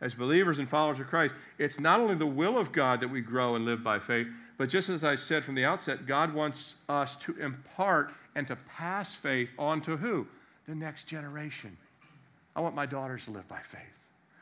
as 0.00 0.14
believers 0.14 0.58
and 0.58 0.68
followers 0.68 0.98
of 0.98 1.06
Christ, 1.06 1.34
it's 1.58 1.78
not 1.78 2.00
only 2.00 2.14
the 2.14 2.26
will 2.26 2.56
of 2.56 2.72
God 2.72 3.00
that 3.00 3.08
we 3.08 3.20
grow 3.20 3.54
and 3.54 3.64
live 3.64 3.84
by 3.84 3.98
faith, 3.98 4.28
but 4.56 4.68
just 4.68 4.88
as 4.88 5.04
I 5.04 5.14
said 5.14 5.44
from 5.44 5.54
the 5.54 5.64
outset, 5.64 6.06
God 6.06 6.32
wants 6.32 6.76
us 6.88 7.16
to 7.16 7.36
impart 7.38 8.12
and 8.34 8.48
to 8.48 8.56
pass 8.56 9.14
faith 9.14 9.50
on 9.58 9.80
to 9.82 9.96
who? 9.96 10.26
The 10.70 10.76
next 10.76 11.08
generation. 11.08 11.76
I 12.54 12.60
want 12.60 12.76
my 12.76 12.86
daughters 12.86 13.24
to 13.24 13.32
live 13.32 13.48
by 13.48 13.58
faith. 13.58 13.80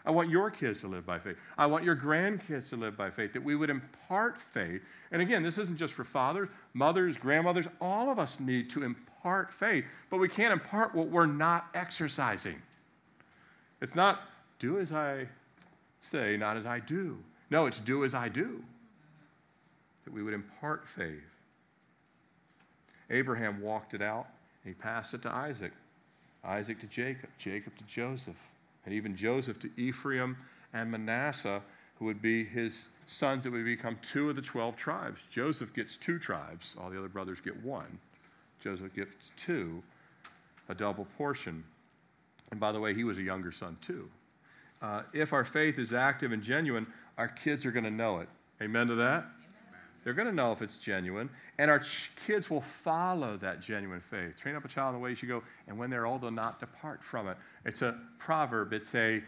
I 0.05 0.11
want 0.11 0.29
your 0.29 0.51
kids 0.51 0.81
to 0.83 0.87
live 0.87 1.07
by 1.07 1.19
faith. 1.19 1.37
I 1.57 1.65
want 1.65 1.85
your 1.85 1.97
grandkids 1.97 2.69
to 2.69 2.77
live 2.77 2.99
by 2.99 3.09
faith, 3.09 3.33
that 3.33 3.43
we 3.43 3.57
would 3.57 3.71
impart 3.71 4.37
faith. 4.37 4.83
And 5.11 5.23
again, 5.23 5.43
this 5.43 5.57
isn't 5.57 5.79
just 5.79 5.95
for 5.95 6.05
fathers, 6.05 6.51
mothers, 6.75 7.17
grandmothers. 7.17 7.65
All 7.81 8.11
of 8.11 8.19
us 8.19 8.41
need 8.41 8.69
to 8.71 8.83
impart 8.83 9.51
faith, 9.51 9.87
but 10.11 10.19
we 10.19 10.29
can't 10.29 10.53
impart 10.53 10.95
what 10.95 11.09
we're 11.09 11.25
not 11.25 11.69
exercising. 11.73 12.61
It's 13.81 13.95
not 13.95 14.21
do 14.59 14.81
as 14.81 14.93
I 14.93 15.27
say, 16.03 16.37
not 16.37 16.59
as 16.59 16.67
I 16.67 16.81
do. 16.81 17.17
No, 17.49 17.65
it's 17.65 17.79
do 17.79 18.05
as 18.05 18.15
I 18.15 18.29
do. 18.29 18.63
that 20.05 20.13
we 20.13 20.23
would 20.23 20.35
impart 20.35 20.87
faith. 20.87 21.23
Abraham 23.09 23.63
walked 23.63 23.95
it 23.95 24.03
out, 24.03 24.27
and 24.63 24.75
he 24.75 24.79
passed 24.79 25.15
it 25.15 25.23
to 25.23 25.33
Isaac, 25.33 25.73
Isaac 26.45 26.81
to 26.81 26.87
Jacob, 26.87 27.31
Jacob 27.39 27.77
to 27.79 27.85
Joseph, 27.85 28.41
and 28.85 28.95
even 28.95 29.17
Joseph 29.17 29.59
to 29.61 29.71
Ephraim 29.77 30.37
and 30.73 30.91
Manasseh, 30.91 31.63
who 31.99 32.05
would 32.05 32.23
be 32.23 32.45
his 32.45 32.89
sons 33.07 33.45
that 33.45 33.53
would 33.53 33.65
become 33.65 33.99
two 34.03 34.31
of 34.31 34.37
the 34.37 34.43
12 34.43 34.77
tribes. 34.77 35.21
Joseph 35.31 35.75
gets 35.75 35.97
two 35.97 36.19
tribes, 36.19 36.75
all 36.81 36.91
the 36.91 36.99
other 36.99 37.09
brothers 37.09 37.41
get 37.41 37.63
one. 37.63 37.99
Joseph 38.61 38.95
gets 38.95 39.33
two, 39.37 39.83
a 40.69 40.75
double 40.75 41.07
portion. 41.17 41.65
And 42.51 42.61
by 42.61 42.73
the 42.73 42.81
way, 42.81 42.95
he 42.95 43.05
was 43.05 43.19
a 43.19 43.23
younger 43.23 43.53
son 43.53 43.77
too. 43.81 44.09
Uh, 44.81 45.03
if 45.13 45.33
our 45.33 45.45
faith 45.45 45.79
is 45.79 45.93
active 45.93 46.33
and 46.33 46.43
genuine, 46.43 46.87
our 47.17 47.29
kids 47.29 47.67
are 47.67 47.73
going 47.73 47.85
to 47.85 47.91
know 47.91 48.21
it. 48.21 48.29
Amen 48.63 48.87
to 48.87 48.95
that? 48.97 49.27
They're 50.05 50.15
going 50.15 50.29
to 50.29 50.35
know 50.35 50.53
if 50.53 50.63
it's 50.63 50.79
genuine, 50.79 51.29
and 51.59 51.71
our 51.71 51.81
ch- 51.81 52.11
kids 52.27 52.49
will 52.49 52.61
follow 52.61 53.37
that 53.39 53.61
genuine 53.61 54.01
faith. 54.01 54.37
Train 54.37 54.55
up 54.55 54.65
a 54.65 54.69
child 54.69 54.95
in 54.95 55.01
the 55.01 55.05
way 55.05 55.11
you 55.11 55.17
should 55.17 55.29
go, 55.29 55.43
and 55.67 55.79
when 55.79 55.91
they're 55.91 56.07
old, 56.07 56.23
they'll 56.23 56.31
not 56.31 56.61
depart 56.61 57.03
from 57.03 57.29
it. 57.29 57.37
It's 57.65 57.83
a 57.83 57.99
proverb. 58.19 58.73
It's 58.73 58.95
a 58.95 59.23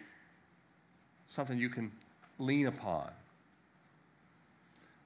something 1.27 1.59
you 1.59 1.71
can 1.71 1.93
lean 2.39 2.66
upon. 2.66 3.11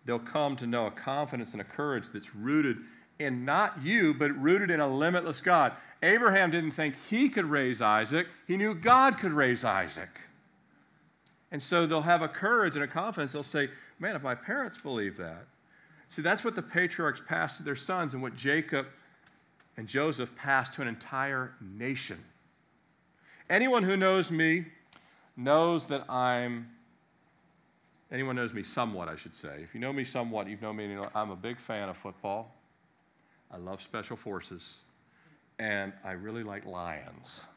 They'll 0.05 0.19
come 0.19 0.57
to 0.57 0.67
know 0.67 0.87
a 0.87 0.91
confidence 0.91 1.53
and 1.53 1.61
a 1.61 1.65
courage 1.65 2.11
that's 2.13 2.35
rooted 2.35 2.79
in 3.19 3.45
not 3.45 3.83
you, 3.83 4.13
but 4.15 4.31
rooted 4.41 4.71
in 4.71 4.81
a 4.81 4.89
limitless 4.89 5.41
God. 5.41 5.73
Abraham 6.03 6.51
didn't 6.51 6.73
think 6.73 6.95
he 7.09 7.29
could 7.29 7.47
raise 7.47 7.81
Isaac, 7.81 8.27
he 8.47 8.57
knew 8.57 8.75
God 8.75 9.19
could 9.19 9.33
raise 9.33 9.65
Isaac. 9.65 10.11
And 11.51 11.63
so 11.63 11.87
they'll 11.87 12.03
have 12.03 12.21
a 12.21 12.29
courage 12.29 12.75
and 12.75 12.85
a 12.85 12.89
confidence. 12.89 13.33
They'll 13.33 13.45
say, 13.45 13.69
Man, 14.01 14.17
if 14.17 14.23
my 14.23 14.35
parents 14.35 14.77
believe 14.77 15.17
that. 15.19 15.47
See, 16.09 16.23
that's 16.23 16.45
what 16.45 16.55
the 16.55 16.63
patriarchs 16.63 17.23
passed 17.27 17.57
to 17.59 17.63
their 17.63 17.77
sons 17.77 18.15
and 18.15 18.23
what 18.23 18.37
Jacob 18.37 18.87
and 19.77 19.89
Joseph 19.89 20.35
passed 20.37 20.75
to 20.75 20.83
an 20.83 20.89
entire 20.89 21.55
nation. 21.61 22.19
Anyone 23.51 23.83
who 23.83 23.97
knows 23.97 24.31
me 24.31 24.67
knows 25.37 25.87
that 25.87 26.09
I'm, 26.09 26.69
anyone 28.13 28.37
knows 28.37 28.55
me 28.55 28.63
somewhat, 28.63 29.09
I 29.09 29.17
should 29.17 29.35
say. 29.35 29.61
If 29.63 29.75
you 29.75 29.81
know 29.81 29.93
me 29.93 30.05
somewhat, 30.05 30.49
you've 30.49 30.63
known 30.63 30.77
me, 30.77 30.97
I'm 31.15 31.31
a 31.31 31.37
big 31.37 31.59
fan 31.59 31.89
of 31.89 31.97
football. 31.97 32.55
I 33.51 33.57
love 33.57 33.83
special 33.83 34.17
forces. 34.17 34.79
And 35.59 35.93
I 36.05 36.13
really 36.13 36.43
like 36.43 36.67
lions. 36.67 37.55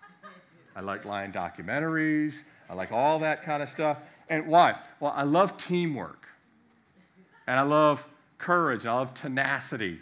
I 0.75 0.81
like 0.81 1.05
lion 1.05 1.31
documentaries. 1.31 2.43
I 2.69 2.73
like 2.73 2.91
all 2.91 3.19
that 3.19 3.43
kind 3.43 3.63
of 3.63 3.69
stuff. 3.69 3.97
And 4.29 4.47
why? 4.47 4.79
Well, 4.99 5.13
I 5.15 5.23
love 5.23 5.57
teamwork. 5.57 6.27
And 7.47 7.59
I 7.59 7.63
love 7.63 8.05
courage. 8.37 8.85
I 8.85 8.93
love 8.93 9.13
tenacity. 9.13 9.99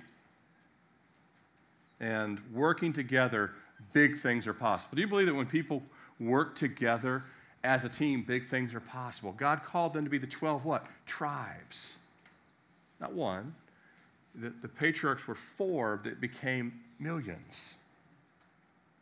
And 2.00 2.40
working 2.54 2.94
together, 2.94 3.52
big 3.94 4.20
things 4.20 4.48
are 4.48 4.54
possible. 4.54 4.96
Do 4.96 5.02
you 5.02 5.08
believe 5.08 5.28
that 5.28 5.36
when 5.36 5.46
people 5.46 5.82
work 6.20 6.56
together 6.56 7.24
as 7.64 7.86
a 7.86 7.90
team, 7.90 8.24
big 8.24 8.48
things 8.48 8.74
are 8.74 8.80
possible? 8.80 9.34
God 9.34 9.64
called 9.64 9.94
them 9.94 10.04
to 10.04 10.10
be 10.10 10.18
the 10.18 10.28
12 10.28 10.66
what? 10.66 10.86
Tribes. 11.06 11.98
Not 13.00 13.14
one. 13.14 13.54
The, 14.36 14.52
the 14.62 14.68
patriarchs 14.68 15.28
were 15.28 15.36
four 15.36 16.02
that 16.04 16.20
became 16.20 16.74
millions. 17.00 17.78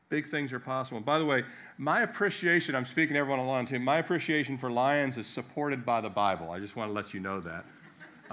Big 0.10 0.30
things 0.30 0.54
are 0.54 0.60
possible. 0.60 0.98
And 0.98 1.06
by 1.06 1.18
the 1.18 1.26
way, 1.26 1.44
my 1.80 2.02
appreciation, 2.04 2.76
I'm 2.76 2.86
speaking 2.86 3.16
to 3.16 3.20
everyone 3.20 3.40
online 3.40 3.66
too, 3.66 3.80
my 3.80 3.98
appreciation 3.98 4.60
for 4.60 4.70
lions 4.70 5.18
is 5.18 5.26
supported 5.26 5.84
by 5.84 6.02
the 6.02 6.10
Bible. 6.10 6.52
I 6.52 6.60
just 6.60 6.76
want 6.76 6.90
to 6.90 6.94
let 6.94 7.16
you 7.16 7.20
know 7.20 7.40
that. 7.40 7.66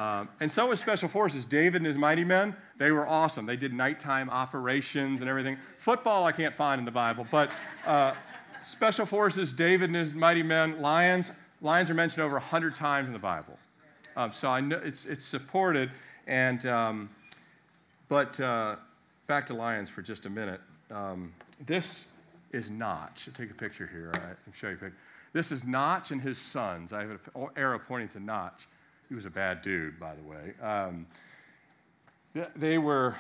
Um, 0.01 0.31
and 0.41 0.51
so 0.51 0.67
was 0.69 0.81
Special 0.81 1.11
Forces. 1.11 1.45
David 1.45 1.83
and 1.83 1.87
his 1.87 1.99
mighty 1.99 2.25
men, 2.25 2.57
they 2.79 2.91
were 2.91 3.07
awesome. 3.07 3.45
They 3.45 3.59
did 3.59 3.75
nighttime 3.75 4.31
operations 4.31 5.21
and 5.21 5.29
everything. 5.29 5.59
Football, 5.77 6.25
I 6.25 6.33
can't 6.33 6.55
find 6.55 6.79
in 6.79 6.87
the 6.87 6.91
Bible, 6.91 7.27
but 7.31 7.61
uh, 7.87 8.15
Special 8.63 9.05
Forces, 9.05 9.53
David 9.53 9.91
and 9.91 9.97
his 9.97 10.15
mighty 10.15 10.43
men, 10.43 10.81
lions, 10.81 11.33
lions 11.61 11.91
are 11.91 11.95
mentioned 11.95 12.23
over 12.23 12.37
100 12.37 12.75
times 12.75 13.09
in 13.09 13.13
the 13.13 13.19
Bible. 13.19 13.59
Um, 14.17 14.33
so 14.33 14.49
I 14.49 14.63
know 14.63 14.81
it's, 14.83 15.05
it's 15.05 15.27
supported. 15.27 15.91
And, 16.27 16.65
um, 16.65 17.11
but 18.09 18.41
uh, 18.41 18.77
back 19.27 19.47
to 19.49 19.55
lions 19.55 19.91
for 19.91 20.01
just 20.01 20.25
a 20.25 20.31
minute. 20.31 20.63
Um, 20.91 21.31
this 21.67 22.13
is 22.53 22.71
Notch. 22.71 23.29
I'll 23.29 23.35
take 23.35 23.51
a 23.51 23.55
picture 23.55 23.87
here. 23.93 24.13
I'll 24.15 24.55
show 24.55 24.69
you 24.69 24.77
a 24.77 24.79
picture. 24.79 24.97
This 25.35 25.53
is 25.53 25.63
Notch 25.65 26.11
and 26.11 26.23
his 26.23 26.39
sons. 26.39 26.95
I 26.95 27.03
have 27.03 27.11
an 27.11 27.49
arrow 27.55 27.79
pointing 27.79 28.09
to 28.11 28.21
Notch. 28.21 28.67
He 29.11 29.17
was 29.17 29.27
a 29.27 29.31
bad 29.31 29.61
dude, 29.61 29.99
by 29.99 30.15
the 30.15 30.23
way. 30.23 30.55
Um, 30.63 31.05
they 32.55 32.79
were, 32.79 33.17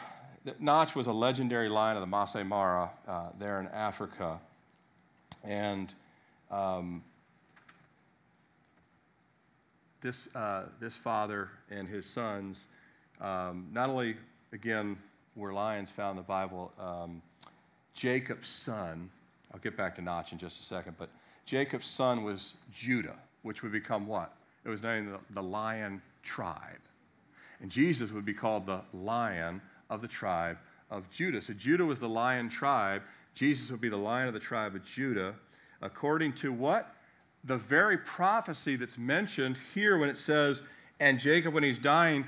Notch 0.60 0.94
was 0.94 1.08
a 1.08 1.12
legendary 1.12 1.68
lion 1.68 1.96
of 1.96 2.00
the 2.00 2.06
Masai 2.06 2.44
Mara 2.44 2.88
uh, 3.08 3.30
there 3.40 3.58
in 3.58 3.66
Africa. 3.66 4.38
And 5.42 5.92
um, 6.48 7.02
this, 10.00 10.34
uh, 10.36 10.66
this 10.78 10.94
father 10.94 11.48
and 11.72 11.88
his 11.88 12.06
sons, 12.06 12.68
um, 13.20 13.66
not 13.72 13.90
only, 13.90 14.14
again, 14.52 14.96
were 15.34 15.52
lions 15.52 15.90
found 15.90 16.12
in 16.12 16.16
the 16.18 16.22
Bible, 16.22 16.70
um, 16.78 17.20
Jacob's 17.94 18.48
son, 18.48 19.10
I'll 19.52 19.58
get 19.58 19.76
back 19.76 19.96
to 19.96 20.02
Notch 20.02 20.30
in 20.30 20.38
just 20.38 20.60
a 20.60 20.62
second, 20.62 20.94
but 21.00 21.08
Jacob's 21.46 21.88
son 21.88 22.22
was 22.22 22.54
Judah, 22.72 23.16
which 23.42 23.64
would 23.64 23.72
become 23.72 24.06
what? 24.06 24.36
Was 24.70 24.82
named 24.82 25.08
the 25.30 25.42
lion 25.42 26.00
tribe. 26.22 26.80
And 27.60 27.70
Jesus 27.70 28.10
would 28.12 28.24
be 28.24 28.34
called 28.34 28.66
the 28.66 28.80
lion 28.94 29.60
of 29.90 30.00
the 30.00 30.08
tribe 30.08 30.58
of 30.90 31.10
Judah. 31.10 31.42
So 31.42 31.52
Judah 31.52 31.84
was 31.84 31.98
the 31.98 32.08
lion 32.08 32.48
tribe. 32.48 33.02
Jesus 33.34 33.70
would 33.70 33.80
be 33.80 33.88
the 33.88 33.96
lion 33.96 34.28
of 34.28 34.34
the 34.34 34.40
tribe 34.40 34.74
of 34.74 34.84
Judah, 34.84 35.34
according 35.82 36.32
to 36.34 36.52
what? 36.52 36.94
The 37.44 37.56
very 37.56 37.98
prophecy 37.98 38.76
that's 38.76 38.98
mentioned 38.98 39.56
here 39.74 39.98
when 39.98 40.08
it 40.08 40.16
says, 40.16 40.62
and 40.98 41.18
Jacob, 41.18 41.54
when 41.54 41.62
he's 41.62 41.78
dying, 41.78 42.26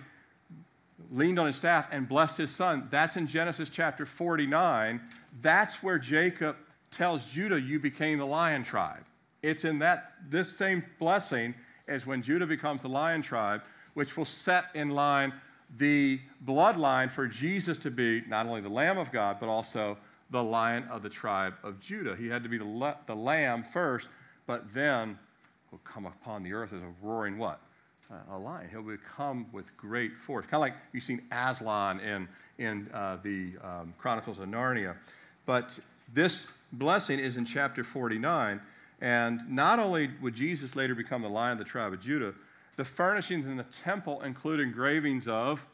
leaned 1.10 1.38
on 1.38 1.46
his 1.46 1.56
staff 1.56 1.88
and 1.90 2.08
blessed 2.08 2.38
his 2.38 2.50
son. 2.50 2.88
That's 2.90 3.16
in 3.16 3.26
Genesis 3.26 3.68
chapter 3.68 4.06
49. 4.06 5.00
That's 5.40 5.82
where 5.82 5.98
Jacob 5.98 6.56
tells 6.90 7.24
Judah, 7.26 7.60
You 7.60 7.78
became 7.78 8.18
the 8.18 8.26
lion 8.26 8.62
tribe. 8.62 9.04
It's 9.42 9.64
in 9.64 9.80
that 9.80 10.12
this 10.28 10.56
same 10.56 10.84
blessing 10.98 11.54
as 11.92 12.06
when 12.06 12.22
Judah 12.22 12.46
becomes 12.46 12.82
the 12.82 12.88
lion 12.88 13.22
tribe, 13.22 13.62
which 13.94 14.16
will 14.16 14.24
set 14.24 14.64
in 14.74 14.90
line 14.90 15.32
the 15.78 16.20
bloodline 16.44 17.10
for 17.10 17.26
Jesus 17.26 17.78
to 17.78 17.90
be 17.90 18.22
not 18.26 18.46
only 18.46 18.60
the 18.60 18.68
Lamb 18.68 18.98
of 18.98 19.10
God, 19.12 19.38
but 19.40 19.48
also 19.48 19.96
the 20.30 20.42
lion 20.42 20.84
of 20.90 21.02
the 21.02 21.08
tribe 21.08 21.54
of 21.62 21.78
Judah. 21.80 22.16
He 22.16 22.28
had 22.28 22.42
to 22.42 22.48
be 22.48 22.58
the, 22.58 22.96
the 23.06 23.14
lamb 23.14 23.62
first, 23.62 24.08
but 24.46 24.72
then 24.72 25.18
will 25.70 25.80
come 25.84 26.06
upon 26.06 26.42
the 26.42 26.52
earth 26.52 26.72
as 26.72 26.80
a 26.80 26.92
roaring 27.02 27.38
what? 27.38 27.60
a 28.30 28.38
lion. 28.38 28.68
He'll 28.70 28.82
become 28.82 29.46
with 29.52 29.74
great 29.76 30.16
force. 30.16 30.44
Kind 30.44 30.54
of 30.56 30.60
like 30.60 30.74
you've 30.92 31.02
seen 31.02 31.22
Aslan 31.32 32.00
in, 32.00 32.28
in 32.58 32.90
uh, 32.92 33.16
the 33.22 33.52
um, 33.62 33.94
Chronicles 33.98 34.38
of 34.38 34.48
Narnia. 34.48 34.96
But 35.46 35.78
this 36.12 36.46
blessing 36.72 37.18
is 37.18 37.36
in 37.36 37.44
chapter 37.44 37.82
49. 37.82 38.60
And 39.02 39.50
not 39.50 39.80
only 39.80 40.10
would 40.22 40.34
Jesus 40.34 40.76
later 40.76 40.94
become 40.94 41.22
the 41.22 41.28
lion 41.28 41.52
of 41.52 41.58
the 41.58 41.64
tribe 41.64 41.92
of 41.92 42.00
Judah, 42.00 42.32
the 42.76 42.84
furnishings 42.84 43.48
in 43.48 43.56
the 43.56 43.64
temple 43.64 44.22
include 44.22 44.60
engravings 44.60 45.26
of 45.26 45.66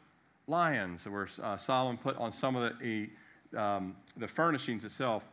lions 0.47 1.07
where 1.07 1.29
uh, 1.41 1.55
Solomon 1.55 1.97
put 1.97 2.17
on 2.17 2.31
some 2.31 2.55
of 2.55 2.73
the, 2.79 3.07
um, 3.55 3.95
the 4.17 4.27
furnishings 4.27 4.83
itself. 4.83 5.23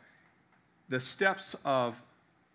The 0.91 1.01
steps 1.01 1.57
of 1.65 2.01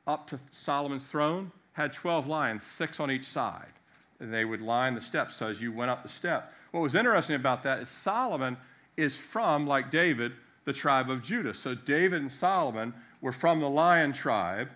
up 0.06 0.28
to 0.28 0.39
Solomon's 0.52 1.08
throne 1.08 1.52
had 1.74 1.92
12 1.92 2.28
lions, 2.28 2.64
six 2.64 3.00
on 3.00 3.10
each 3.10 3.26
side 3.26 3.74
And 4.20 4.32
they 4.32 4.46
would 4.46 4.62
line 4.62 4.94
the 4.94 5.02
steps 5.02 5.38
so 5.38 5.48
as 5.48 5.60
you 5.60 5.72
went 5.72 5.89
up 5.89 6.04
the 6.04 6.10
step. 6.10 6.54
What 6.70 6.82
was 6.82 6.94
interesting 6.94 7.36
about 7.36 7.64
that 7.64 7.80
is 7.80 7.89
Solomon 7.89 8.58
is 8.96 9.16
from, 9.16 9.66
like 9.66 9.89
David, 9.89 10.34
the 10.66 10.74
tribe 10.74 11.10
of 11.10 11.24
Judah. 11.24 11.56
So 11.56 11.74
David 11.74 12.22
and 12.22 12.32
Solomon 12.32 12.94
were 13.22 13.32
from 13.32 13.60
the 13.60 13.70
lion 13.70 14.14
tribe, 14.14 14.70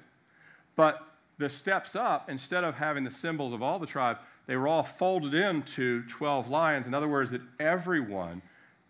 but 0.76 1.08
the 1.38 1.50
steps 1.50 1.96
up, 1.96 2.30
instead 2.30 2.64
of 2.64 2.76
having 2.76 3.04
the 3.04 3.12
symbols 3.12 3.54
of 3.54 3.62
all 3.62 3.80
the 3.80 3.86
tribe, 3.86 4.18
they 4.48 4.56
were 4.56 4.68
all 4.68 4.84
folded 4.84 5.34
into 5.34 6.04
12 6.04 6.50
lions. 6.50 6.88
In 6.88 6.94
other 6.94 7.08
words, 7.08 7.32
that 7.32 7.42
everyone 7.60 8.42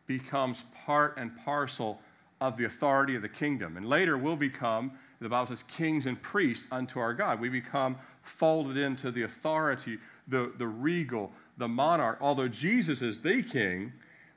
becomes 0.06 0.64
part 0.86 1.18
and 1.18 1.36
parcel 1.38 2.00
of 2.42 2.58
the 2.58 2.66
authority 2.66 3.16
of 3.16 3.22
the 3.22 3.30
kingdom. 3.30 3.78
And 3.78 3.88
later 3.88 4.18
we'll 4.18 4.36
become, 4.36 4.92
the 5.20 5.30
Bible 5.30 5.48
says, 5.48 5.64
kings 5.64 6.06
and 6.06 6.22
priests 6.22 6.68
unto 6.72 7.00
our 7.00 7.14
God. 7.14 7.40
We 7.40 7.50
become 7.50 7.96
folded 8.22 8.78
into 8.78 9.12
the 9.12 9.24
authority 9.24 9.98
the, 10.28 10.52
the 10.58 10.68
regal, 10.68 11.32
the 11.58 11.68
monarch. 11.68 12.18
Although 12.22 12.48
Jesus 12.48 13.02
is 13.02 13.20
the 13.20 13.42
king, 13.42 13.94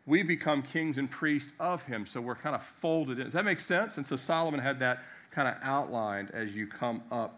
we 0.07 0.23
become 0.23 0.63
kings 0.63 0.97
and 0.99 1.11
priests 1.11 1.53
of 1.59 1.83
him. 1.83 2.07
So 2.07 2.21
we're 2.21 2.37
kind 2.37 2.55
of 2.55 2.63
folded 2.63 3.19
in. 3.19 3.25
Does 3.25 3.35
that 3.35 3.45
make 3.45 3.61
sense? 3.61 3.99
And 3.99 4.07
so 4.07 4.17
Solomon 4.17 4.61
had 4.61 4.79
that 4.81 5.03
kind 5.31 5.49
of 5.49 5.55
outlined 5.63 6.31
as 6.31 6.55
you 6.55 6.67
come 6.67 7.03
up 7.11 7.38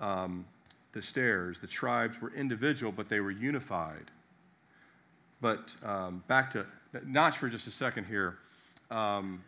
um, 0.00 0.44
the 0.92 1.02
stairs. 1.02 1.60
The 1.60 1.66
tribes 1.66 2.20
were 2.20 2.32
individual, 2.34 2.92
but 2.92 3.08
they 3.08 3.20
were 3.20 3.30
unified. 3.30 4.10
But 5.40 5.74
um, 5.84 6.22
back 6.26 6.50
to 6.52 6.66
Notch 7.06 7.38
for 7.38 7.48
just 7.48 7.66
a 7.66 7.70
second 7.70 8.04
here. 8.04 8.38
Um, 8.90 9.42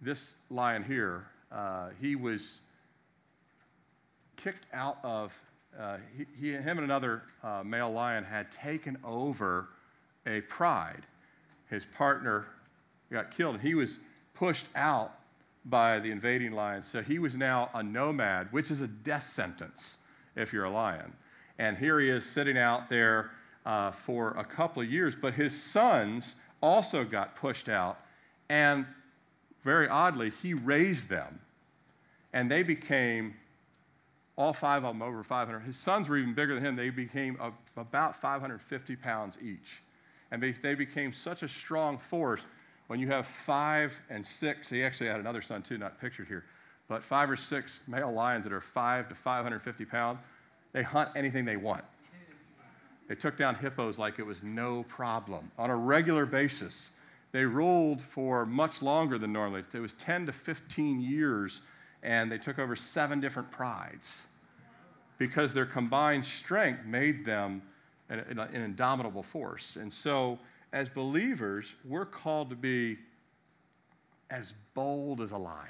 this 0.00 0.34
lion 0.50 0.82
here, 0.82 1.26
uh, 1.52 1.90
he 2.00 2.16
was 2.16 2.60
kicked 4.36 4.66
out 4.72 4.98
of, 5.02 5.32
uh, 5.78 5.98
he, 6.16 6.26
he, 6.38 6.52
him 6.52 6.78
and 6.78 6.84
another 6.84 7.22
uh, 7.42 7.62
male 7.64 7.90
lion 7.90 8.24
had 8.24 8.50
taken 8.50 8.98
over 9.04 9.68
a 10.26 10.40
pride. 10.42 11.06
His 11.68 11.84
partner 11.96 12.46
got 13.12 13.30
killed, 13.30 13.56
and 13.56 13.62
he 13.62 13.74
was 13.74 13.98
pushed 14.34 14.66
out 14.74 15.12
by 15.64 15.98
the 15.98 16.10
invading 16.10 16.52
lions. 16.52 16.86
So 16.86 17.02
he 17.02 17.18
was 17.18 17.36
now 17.36 17.70
a 17.74 17.82
nomad, 17.82 18.52
which 18.52 18.70
is 18.70 18.80
a 18.80 18.86
death 18.86 19.26
sentence 19.26 19.98
if 20.36 20.52
you're 20.52 20.64
a 20.64 20.70
lion. 20.70 21.12
And 21.58 21.76
here 21.76 22.00
he 22.00 22.08
is 22.08 22.24
sitting 22.24 22.56
out 22.56 22.88
there 22.88 23.30
uh, 23.66 23.90
for 23.90 24.30
a 24.30 24.44
couple 24.44 24.82
of 24.82 24.90
years, 24.90 25.14
but 25.14 25.34
his 25.34 25.60
sons 25.60 26.36
also 26.62 27.04
got 27.04 27.36
pushed 27.36 27.68
out. 27.68 27.98
And 28.48 28.86
very 29.62 29.88
oddly, 29.88 30.32
he 30.42 30.54
raised 30.54 31.08
them. 31.08 31.40
And 32.32 32.50
they 32.50 32.62
became, 32.62 33.34
all 34.36 34.52
five 34.52 34.84
of 34.84 34.94
them, 34.94 35.02
over 35.02 35.22
500. 35.22 35.60
His 35.60 35.76
sons 35.76 36.08
were 36.08 36.16
even 36.16 36.34
bigger 36.34 36.54
than 36.54 36.64
him. 36.64 36.76
They 36.76 36.90
became 36.90 37.36
a, 37.40 37.52
about 37.78 38.16
550 38.16 38.96
pounds 38.96 39.36
each. 39.42 39.82
And 40.30 40.42
they, 40.42 40.52
they 40.52 40.74
became 40.74 41.12
such 41.12 41.42
a 41.42 41.48
strong 41.48 41.98
force. 41.98 42.40
When 42.90 42.98
you 42.98 43.06
have 43.06 43.24
five 43.24 43.94
and 44.10 44.26
six, 44.26 44.68
he 44.68 44.82
actually 44.82 45.10
had 45.10 45.20
another 45.20 45.42
son 45.42 45.62
too, 45.62 45.78
not 45.78 46.00
pictured 46.00 46.26
here, 46.26 46.42
but 46.88 47.04
five 47.04 47.30
or 47.30 47.36
six 47.36 47.78
male 47.86 48.12
lions 48.12 48.42
that 48.42 48.52
are 48.52 48.60
five 48.60 49.08
to 49.10 49.14
550 49.14 49.84
pounds, 49.84 50.18
they 50.72 50.82
hunt 50.82 51.08
anything 51.14 51.44
they 51.44 51.56
want. 51.56 51.84
They 53.06 53.14
took 53.14 53.36
down 53.36 53.54
hippos 53.54 53.96
like 53.96 54.18
it 54.18 54.26
was 54.26 54.42
no 54.42 54.82
problem 54.88 55.52
on 55.56 55.70
a 55.70 55.76
regular 55.76 56.26
basis. 56.26 56.90
They 57.30 57.44
ruled 57.44 58.02
for 58.02 58.44
much 58.44 58.82
longer 58.82 59.18
than 59.18 59.32
normally. 59.32 59.62
It 59.72 59.78
was 59.78 59.92
10 59.92 60.26
to 60.26 60.32
15 60.32 61.00
years, 61.00 61.60
and 62.02 62.28
they 62.30 62.38
took 62.38 62.58
over 62.58 62.74
seven 62.74 63.20
different 63.20 63.52
prides 63.52 64.26
because 65.16 65.54
their 65.54 65.64
combined 65.64 66.26
strength 66.26 66.84
made 66.84 67.24
them 67.24 67.62
an, 68.08 68.18
an 68.36 68.62
indomitable 68.62 69.22
force. 69.22 69.76
And 69.76 69.92
so, 69.92 70.40
as 70.72 70.88
believers, 70.88 71.74
we're 71.84 72.06
called 72.06 72.50
to 72.50 72.56
be 72.56 72.98
as 74.30 74.54
bold 74.74 75.20
as 75.20 75.32
a 75.32 75.36
lion. 75.36 75.68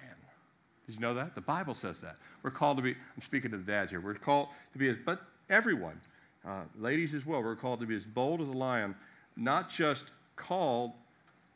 Did 0.86 0.96
you 0.96 1.00
know 1.00 1.14
that? 1.14 1.34
The 1.34 1.40
Bible 1.40 1.74
says 1.74 2.00
that. 2.00 2.16
We're 2.42 2.50
called 2.50 2.76
to 2.78 2.82
be, 2.82 2.90
I'm 2.90 3.22
speaking 3.22 3.50
to 3.52 3.56
the 3.56 3.62
dads 3.62 3.90
here, 3.90 4.00
we're 4.00 4.14
called 4.14 4.48
to 4.72 4.78
be 4.78 4.88
as, 4.88 4.96
but 5.04 5.22
everyone, 5.48 6.00
uh, 6.46 6.62
ladies 6.76 7.14
as 7.14 7.24
well, 7.24 7.42
we're 7.42 7.56
called 7.56 7.80
to 7.80 7.86
be 7.86 7.96
as 7.96 8.04
bold 8.04 8.40
as 8.40 8.48
a 8.48 8.52
lion, 8.52 8.94
not 9.36 9.70
just 9.70 10.12
called 10.36 10.92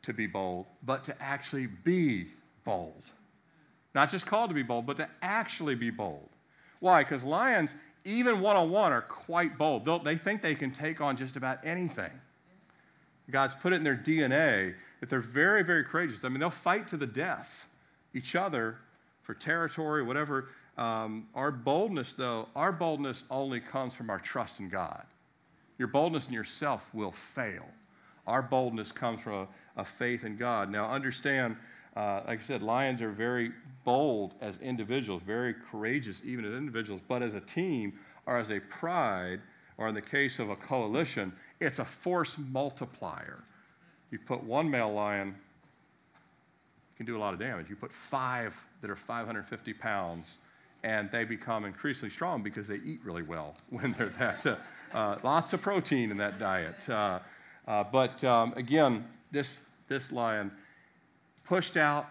to 0.03 0.13
be 0.13 0.27
bold, 0.27 0.65
but 0.83 1.03
to 1.03 1.21
actually 1.21 1.67
be 1.67 2.27
bold. 2.63 3.11
Not 3.93 4.11
just 4.11 4.25
called 4.25 4.49
to 4.49 4.53
be 4.53 4.63
bold, 4.63 4.85
but 4.85 4.97
to 4.97 5.07
actually 5.21 5.75
be 5.75 5.89
bold. 5.89 6.29
Why? 6.79 7.03
Because 7.03 7.23
lions, 7.23 7.73
even 8.03 8.41
one 8.41 8.55
on 8.55 8.69
one, 8.69 8.91
are 8.91 9.01
quite 9.01 9.57
bold. 9.57 9.85
They'll, 9.85 9.99
they 9.99 10.17
think 10.17 10.41
they 10.41 10.55
can 10.55 10.71
take 10.71 11.01
on 11.01 11.17
just 11.17 11.37
about 11.37 11.59
anything. 11.65 12.11
God's 13.31 13.55
put 13.55 13.73
it 13.73 13.77
in 13.77 13.83
their 13.83 13.95
DNA 13.95 14.75
that 14.99 15.09
they're 15.09 15.19
very, 15.19 15.63
very 15.63 15.83
courageous. 15.83 16.23
I 16.23 16.29
mean, 16.29 16.39
they'll 16.39 16.49
fight 16.49 16.87
to 16.89 16.97
the 16.97 17.07
death 17.07 17.67
each 18.13 18.35
other 18.35 18.77
for 19.23 19.33
territory, 19.33 20.03
whatever. 20.03 20.49
Um, 20.77 21.27
our 21.33 21.51
boldness, 21.51 22.13
though, 22.13 22.47
our 22.55 22.71
boldness 22.71 23.23
only 23.31 23.59
comes 23.59 23.93
from 23.93 24.09
our 24.09 24.19
trust 24.19 24.59
in 24.59 24.69
God. 24.69 25.03
Your 25.77 25.87
boldness 25.87 26.27
in 26.27 26.33
yourself 26.33 26.87
will 26.93 27.11
fail. 27.11 27.65
Our 28.27 28.41
boldness 28.41 28.91
comes 28.91 29.21
from 29.21 29.33
a, 29.33 29.47
a 29.77 29.85
faith 29.85 30.23
in 30.23 30.37
God. 30.37 30.69
Now, 30.69 30.89
understand, 30.89 31.57
uh, 31.95 32.21
like 32.27 32.39
I 32.39 32.43
said, 32.43 32.63
lions 32.63 33.01
are 33.01 33.11
very 33.11 33.51
bold 33.83 34.35
as 34.41 34.57
individuals, 34.59 35.21
very 35.23 35.53
courageous 35.53 36.21
even 36.25 36.45
as 36.45 36.53
individuals, 36.53 37.01
but 37.07 37.21
as 37.21 37.35
a 37.35 37.41
team 37.41 37.93
or 38.25 38.37
as 38.37 38.51
a 38.51 38.59
pride, 38.59 39.41
or 39.77 39.87
in 39.87 39.95
the 39.95 40.01
case 40.01 40.39
of 40.39 40.49
a 40.49 40.55
coalition, 40.55 41.33
it's 41.59 41.79
a 41.79 41.85
force 41.85 42.37
multiplier. 42.37 43.43
You 44.11 44.19
put 44.19 44.43
one 44.43 44.69
male 44.69 44.93
lion, 44.93 45.35
you 46.95 46.97
can 46.97 47.05
do 47.05 47.17
a 47.17 47.19
lot 47.19 47.33
of 47.33 47.39
damage. 47.39 47.69
You 47.69 47.75
put 47.75 47.91
five 47.91 48.55
that 48.81 48.89
are 48.89 48.95
550 48.95 49.73
pounds, 49.73 50.37
and 50.83 51.11
they 51.11 51.25
become 51.25 51.65
increasingly 51.65 52.09
strong 52.09 52.41
because 52.41 52.67
they 52.67 52.77
eat 52.77 53.01
really 53.03 53.23
well 53.23 53.55
when 53.69 53.91
they're 53.93 54.07
that. 54.07 54.45
Uh, 54.45 54.55
uh, 54.93 55.17
lots 55.23 55.51
of 55.53 55.61
protein 55.61 56.11
in 56.11 56.17
that 56.17 56.39
diet. 56.39 56.89
Uh, 56.89 57.19
uh, 57.67 57.83
but 57.83 58.23
um, 58.23 58.53
again, 58.55 59.05
this, 59.31 59.61
this 59.87 60.11
lion 60.11 60.51
pushed 61.43 61.75
out, 61.75 62.05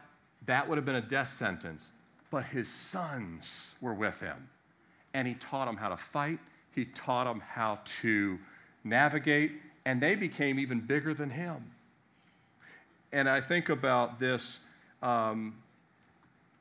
that 0.46 0.68
would 0.68 0.76
have 0.76 0.84
been 0.84 0.96
a 0.96 1.00
death 1.00 1.28
sentence. 1.28 1.90
But 2.30 2.44
his 2.44 2.68
sons 2.68 3.76
were 3.80 3.94
with 3.94 4.20
him. 4.20 4.48
And 5.14 5.28
he 5.28 5.34
taught 5.34 5.66
them 5.66 5.76
how 5.76 5.88
to 5.88 5.96
fight, 5.96 6.40
he 6.74 6.84
taught 6.86 7.24
them 7.24 7.40
how 7.40 7.78
to 8.00 8.38
navigate, 8.82 9.52
and 9.84 10.00
they 10.00 10.14
became 10.14 10.58
even 10.58 10.80
bigger 10.80 11.14
than 11.14 11.30
him. 11.30 11.70
And 13.12 13.28
I 13.28 13.40
think 13.40 13.68
about 13.68 14.18
this 14.18 14.60
um, 15.02 15.54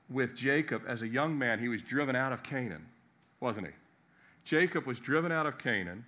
with 0.09 0.35
Jacob 0.35 0.83
as 0.87 1.01
a 1.01 1.07
young 1.07 1.37
man. 1.37 1.59
He 1.59 1.67
was 1.67 1.81
driven 1.81 2.15
out 2.15 2.31
of 2.31 2.43
Canaan, 2.43 2.85
wasn't 3.39 3.67
he? 3.67 3.73
Jacob 4.43 4.85
was 4.85 4.99
driven 4.99 5.31
out 5.31 5.45
of 5.45 5.57
Canaan. 5.57 6.05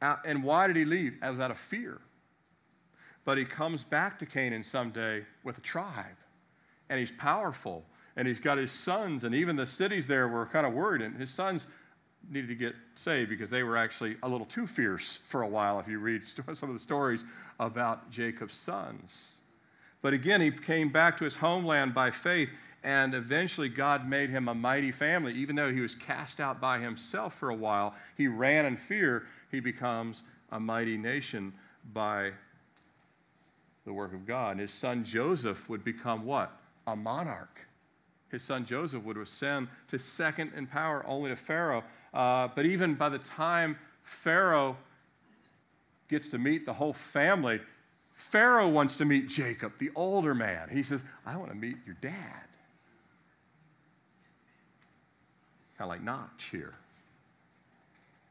And 0.00 0.42
why 0.42 0.66
did 0.66 0.76
he 0.76 0.84
leave? 0.84 1.16
It 1.22 1.30
was 1.30 1.40
out 1.40 1.50
of 1.50 1.58
fear. 1.58 2.00
But 3.24 3.38
he 3.38 3.44
comes 3.44 3.82
back 3.82 4.18
to 4.20 4.26
Canaan 4.26 4.62
someday 4.62 5.24
with 5.42 5.58
a 5.58 5.60
tribe, 5.60 6.16
and 6.88 7.00
he's 7.00 7.10
powerful, 7.10 7.84
and 8.14 8.28
he's 8.28 8.38
got 8.38 8.56
his 8.56 8.70
sons, 8.70 9.24
and 9.24 9.34
even 9.34 9.56
the 9.56 9.66
cities 9.66 10.06
there 10.06 10.28
were 10.28 10.46
kind 10.46 10.64
of 10.64 10.72
worried, 10.72 11.02
and 11.02 11.16
his 11.18 11.30
sons 11.30 11.66
needed 12.30 12.48
to 12.48 12.54
get 12.54 12.74
saved 12.94 13.30
because 13.30 13.50
they 13.50 13.62
were 13.62 13.76
actually 13.76 14.16
a 14.22 14.28
little 14.28 14.46
too 14.46 14.66
fierce 14.66 15.16
for 15.16 15.42
a 15.42 15.48
while 15.48 15.78
if 15.80 15.88
you 15.88 15.98
read 15.98 16.22
some 16.26 16.68
of 16.68 16.72
the 16.72 16.78
stories 16.78 17.24
about 17.60 18.10
Jacob's 18.10 18.56
sons. 18.56 19.36
But 20.02 20.12
again, 20.12 20.40
he 20.40 20.50
came 20.50 20.90
back 20.90 21.16
to 21.18 21.24
his 21.24 21.36
homeland 21.36 21.94
by 21.94 22.10
faith, 22.10 22.50
and 22.84 23.14
eventually 23.14 23.68
God 23.68 24.08
made 24.08 24.30
him 24.30 24.48
a 24.48 24.54
mighty 24.54 24.92
family. 24.92 25.32
Even 25.34 25.56
though 25.56 25.72
he 25.72 25.80
was 25.80 25.94
cast 25.94 26.40
out 26.40 26.60
by 26.60 26.78
himself 26.78 27.34
for 27.34 27.50
a 27.50 27.54
while, 27.54 27.94
he 28.16 28.28
ran 28.28 28.66
in 28.66 28.76
fear. 28.76 29.26
He 29.50 29.60
becomes 29.60 30.22
a 30.52 30.60
mighty 30.60 30.96
nation 30.96 31.52
by 31.92 32.32
the 33.84 33.92
work 33.92 34.12
of 34.12 34.26
God. 34.26 34.52
And 34.52 34.60
his 34.60 34.72
son 34.72 35.04
Joseph 35.04 35.68
would 35.68 35.84
become 35.84 36.24
what? 36.24 36.52
A 36.86 36.94
monarch. 36.94 37.60
His 38.30 38.42
son 38.42 38.64
Joseph 38.64 39.02
would 39.04 39.16
ascend 39.16 39.68
to 39.88 39.98
second 39.98 40.52
in 40.56 40.66
power 40.66 41.04
only 41.06 41.30
to 41.30 41.36
Pharaoh. 41.36 41.84
Uh, 42.12 42.48
but 42.54 42.66
even 42.66 42.94
by 42.94 43.08
the 43.08 43.18
time 43.18 43.76
Pharaoh 44.02 44.76
gets 46.08 46.28
to 46.30 46.38
meet 46.38 46.66
the 46.66 46.72
whole 46.72 46.92
family, 46.92 47.60
Pharaoh 48.14 48.68
wants 48.68 48.96
to 48.96 49.04
meet 49.04 49.28
Jacob, 49.28 49.72
the 49.78 49.90
older 49.94 50.34
man. 50.34 50.68
He 50.70 50.82
says, 50.82 51.04
I 51.24 51.36
want 51.36 51.50
to 51.50 51.56
meet 51.56 51.76
your 51.84 51.96
dad. 52.00 52.12
Kind 55.78 55.80
of 55.80 55.88
like 55.88 56.02
Notch 56.02 56.48
here. 56.50 56.74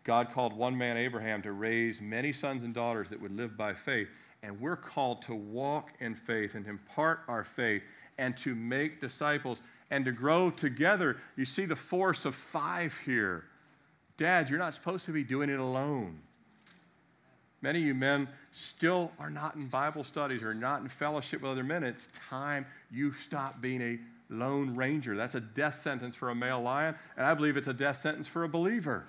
God 0.04 0.32
called 0.32 0.54
one 0.54 0.78
man, 0.78 0.98
Abraham, 0.98 1.42
to 1.44 1.52
raise 1.52 2.02
many 2.02 2.32
sons 2.32 2.64
and 2.64 2.74
daughters 2.74 3.10
that 3.10 3.22
would 3.22 3.36
live 3.36 3.56
by 3.58 3.74
faith. 3.74 4.08
And 4.44 4.60
we're 4.60 4.76
called 4.76 5.22
to 5.24 5.36
walk 5.36 5.92
in 6.00 6.14
faith 6.14 6.56
and 6.56 6.68
impart 6.68 7.22
our 7.28 7.44
faith 7.44 7.82
and 8.18 8.38
to 8.38 8.56
make 8.56 9.02
disciples 9.02 9.62
and 9.92 10.06
to 10.06 10.12
grow 10.12 10.50
together. 10.50 11.18
You 11.36 11.46
see 11.46 11.66
the 11.66 11.76
force 11.76 12.26
of 12.26 12.36
five 12.36 12.98
here. 13.06 13.46
Dad, 14.18 14.50
you're 14.50 14.60
not 14.60 14.74
supposed 14.74 15.06
to 15.06 15.12
be 15.12 15.24
doing 15.24 15.50
it 15.50 15.60
alone. 15.60 16.20
Many 17.62 17.80
of 17.80 17.86
you 17.86 17.96
men 17.96 18.28
still 18.52 19.12
are 19.20 19.30
not 19.30 19.56
in 19.56 19.68
Bible 19.68 20.04
studies 20.04 20.44
or 20.44 20.54
not 20.54 20.82
in 20.82 20.88
fellowship 20.88 21.42
with 21.42 21.52
other 21.52 21.64
men. 21.64 21.84
It's 21.84 22.10
time 22.14 22.66
you 22.92 23.12
stop 23.14 23.60
being 23.60 23.82
a 23.82 24.00
lone 24.30 24.76
ranger. 24.76 25.16
That's 25.16 25.36
a 25.36 25.40
death 25.40 25.76
sentence 25.76 26.16
for 26.16 26.30
a 26.30 26.36
male 26.36 26.62
lion, 26.62 26.96
and 27.18 27.26
I 27.26 27.34
believe 27.34 27.58
it's 27.58 27.68
a 27.68 27.74
death 27.74 27.98
sentence 27.98 28.28
for 28.28 28.44
a 28.44 28.50
believer 28.50 29.06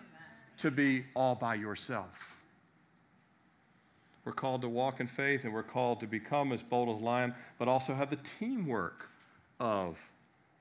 to 0.58 0.70
be 0.70 1.04
all 1.14 1.34
by 1.34 1.54
yourself. 1.54 2.40
We're 4.24 4.32
called 4.32 4.62
to 4.62 4.68
walk 4.68 5.00
in 5.00 5.06
faith 5.06 5.44
and 5.44 5.52
we're 5.52 5.62
called 5.62 6.00
to 6.00 6.06
become 6.06 6.52
as 6.52 6.62
bold 6.62 6.96
as 6.96 7.00
lion, 7.00 7.34
but 7.58 7.68
also 7.68 7.94
have 7.94 8.10
the 8.10 8.16
teamwork 8.16 9.08
of 9.60 9.98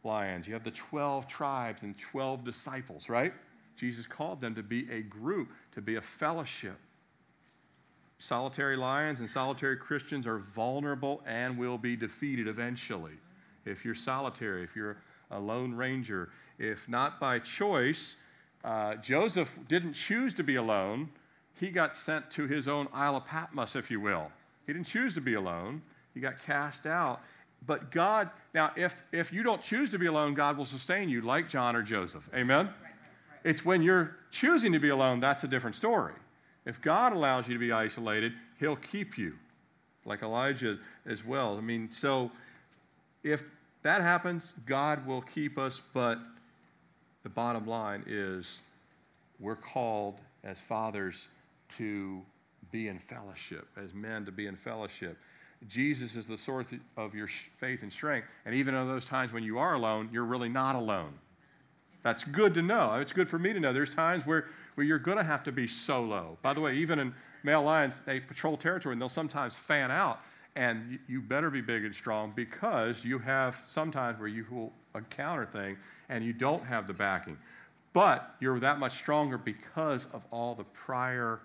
lions. 0.06 0.48
You 0.48 0.54
have 0.54 0.64
the 0.64 0.72
12 0.72 1.28
tribes 1.28 1.84
and 1.84 1.98
12 1.98 2.44
disciples, 2.44 3.10
right? 3.10 3.34
Jesus 3.76 4.08
called 4.08 4.40
them 4.40 4.56
to 4.56 4.64
be 4.64 4.90
a 4.92 5.02
group, 5.02 5.50
to 5.74 5.82
be 5.82 5.96
a 5.96 6.02
fellowship. 6.02 6.78
Solitary 8.20 8.78
lions 8.78 9.20
and 9.20 9.30
solitary 9.30 9.76
Christians 9.76 10.26
are 10.26 10.38
vulnerable 10.38 11.22
and 11.26 11.58
will 11.58 11.78
be 11.78 11.96
defeated 11.96 12.48
eventually. 12.48 13.12
If 13.66 13.84
you're 13.84 13.96
solitary, 13.96 14.64
if 14.64 14.76
you're 14.76 14.98
a 15.32 15.40
lone 15.40 15.74
ranger, 15.74 16.30
if 16.58 16.88
not 16.88 17.20
by 17.20 17.40
choice, 17.40 18.16
uh, 18.64 18.96
Joseph 18.96 19.58
didn't 19.68 19.94
choose 19.94 20.34
to 20.36 20.44
be 20.44 20.56
alone, 20.56 21.10
he 21.60 21.70
got 21.70 21.96
sent 21.96 22.32
to 22.32 22.48
his 22.48 22.68
own 22.68 22.88
Isle 22.94 23.18
of 23.18 23.26
Patmos, 23.26 23.76
if 23.76 23.92
you 23.92 24.00
will. 24.00 24.32
He 24.66 24.74
didn't 24.74 24.88
choose 24.88 25.14
to 25.16 25.22
be 25.22 25.34
alone, 25.34 25.82
he 26.14 26.20
got 26.20 26.42
cast 26.42 26.88
out. 26.88 27.22
But 27.66 27.92
God, 27.92 28.30
now, 28.54 28.72
if, 28.76 29.02
if 29.12 29.34
you 29.34 29.44
don't 29.44 29.62
choose 29.62 29.90
to 29.92 30.00
be 30.00 30.06
alone, 30.06 30.34
God 30.34 30.58
will 30.58 30.66
sustain 30.66 31.10
you, 31.10 31.22
like 31.22 31.50
John 31.50 31.76
or 31.76 31.82
Joseph. 31.82 32.30
Amen? 32.34 32.70
It's 33.44 33.66
when 33.66 33.82
you're 33.82 34.18
choosing 34.32 34.72
to 34.74 34.80
be 34.80 34.90
alone, 34.90 35.20
that's 35.20 35.44
a 35.44 35.48
different 35.48 35.76
story. 35.76 36.14
If 36.66 36.82
God 36.82 37.14
allows 37.14 37.48
you 37.48 37.54
to 37.54 37.60
be 37.60 37.72
isolated, 37.72 38.34
He'll 38.60 38.76
keep 38.76 39.18
you, 39.18 39.36
like 40.06 40.22
Elijah 40.22 40.78
as 41.06 41.26
well. 41.26 41.58
I 41.58 41.62
mean, 41.62 41.92
so 41.92 42.32
if 43.24 43.44
that 43.84 44.02
happens, 44.02 44.54
God 44.66 45.06
will 45.06 45.22
keep 45.22 45.58
us, 45.58 45.80
but 45.94 46.20
the 47.24 47.30
bottom 47.30 47.68
line 47.68 48.04
is 48.08 48.62
we're 49.40 49.56
called 49.56 50.22
as 50.44 50.60
fathers 50.60 51.28
to 51.78 52.22
be 52.72 52.88
in 52.88 53.00
fellowship, 53.00 53.68
as 53.78 53.94
men 53.94 54.26
to 54.26 54.32
be 54.32 54.48
in 54.48 54.56
fellowship. 54.56 55.18
Jesus 55.68 56.16
is 56.16 56.28
the 56.28 56.38
source 56.38 56.68
of 56.98 57.16
your 57.16 57.28
faith 57.58 57.82
and 57.84 57.92
strength. 57.92 58.28
And 58.46 58.54
even 58.56 58.76
in 58.76 58.88
those 58.88 59.06
times 59.06 59.34
when 59.34 59.44
you 59.44 59.58
are 59.58 59.74
alone, 59.74 60.10
you're 60.12 60.26
really 60.26 60.50
not 60.50 60.76
alone. 60.76 61.14
That's 62.04 62.24
good 62.24 62.54
to 62.54 62.62
know. 62.62 62.96
It's 62.96 63.12
good 63.12 63.28
for 63.28 63.40
me 63.40 63.52
to 63.52 63.60
know. 63.60 63.74
There's 63.74 63.96
times 63.96 64.28
where, 64.28 64.46
where 64.76 64.86
you're 64.86 65.00
going 65.00 65.18
to 65.18 65.24
have 65.24 65.44
to 65.46 65.52
be 65.52 65.66
solo. 65.66 66.38
By 66.44 66.54
the 66.54 66.62
way, 66.62 66.76
even 66.76 67.00
in 67.00 67.14
male 67.44 67.64
lions, 67.64 68.00
they 68.06 68.20
patrol 68.20 68.58
territory 68.58 68.94
and 68.94 69.02
they'll 69.02 69.10
sometimes 69.10 69.56
fan 69.56 69.90
out. 69.90 70.20
And 70.56 70.92
you, 70.92 71.00
you 71.08 71.22
better 71.22 71.50
be 71.50 71.62
big 71.62 71.84
and 71.84 71.96
strong 71.96 72.32
because 72.36 73.04
you 73.04 73.18
have 73.18 73.58
sometimes 73.66 74.20
where 74.20 74.28
you 74.28 74.46
will 74.52 74.72
encounter 74.94 75.46
things 75.46 75.80
and 76.10 76.24
you 76.24 76.32
don't 76.32 76.64
have 76.64 76.86
the 76.86 76.94
backing. 76.94 77.38
But 77.92 78.36
you're 78.40 78.60
that 78.60 78.78
much 78.78 78.94
stronger 78.94 79.38
because 79.38 80.06
of 80.14 80.24
all 80.30 80.54
the 80.54 80.66
prior 80.66 81.40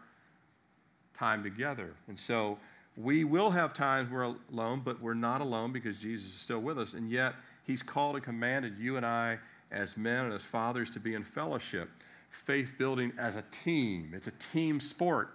time 1.14 1.42
together. 1.42 1.94
And 2.08 2.18
so 2.18 2.58
we 2.96 3.24
will 3.24 3.50
have 3.50 3.72
times 3.72 4.10
we're 4.10 4.34
alone, 4.52 4.82
but 4.84 5.00
we're 5.00 5.14
not 5.14 5.40
alone 5.40 5.72
because 5.72 5.96
Jesus 5.98 6.34
is 6.34 6.40
still 6.40 6.60
with 6.60 6.78
us. 6.78 6.94
And 6.94 7.10
yet, 7.10 7.34
He's 7.64 7.82
called 7.82 8.16
and 8.16 8.24
commanded 8.24 8.78
you 8.78 8.96
and 8.96 9.06
I, 9.06 9.38
as 9.70 9.96
men 9.96 10.24
and 10.24 10.34
as 10.34 10.44
fathers, 10.44 10.90
to 10.90 11.00
be 11.00 11.14
in 11.14 11.22
fellowship, 11.22 11.88
faith 12.30 12.72
building 12.78 13.12
as 13.18 13.36
a 13.36 13.44
team. 13.50 14.12
It's 14.14 14.26
a 14.26 14.32
team 14.52 14.80
sport, 14.80 15.34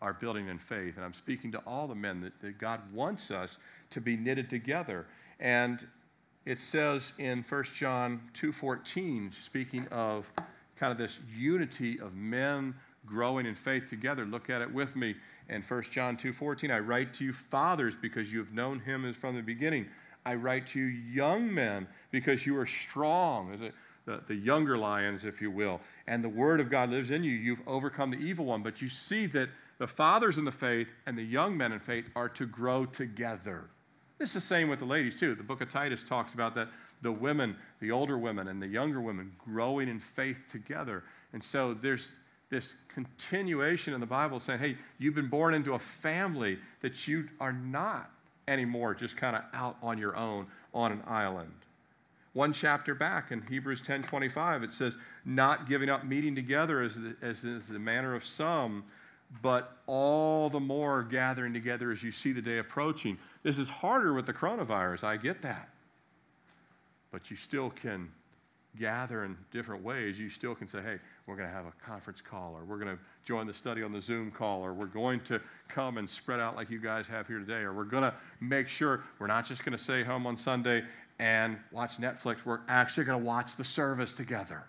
our 0.00 0.12
building 0.12 0.48
in 0.48 0.58
faith. 0.58 0.96
And 0.96 1.04
I'm 1.04 1.14
speaking 1.14 1.50
to 1.52 1.58
all 1.66 1.88
the 1.88 1.94
men 1.94 2.20
that, 2.20 2.40
that 2.42 2.58
God 2.58 2.80
wants 2.92 3.30
us 3.30 3.58
to 3.90 4.00
be 4.00 4.16
knitted 4.16 4.48
together. 4.48 5.06
And 5.40 5.84
it 6.46 6.58
says 6.58 7.14
in 7.18 7.44
1 7.48 7.64
John 7.74 8.20
2:14, 8.34 9.34
speaking 9.34 9.88
of 9.88 10.30
kind 10.76 10.92
of 10.92 10.98
this 10.98 11.18
unity 11.36 11.98
of 11.98 12.14
men 12.14 12.74
growing 13.06 13.46
in 13.46 13.54
faith 13.54 13.88
together. 13.88 14.24
Look 14.24 14.50
at 14.50 14.62
it 14.62 14.72
with 14.72 14.96
me 14.96 15.14
in 15.48 15.62
1 15.62 15.82
John 15.90 16.16
2:14. 16.16 16.70
I 16.70 16.78
write 16.78 17.14
to 17.14 17.24
you 17.24 17.32
fathers 17.32 17.94
because 17.94 18.32
you 18.32 18.38
have 18.38 18.52
known 18.52 18.80
him 18.80 19.04
as 19.04 19.16
from 19.16 19.36
the 19.36 19.42
beginning. 19.42 19.86
I 20.26 20.34
write 20.34 20.66
to 20.68 20.80
you 20.80 20.86
young 20.86 21.52
men 21.52 21.86
because 22.10 22.46
you 22.46 22.58
are 22.58 22.66
strong, 22.66 23.52
as 23.52 23.60
the, 24.06 24.22
the 24.26 24.34
younger 24.34 24.76
lions, 24.76 25.24
if 25.24 25.40
you 25.40 25.50
will, 25.50 25.80
and 26.06 26.22
the 26.22 26.28
word 26.28 26.60
of 26.60 26.70
God 26.70 26.90
lives 26.90 27.10
in 27.10 27.24
you. 27.24 27.32
You've 27.32 27.66
overcome 27.66 28.10
the 28.10 28.18
evil 28.18 28.46
one. 28.46 28.62
But 28.62 28.80
you 28.82 28.88
see 28.88 29.26
that 29.26 29.48
the 29.78 29.86
fathers 29.86 30.38
in 30.38 30.44
the 30.44 30.52
faith 30.52 30.88
and 31.06 31.16
the 31.16 31.22
young 31.22 31.56
men 31.56 31.72
in 31.72 31.80
faith 31.80 32.10
are 32.14 32.28
to 32.30 32.46
grow 32.46 32.86
together. 32.86 33.70
It's 34.20 34.32
the 34.32 34.40
same 34.40 34.68
with 34.68 34.78
the 34.78 34.84
ladies, 34.84 35.18
too. 35.18 35.34
The 35.34 35.42
book 35.42 35.60
of 35.60 35.68
Titus 35.68 36.04
talks 36.04 36.34
about 36.34 36.54
that 36.54 36.68
the 37.02 37.12
women, 37.12 37.56
the 37.80 37.90
older 37.90 38.16
women 38.16 38.48
and 38.48 38.62
the 38.62 38.66
younger 38.66 39.00
women, 39.00 39.32
growing 39.38 39.88
in 39.88 39.98
faith 40.00 40.38
together. 40.48 41.04
And 41.32 41.42
so 41.42 41.74
there's 41.74 42.12
this 42.54 42.74
continuation 42.86 43.94
in 43.94 44.00
the 44.00 44.06
Bible 44.06 44.38
saying, 44.38 44.60
hey, 44.60 44.76
you've 44.98 45.16
been 45.16 45.28
born 45.28 45.54
into 45.54 45.74
a 45.74 45.78
family 45.78 46.56
that 46.82 47.08
you 47.08 47.28
are 47.40 47.52
not 47.52 48.08
anymore 48.46 48.94
just 48.94 49.16
kind 49.16 49.34
of 49.34 49.42
out 49.52 49.76
on 49.82 49.98
your 49.98 50.14
own 50.14 50.46
on 50.72 50.92
an 50.92 51.02
island. 51.06 51.52
One 52.32 52.52
chapter 52.52 52.94
back 52.94 53.32
in 53.32 53.42
Hebrews 53.42 53.82
10:25 53.82 54.62
it 54.62 54.70
says 54.70 54.96
not 55.24 55.68
giving 55.68 55.88
up 55.88 56.04
meeting 56.04 56.34
together 56.34 56.80
as, 56.80 56.94
the, 56.94 57.16
as 57.22 57.44
is 57.44 57.66
the 57.66 57.78
manner 57.78 58.14
of 58.14 58.24
some 58.24 58.84
but 59.42 59.78
all 59.86 60.48
the 60.48 60.60
more 60.60 61.02
gathering 61.02 61.52
together 61.52 61.90
as 61.90 62.04
you 62.04 62.12
see 62.12 62.30
the 62.30 62.42
day 62.42 62.58
approaching. 62.58 63.18
This 63.42 63.58
is 63.58 63.68
harder 63.68 64.14
with 64.14 64.26
the 64.26 64.32
coronavirus. 64.32 65.02
I 65.02 65.16
get 65.16 65.42
that. 65.42 65.70
But 67.10 67.32
you 67.32 67.36
still 67.36 67.70
can 67.70 68.12
gather 68.78 69.24
in 69.24 69.36
different 69.50 69.82
ways. 69.82 70.20
You 70.20 70.28
still 70.28 70.54
can 70.54 70.68
say, 70.68 70.82
hey, 70.82 70.98
we're 71.26 71.36
going 71.36 71.48
to 71.48 71.54
have 71.54 71.64
a 71.64 71.72
conference 71.84 72.20
call, 72.20 72.54
or 72.54 72.64
we're 72.64 72.78
going 72.78 72.94
to 72.94 73.02
join 73.24 73.46
the 73.46 73.54
study 73.54 73.82
on 73.82 73.92
the 73.92 74.00
Zoom 74.00 74.30
call, 74.30 74.62
or 74.62 74.74
we're 74.74 74.86
going 74.86 75.20
to 75.20 75.40
come 75.68 75.96
and 75.96 76.08
spread 76.08 76.38
out 76.38 76.54
like 76.54 76.68
you 76.68 76.78
guys 76.78 77.06
have 77.06 77.26
here 77.26 77.38
today, 77.38 77.60
or 77.60 77.72
we're 77.72 77.84
going 77.84 78.02
to 78.02 78.14
make 78.40 78.68
sure 78.68 79.02
we're 79.18 79.26
not 79.26 79.46
just 79.46 79.64
going 79.64 79.76
to 79.76 79.82
stay 79.82 80.02
home 80.02 80.26
on 80.26 80.36
Sunday 80.36 80.82
and 81.18 81.56
watch 81.72 81.98
Netflix. 81.98 82.44
We're 82.44 82.60
actually 82.68 83.04
going 83.04 83.18
to 83.18 83.24
watch 83.24 83.56
the 83.56 83.64
service 83.64 84.12
together. 84.12 84.64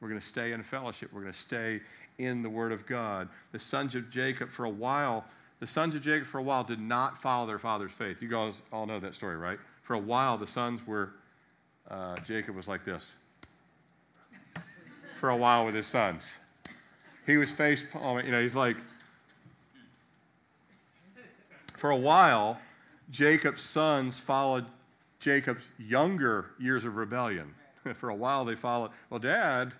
We're 0.00 0.08
going 0.08 0.20
to 0.20 0.26
stay 0.26 0.52
in 0.52 0.62
fellowship. 0.62 1.10
We're 1.12 1.22
going 1.22 1.32
to 1.32 1.38
stay 1.38 1.80
in 2.18 2.42
the 2.42 2.50
Word 2.50 2.70
of 2.70 2.86
God. 2.86 3.28
The 3.50 3.58
sons 3.58 3.96
of 3.96 4.10
Jacob, 4.10 4.50
for 4.50 4.66
a 4.66 4.70
while, 4.70 5.24
the 5.58 5.66
sons 5.66 5.96
of 5.96 6.02
Jacob, 6.02 6.28
for 6.28 6.38
a 6.38 6.42
while, 6.42 6.62
did 6.62 6.80
not 6.80 7.20
follow 7.20 7.46
their 7.46 7.58
father's 7.58 7.92
faith. 7.92 8.22
You 8.22 8.28
guys 8.28 8.60
all 8.72 8.86
know 8.86 9.00
that 9.00 9.16
story, 9.16 9.36
right? 9.36 9.58
For 9.82 9.94
a 9.94 9.98
while, 9.98 10.38
the 10.38 10.46
sons 10.46 10.86
were, 10.86 11.14
uh, 11.90 12.16
Jacob 12.18 12.54
was 12.54 12.68
like 12.68 12.84
this 12.84 13.14
for 15.24 15.30
a 15.30 15.36
while 15.38 15.64
with 15.64 15.74
his 15.74 15.86
sons. 15.86 16.36
He 17.24 17.38
was 17.38 17.50
face 17.50 17.82
palming, 17.90 18.24
oh, 18.24 18.26
you 18.26 18.32
know, 18.32 18.42
he's 18.42 18.54
like, 18.54 18.76
for 21.78 21.88
a 21.88 21.96
while, 21.96 22.58
Jacob's 23.10 23.62
sons 23.62 24.18
followed 24.18 24.66
Jacob's 25.20 25.64
younger 25.78 26.50
years 26.58 26.84
of 26.84 26.96
rebellion. 26.96 27.54
for 27.94 28.10
a 28.10 28.14
while, 28.14 28.44
they 28.44 28.54
followed, 28.54 28.90
well, 29.08 29.18
Dad, 29.18 29.72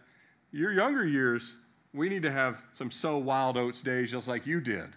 your 0.51 0.73
younger 0.73 1.07
years, 1.07 1.57
we 1.93 2.09
need 2.09 2.23
to 2.23 2.33
have 2.33 2.63
some 2.73 2.91
sow 2.91 3.19
wild 3.19 3.59
oats 3.59 3.83
days 3.83 4.13
just 4.13 4.27
like 4.27 4.47
you 4.47 4.63
did. 4.63 4.87
And 4.87 4.95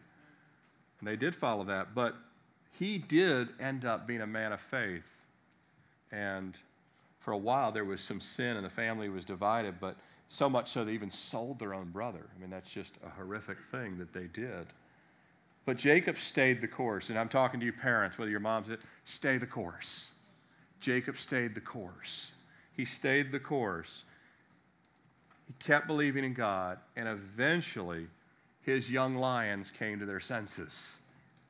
they 1.03 1.17
did 1.17 1.35
follow 1.35 1.65
that, 1.65 1.93
but 1.93 2.15
he 2.71 2.99
did 2.99 3.49
end 3.59 3.83
up 3.83 4.07
being 4.07 4.21
a 4.21 4.27
man 4.27 4.53
of 4.53 4.61
faith. 4.61 5.19
And 6.13 6.57
for 7.19 7.33
a 7.33 7.37
while, 7.37 7.73
there 7.73 7.83
was 7.83 7.99
some 7.99 8.21
sin 8.21 8.55
and 8.55 8.65
the 8.65 8.69
family 8.69 9.09
was 9.09 9.25
divided, 9.25 9.81
but 9.81 9.97
so 10.28 10.49
much 10.49 10.69
so 10.69 10.84
they 10.84 10.93
even 10.93 11.11
sold 11.11 11.59
their 11.59 11.73
own 11.73 11.89
brother. 11.89 12.28
I 12.36 12.41
mean, 12.41 12.49
that's 12.49 12.69
just 12.69 12.95
a 13.05 13.09
horrific 13.09 13.57
thing 13.71 13.97
that 13.97 14.13
they 14.13 14.28
did. 14.28 14.67
But 15.65 15.78
Jacob 15.78 16.17
stayed 16.17 16.61
the 16.61 16.67
course. 16.67 17.09
And 17.09 17.17
I'm 17.17 17.30
talking 17.30 17.59
to 17.59 17.65
you 17.65 17.73
parents, 17.73 18.17
whether 18.17 18.32
your 18.32 18.39
mom's 18.39 18.69
it, 18.69 18.82
stay 19.05 19.38
the 19.38 19.47
course. 19.47 20.13
Jacob 20.80 21.17
stayed 21.17 21.55
the 21.55 21.61
course. 21.61 22.32
He 22.73 22.86
stayed 22.86 23.32
the 23.32 23.39
course. 23.39 24.03
He 25.47 25.53
kept 25.59 25.88
believing 25.88 26.23
in 26.23 26.34
God, 26.34 26.78
and 26.95 27.07
eventually 27.07 28.07
his 28.61 28.91
young 28.91 29.15
lions 29.15 29.71
came 29.71 29.99
to 29.99 30.05
their 30.05 30.19
senses 30.19 30.99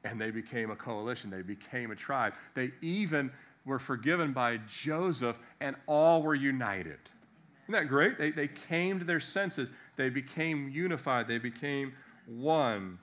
and 0.04 0.20
they 0.20 0.32
became 0.32 0.72
a 0.72 0.76
coalition. 0.76 1.30
They 1.30 1.42
became 1.42 1.92
a 1.92 1.96
tribe. 1.96 2.34
They 2.54 2.72
even 2.82 3.32
were 3.66 3.80
forgiven 3.80 4.32
by 4.32 4.58
Joseph, 4.68 5.38
and 5.60 5.76
all 5.88 6.22
were 6.22 6.36
united. 6.36 7.00
Isn't 7.68 7.74
that 7.74 7.90
great? 7.90 8.18
They, 8.18 8.32
they 8.32 8.48
came 8.48 8.98
to 8.98 9.06
their 9.06 9.20
senses. 9.20 9.68
They 9.98 10.10
became 10.10 10.70
unified. 10.70 11.28
They 11.28 11.38
became 11.38 11.94
one. 12.26 12.98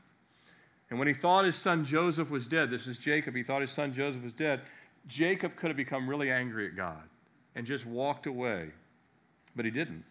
And 0.88 0.98
when 0.98 1.06
he 1.06 1.12
thought 1.14 1.44
his 1.44 1.56
son 1.56 1.84
Joseph 1.84 2.30
was 2.30 2.48
dead, 2.48 2.70
this 2.70 2.86
is 2.86 2.96
Jacob, 2.96 3.34
he 3.34 3.42
thought 3.42 3.60
his 3.60 3.70
son 3.70 3.92
Joseph 3.92 4.22
was 4.22 4.32
dead, 4.32 4.62
Jacob 5.06 5.56
could 5.56 5.68
have 5.68 5.76
become 5.76 6.08
really 6.08 6.30
angry 6.30 6.66
at 6.66 6.76
God 6.76 7.02
and 7.54 7.66
just 7.66 7.84
walked 7.84 8.26
away. 8.26 8.70
But 9.54 9.66
he 9.66 9.70
didn't. 9.70 10.04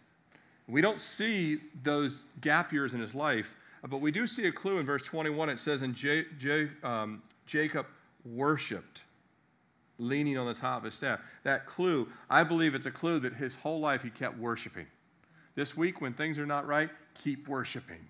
We 0.68 0.82
don't 0.82 0.99
see 0.99 1.60
those 1.82 2.26
gap 2.41 2.72
years 2.72 2.93
in 2.93 3.01
his 3.01 3.16
life, 3.16 3.56
but 3.89 4.01
we 4.01 4.12
do 4.12 4.28
see 4.28 4.47
a 4.47 4.51
clue 4.51 4.78
in 4.78 4.86
verse 4.86 5.04
21. 5.04 5.49
It 5.49 5.60
says, 5.60 5.82
And 5.82 5.95
J- 5.95 6.26
J- 6.38 6.70
um, 6.84 7.22
Jacob 7.45 7.86
worshiped 8.24 9.04
leaning 9.97 10.37
on 10.37 10.47
the 10.47 10.53
top 10.53 10.79
of 10.79 10.85
his 10.85 10.93
staff. 10.93 11.19
That 11.43 11.65
clue, 11.65 12.07
I 12.29 12.43
believe 12.43 12.75
it's 12.75 12.85
a 12.85 12.91
clue 12.91 13.19
that 13.19 13.33
his 13.33 13.55
whole 13.55 13.79
life 13.79 14.03
he 14.03 14.09
kept 14.09 14.37
worshiping. 14.37 14.87
This 15.55 15.77
week, 15.77 16.01
when 16.01 16.13
things 16.13 16.37
are 16.39 16.45
not 16.45 16.65
right, 16.65 16.89
keep 17.13 17.47
worshiping. 17.47 18.07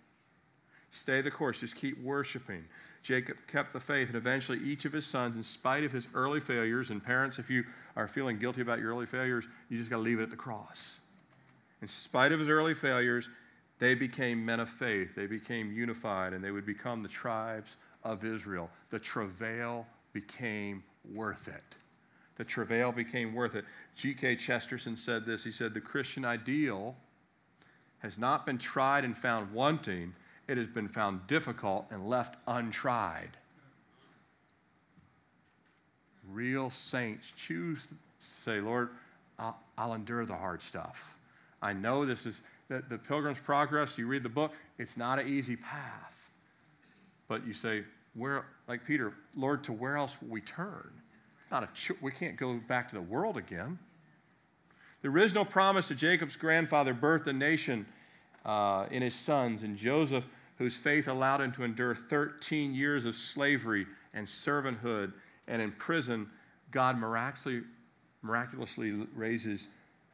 Stay 0.91 1.21
the 1.21 1.31
course, 1.31 1.59
just 1.59 1.75
keep 1.75 2.01
worshiping. 2.01 2.63
Jacob 3.01 3.35
kept 3.47 3.73
the 3.73 3.79
faith, 3.79 4.07
and 4.07 4.15
eventually 4.15 4.59
each 4.59 4.85
of 4.85 4.93
his 4.93 5.05
sons, 5.05 5.35
in 5.35 5.43
spite 5.43 5.83
of 5.83 5.91
his 5.91 6.07
early 6.13 6.39
failures, 6.39 6.89
and 6.89 7.03
parents, 7.03 7.37
if 7.37 7.49
you 7.49 7.65
are 7.97 8.07
feeling 8.07 8.39
guilty 8.39 8.61
about 8.61 8.79
your 8.79 8.91
early 8.91 9.05
failures, 9.05 9.45
you 9.69 9.77
just 9.77 9.89
got 9.89 9.97
to 9.97 10.01
leave 10.01 10.19
it 10.19 10.23
at 10.23 10.29
the 10.29 10.35
cross. 10.37 10.99
In 11.81 11.87
spite 11.89 12.31
of 12.31 12.39
his 12.39 12.47
early 12.47 12.73
failures, 12.73 13.27
they 13.79 13.93
became 13.93 14.45
men 14.45 14.61
of 14.61 14.69
faith. 14.69 15.15
They 15.15 15.27
became 15.27 15.73
unified, 15.73 16.31
and 16.31 16.41
they 16.41 16.51
would 16.51 16.65
become 16.65 17.03
the 17.03 17.09
tribes 17.09 17.75
of 18.03 18.23
Israel. 18.23 18.69
The 18.89 18.99
travail 18.99 19.85
became 20.13 20.83
worth 21.11 21.47
it. 21.47 21.77
The 22.37 22.43
travail 22.43 22.91
became 22.91 23.33
worth 23.33 23.55
it. 23.55 23.65
G.K. 23.95 24.37
Chesterton 24.37 24.95
said 24.95 25.25
this. 25.25 25.43
He 25.43 25.51
said, 25.51 25.73
The 25.73 25.81
Christian 25.81 26.25
ideal 26.25 26.95
has 27.99 28.17
not 28.17 28.45
been 28.45 28.57
tried 28.57 29.05
and 29.05 29.15
found 29.15 29.51
wanting, 29.53 30.13
it 30.47 30.57
has 30.57 30.67
been 30.67 30.89
found 30.89 31.25
difficult 31.27 31.85
and 31.89 32.07
left 32.07 32.35
untried. 32.47 33.29
Real 36.29 36.69
saints 36.69 37.31
choose 37.37 37.85
to 37.85 37.95
say, 38.19 38.59
Lord, 38.59 38.89
I'll, 39.39 39.57
I'll 39.77 39.93
endure 39.93 40.25
the 40.25 40.35
hard 40.35 40.61
stuff. 40.61 41.15
I 41.61 41.73
know 41.73 42.05
this 42.05 42.25
is 42.25 42.41
the, 42.67 42.83
the 42.89 42.97
Pilgrim's 42.97 43.39
Progress. 43.39 43.97
You 43.97 44.07
read 44.07 44.23
the 44.23 44.29
book, 44.29 44.53
it's 44.77 44.97
not 44.97 45.19
an 45.19 45.27
easy 45.27 45.55
path. 45.55 46.31
But 47.27 47.47
you 47.47 47.53
say, 47.53 47.83
where, 48.15 48.45
like 48.67 48.85
Peter, 48.85 49.13
Lord, 49.35 49.63
to 49.65 49.73
where 49.73 49.97
else 49.97 50.15
will 50.21 50.29
we 50.29 50.41
turn? 50.41 50.89
It's 51.41 51.51
not 51.51 51.63
a 51.63 51.93
we 52.01 52.11
can't 52.11 52.37
go 52.37 52.59
back 52.67 52.89
to 52.89 52.95
the 52.95 53.01
world 53.01 53.37
again. 53.37 53.79
The 55.01 55.09
original 55.09 55.45
promise 55.45 55.89
to 55.89 55.95
Jacob's 55.95 56.35
grandfather 56.35 56.93
birthed 56.93 57.27
a 57.27 57.33
nation 57.33 57.85
uh, 58.45 58.85
in 58.89 59.01
his 59.01 59.15
sons, 59.15 59.63
and 59.63 59.75
Joseph, 59.75 60.25
whose 60.57 60.77
faith 60.77 61.07
allowed 61.07 61.41
him 61.41 61.51
to 61.53 61.63
endure 61.63 61.95
13 61.95 62.73
years 62.73 63.05
of 63.05 63.15
slavery 63.15 63.85
and 64.13 64.25
servanthood 64.25 65.13
and 65.47 65.61
in 65.61 65.71
prison, 65.73 66.29
God 66.71 66.97
miraculously, 66.97 67.63
miraculously 68.21 68.91
raises 69.13 69.67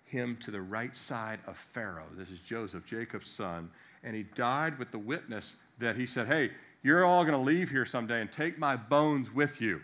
him 0.06 0.38
to 0.41 0.52
the 0.52 0.62
right 0.62 0.95
side 0.95 1.39
of 1.45 1.56
Pharaoh. 1.56 2.08
This 2.16 2.32
is 2.32 2.39
Joseph, 2.39 2.86
Jacob's 2.86 3.30
son. 3.30 3.70
And 4.04 4.16
he 4.16 4.24
died 4.24 4.80
with 4.80 4.91
the 4.91 4.97
witness 4.97 5.58
that 5.78 5.95
he 5.95 6.06
said, 6.06 6.28
Hey, 6.28 6.52
you're 6.82 7.06
all 7.06 7.24
going 7.24 7.38
to 7.38 7.44
leave 7.44 7.70
here 7.70 7.86
someday 7.86 8.22
and 8.22 8.32
take 8.32 8.58
my 8.58 8.76
bones 8.76 9.34
with 9.34 9.60
you. 9.60 9.82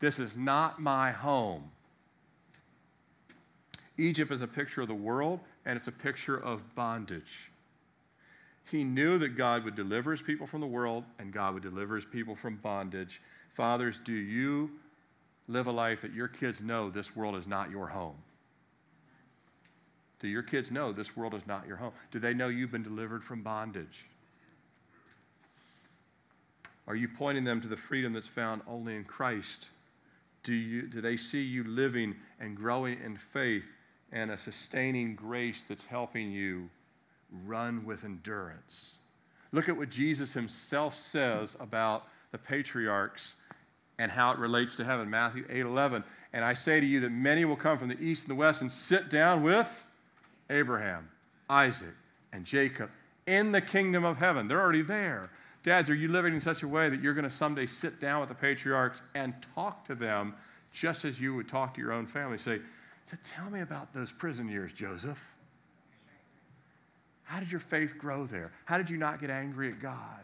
This 0.00 0.18
is 0.18 0.36
not 0.36 0.80
my 0.80 1.12
home. 1.12 1.70
Egypt 3.96 4.30
is 4.30 4.42
a 4.42 4.46
picture 4.46 4.82
of 4.82 4.88
the 4.88 4.94
world, 4.94 5.40
and 5.64 5.76
it's 5.76 5.88
a 5.88 5.92
picture 5.92 6.36
of 6.36 6.74
bondage. 6.74 7.50
He 8.70 8.82
knew 8.82 9.18
that 9.18 9.36
God 9.36 9.64
would 9.64 9.74
deliver 9.74 10.10
his 10.10 10.22
people 10.22 10.46
from 10.46 10.60
the 10.60 10.66
world, 10.66 11.04
and 11.18 11.32
God 11.32 11.54
would 11.54 11.62
deliver 11.62 11.96
his 11.96 12.04
people 12.04 12.34
from 12.34 12.56
bondage. 12.56 13.22
Fathers, 13.54 14.00
do 14.02 14.12
you 14.12 14.70
live 15.48 15.66
a 15.66 15.72
life 15.72 16.02
that 16.02 16.12
your 16.12 16.28
kids 16.28 16.60
know 16.60 16.90
this 16.90 17.14
world 17.14 17.36
is 17.36 17.46
not 17.46 17.70
your 17.70 17.86
home? 17.86 18.16
Do 20.18 20.28
your 20.28 20.42
kids 20.42 20.70
know 20.70 20.92
this 20.92 21.16
world 21.16 21.34
is 21.34 21.46
not 21.46 21.66
your 21.66 21.76
home? 21.76 21.92
Do 22.10 22.18
they 22.18 22.34
know 22.34 22.48
you've 22.48 22.72
been 22.72 22.82
delivered 22.82 23.22
from 23.22 23.42
bondage? 23.42 24.06
Are 26.86 26.96
you 26.96 27.08
pointing 27.08 27.44
them 27.44 27.60
to 27.60 27.68
the 27.68 27.76
freedom 27.76 28.12
that's 28.12 28.28
found 28.28 28.62
only 28.66 28.96
in 28.96 29.04
Christ? 29.04 29.68
Do, 30.42 30.52
you, 30.52 30.82
do 30.82 31.00
they 31.00 31.16
see 31.16 31.42
you 31.42 31.64
living 31.64 32.14
and 32.38 32.56
growing 32.56 32.98
in 33.02 33.16
faith 33.16 33.64
and 34.12 34.30
a 34.30 34.38
sustaining 34.38 35.14
grace 35.14 35.64
that's 35.66 35.86
helping 35.86 36.30
you 36.30 36.68
run 37.46 37.84
with 37.86 38.04
endurance? 38.04 38.96
Look 39.52 39.68
at 39.68 39.76
what 39.76 39.88
Jesus 39.88 40.32
himself 40.32 40.94
says 40.94 41.56
about 41.60 42.06
the 42.32 42.38
patriarchs 42.38 43.36
and 43.98 44.10
how 44.10 44.32
it 44.32 44.38
relates 44.38 44.76
to 44.76 44.84
heaven. 44.84 45.08
Matthew 45.08 45.46
8 45.48 45.60
11. 45.60 46.04
And 46.32 46.44
I 46.44 46.52
say 46.54 46.80
to 46.80 46.86
you 46.86 47.00
that 47.00 47.10
many 47.10 47.44
will 47.44 47.56
come 47.56 47.78
from 47.78 47.88
the 47.88 48.00
east 48.00 48.24
and 48.24 48.36
the 48.36 48.40
west 48.40 48.60
and 48.60 48.70
sit 48.70 49.08
down 49.08 49.42
with 49.42 49.84
Abraham, 50.50 51.08
Isaac, 51.48 51.94
and 52.32 52.44
Jacob 52.44 52.90
in 53.26 53.52
the 53.52 53.60
kingdom 53.60 54.04
of 54.04 54.18
heaven. 54.18 54.48
They're 54.48 54.60
already 54.60 54.82
there. 54.82 55.30
Dads, 55.64 55.88
are 55.88 55.94
you 55.94 56.08
living 56.08 56.34
in 56.34 56.40
such 56.40 56.62
a 56.62 56.68
way 56.68 56.90
that 56.90 57.02
you're 57.02 57.14
going 57.14 57.24
to 57.24 57.30
someday 57.30 57.64
sit 57.64 57.98
down 57.98 58.20
with 58.20 58.28
the 58.28 58.34
patriarchs 58.34 59.00
and 59.14 59.34
talk 59.54 59.84
to 59.86 59.94
them 59.94 60.34
just 60.72 61.06
as 61.06 61.18
you 61.18 61.34
would 61.34 61.48
talk 61.48 61.74
to 61.74 61.80
your 61.80 61.90
own 61.90 62.06
family? 62.06 62.36
Say, 62.36 62.60
so 63.06 63.16
tell 63.24 63.48
me 63.50 63.60
about 63.60 63.92
those 63.94 64.12
prison 64.12 64.46
years, 64.46 64.74
Joseph. 64.74 65.18
How 67.24 67.40
did 67.40 67.50
your 67.50 67.60
faith 67.60 67.96
grow 67.96 68.26
there? 68.26 68.52
How 68.66 68.76
did 68.76 68.90
you 68.90 68.98
not 68.98 69.18
get 69.20 69.30
angry 69.30 69.68
at 69.68 69.80
God? 69.80 70.20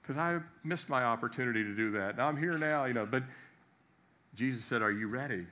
Because 0.00 0.16
I 0.16 0.38
missed 0.62 0.88
my 0.88 1.02
opportunity 1.02 1.64
to 1.64 1.74
do 1.74 1.90
that. 1.92 2.16
Now 2.16 2.28
I'm 2.28 2.36
here 2.36 2.56
now, 2.56 2.84
you 2.84 2.94
know, 2.94 3.06
but 3.06 3.24
Jesus 4.36 4.64
said, 4.64 4.82
Are 4.82 4.92
you 4.92 5.08
ready? 5.08 5.46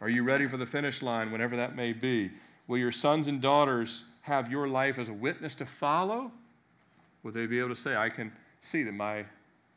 Are 0.00 0.08
you 0.08 0.24
ready 0.24 0.46
for 0.46 0.56
the 0.56 0.66
finish 0.66 1.00
line, 1.00 1.30
whenever 1.30 1.56
that 1.56 1.76
may 1.76 1.92
be? 1.92 2.30
Will 2.66 2.78
your 2.78 2.92
sons 2.92 3.28
and 3.28 3.40
daughters 3.40 4.04
have 4.26 4.50
your 4.50 4.66
life 4.66 4.98
as 4.98 5.08
a 5.08 5.12
witness 5.12 5.54
to 5.54 5.64
follow? 5.64 6.32
Will 7.22 7.30
they 7.30 7.46
be 7.46 7.60
able 7.60 7.68
to 7.68 7.76
say, 7.76 7.94
I 7.94 8.08
can 8.08 8.32
see 8.60 8.82
that 8.82 8.92
my 8.92 9.24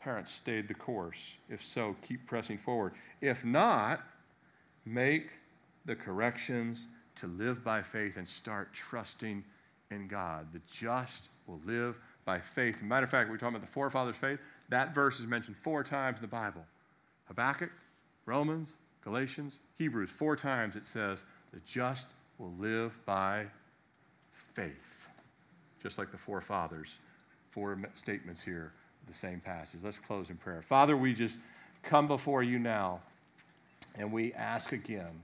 parents 0.01 0.31
stayed 0.31 0.67
the 0.67 0.73
course? 0.73 1.33
If 1.49 1.63
so, 1.63 1.95
keep 2.01 2.25
pressing 2.25 2.57
forward. 2.57 2.93
If 3.21 3.45
not, 3.45 4.01
make 4.87 5.29
the 5.85 5.95
corrections 5.95 6.87
to 7.17 7.27
live 7.27 7.63
by 7.63 7.83
faith 7.83 8.17
and 8.17 8.27
start 8.27 8.73
trusting 8.73 9.43
in 9.91 10.07
God. 10.07 10.47
The 10.51 10.61
just 10.67 11.29
will 11.45 11.61
live 11.63 11.99
by 12.25 12.39
faith. 12.39 12.81
matter 12.81 13.03
of 13.03 13.11
fact, 13.11 13.29
we're 13.29 13.37
talking 13.37 13.55
about 13.55 13.67
the 13.67 13.71
forefathers' 13.71 14.15
faith. 14.15 14.39
That 14.69 14.95
verse 14.95 15.19
is 15.19 15.27
mentioned 15.27 15.57
four 15.57 15.83
times 15.83 16.17
in 16.17 16.21
the 16.21 16.27
Bible 16.27 16.63
Habakkuk, 17.27 17.71
Romans, 18.25 18.73
Galatians, 19.03 19.59
Hebrews. 19.77 20.09
Four 20.09 20.35
times 20.35 20.75
it 20.75 20.85
says, 20.85 21.23
the 21.53 21.59
just 21.67 22.07
will 22.39 22.53
live 22.57 22.99
by 23.05 23.45
faith. 24.59 25.09
Just 25.81 25.97
like 25.97 26.11
the 26.11 26.17
forefathers, 26.17 26.99
four 27.51 27.79
statements 27.95 28.43
here, 28.43 28.73
the 29.07 29.13
same 29.13 29.39
passage. 29.39 29.79
Let's 29.83 29.99
close 29.99 30.29
in 30.29 30.35
prayer. 30.35 30.61
Father, 30.61 30.97
we 30.97 31.13
just 31.13 31.39
come 31.83 32.07
before 32.07 32.43
you 32.43 32.59
now 32.59 32.99
and 33.97 34.11
we 34.11 34.33
ask 34.33 34.73
again 34.73 35.23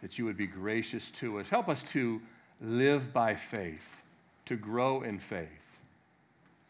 that 0.00 0.18
you 0.18 0.24
would 0.24 0.36
be 0.36 0.46
gracious 0.46 1.10
to 1.12 1.40
us. 1.40 1.48
Help 1.48 1.68
us 1.68 1.82
to 1.82 2.20
live 2.60 3.12
by 3.12 3.34
faith, 3.34 4.02
to 4.44 4.54
grow 4.54 5.02
in 5.02 5.18
faith. 5.18 5.48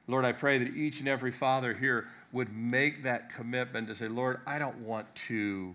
Lord, 0.06 0.24
I 0.24 0.32
pray 0.32 0.56
that 0.58 0.74
each 0.74 1.00
and 1.00 1.08
every 1.08 1.30
father 1.30 1.74
here 1.74 2.06
would 2.32 2.56
make 2.56 3.02
that 3.02 3.34
commitment 3.34 3.88
to 3.88 3.94
say, 3.94 4.08
Lord, 4.08 4.40
I 4.46 4.58
don't 4.58 4.78
want 4.78 5.14
to 5.26 5.74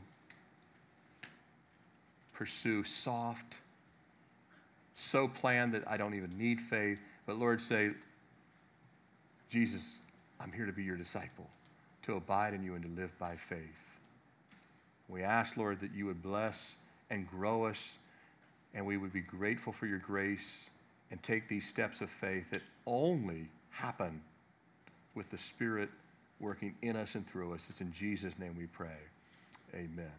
pursue 2.33 2.83
soft, 2.83 3.59
so 4.95 5.27
planned 5.27 5.73
that 5.73 5.83
I 5.87 5.97
don't 5.97 6.13
even 6.13 6.37
need 6.37 6.61
faith. 6.61 6.99
But 7.25 7.37
Lord, 7.37 7.61
say, 7.61 7.91
Jesus, 9.49 9.99
I'm 10.39 10.51
here 10.51 10.65
to 10.65 10.71
be 10.71 10.83
your 10.83 10.97
disciple, 10.97 11.49
to 12.03 12.15
abide 12.15 12.53
in 12.53 12.63
you 12.63 12.75
and 12.75 12.83
to 12.83 13.01
live 13.01 13.17
by 13.19 13.35
faith. 13.35 13.99
We 15.07 15.23
ask, 15.23 15.57
Lord, 15.57 15.79
that 15.79 15.91
you 15.93 16.05
would 16.05 16.21
bless 16.21 16.77
and 17.09 17.29
grow 17.29 17.65
us, 17.65 17.97
and 18.73 18.85
we 18.85 18.97
would 18.97 19.13
be 19.13 19.21
grateful 19.21 19.71
for 19.73 19.85
your 19.85 19.99
grace 19.99 20.69
and 21.11 21.21
take 21.21 21.47
these 21.47 21.67
steps 21.67 22.01
of 22.01 22.09
faith 22.09 22.49
that 22.49 22.61
only 22.87 23.47
happen 23.69 24.21
with 25.15 25.29
the 25.29 25.37
Spirit 25.37 25.89
working 26.39 26.73
in 26.81 26.95
us 26.95 27.15
and 27.15 27.25
through 27.27 27.53
us. 27.53 27.69
It's 27.69 27.81
in 27.81 27.91
Jesus' 27.93 28.37
name 28.39 28.55
we 28.57 28.65
pray. 28.65 28.97
Amen. 29.75 30.11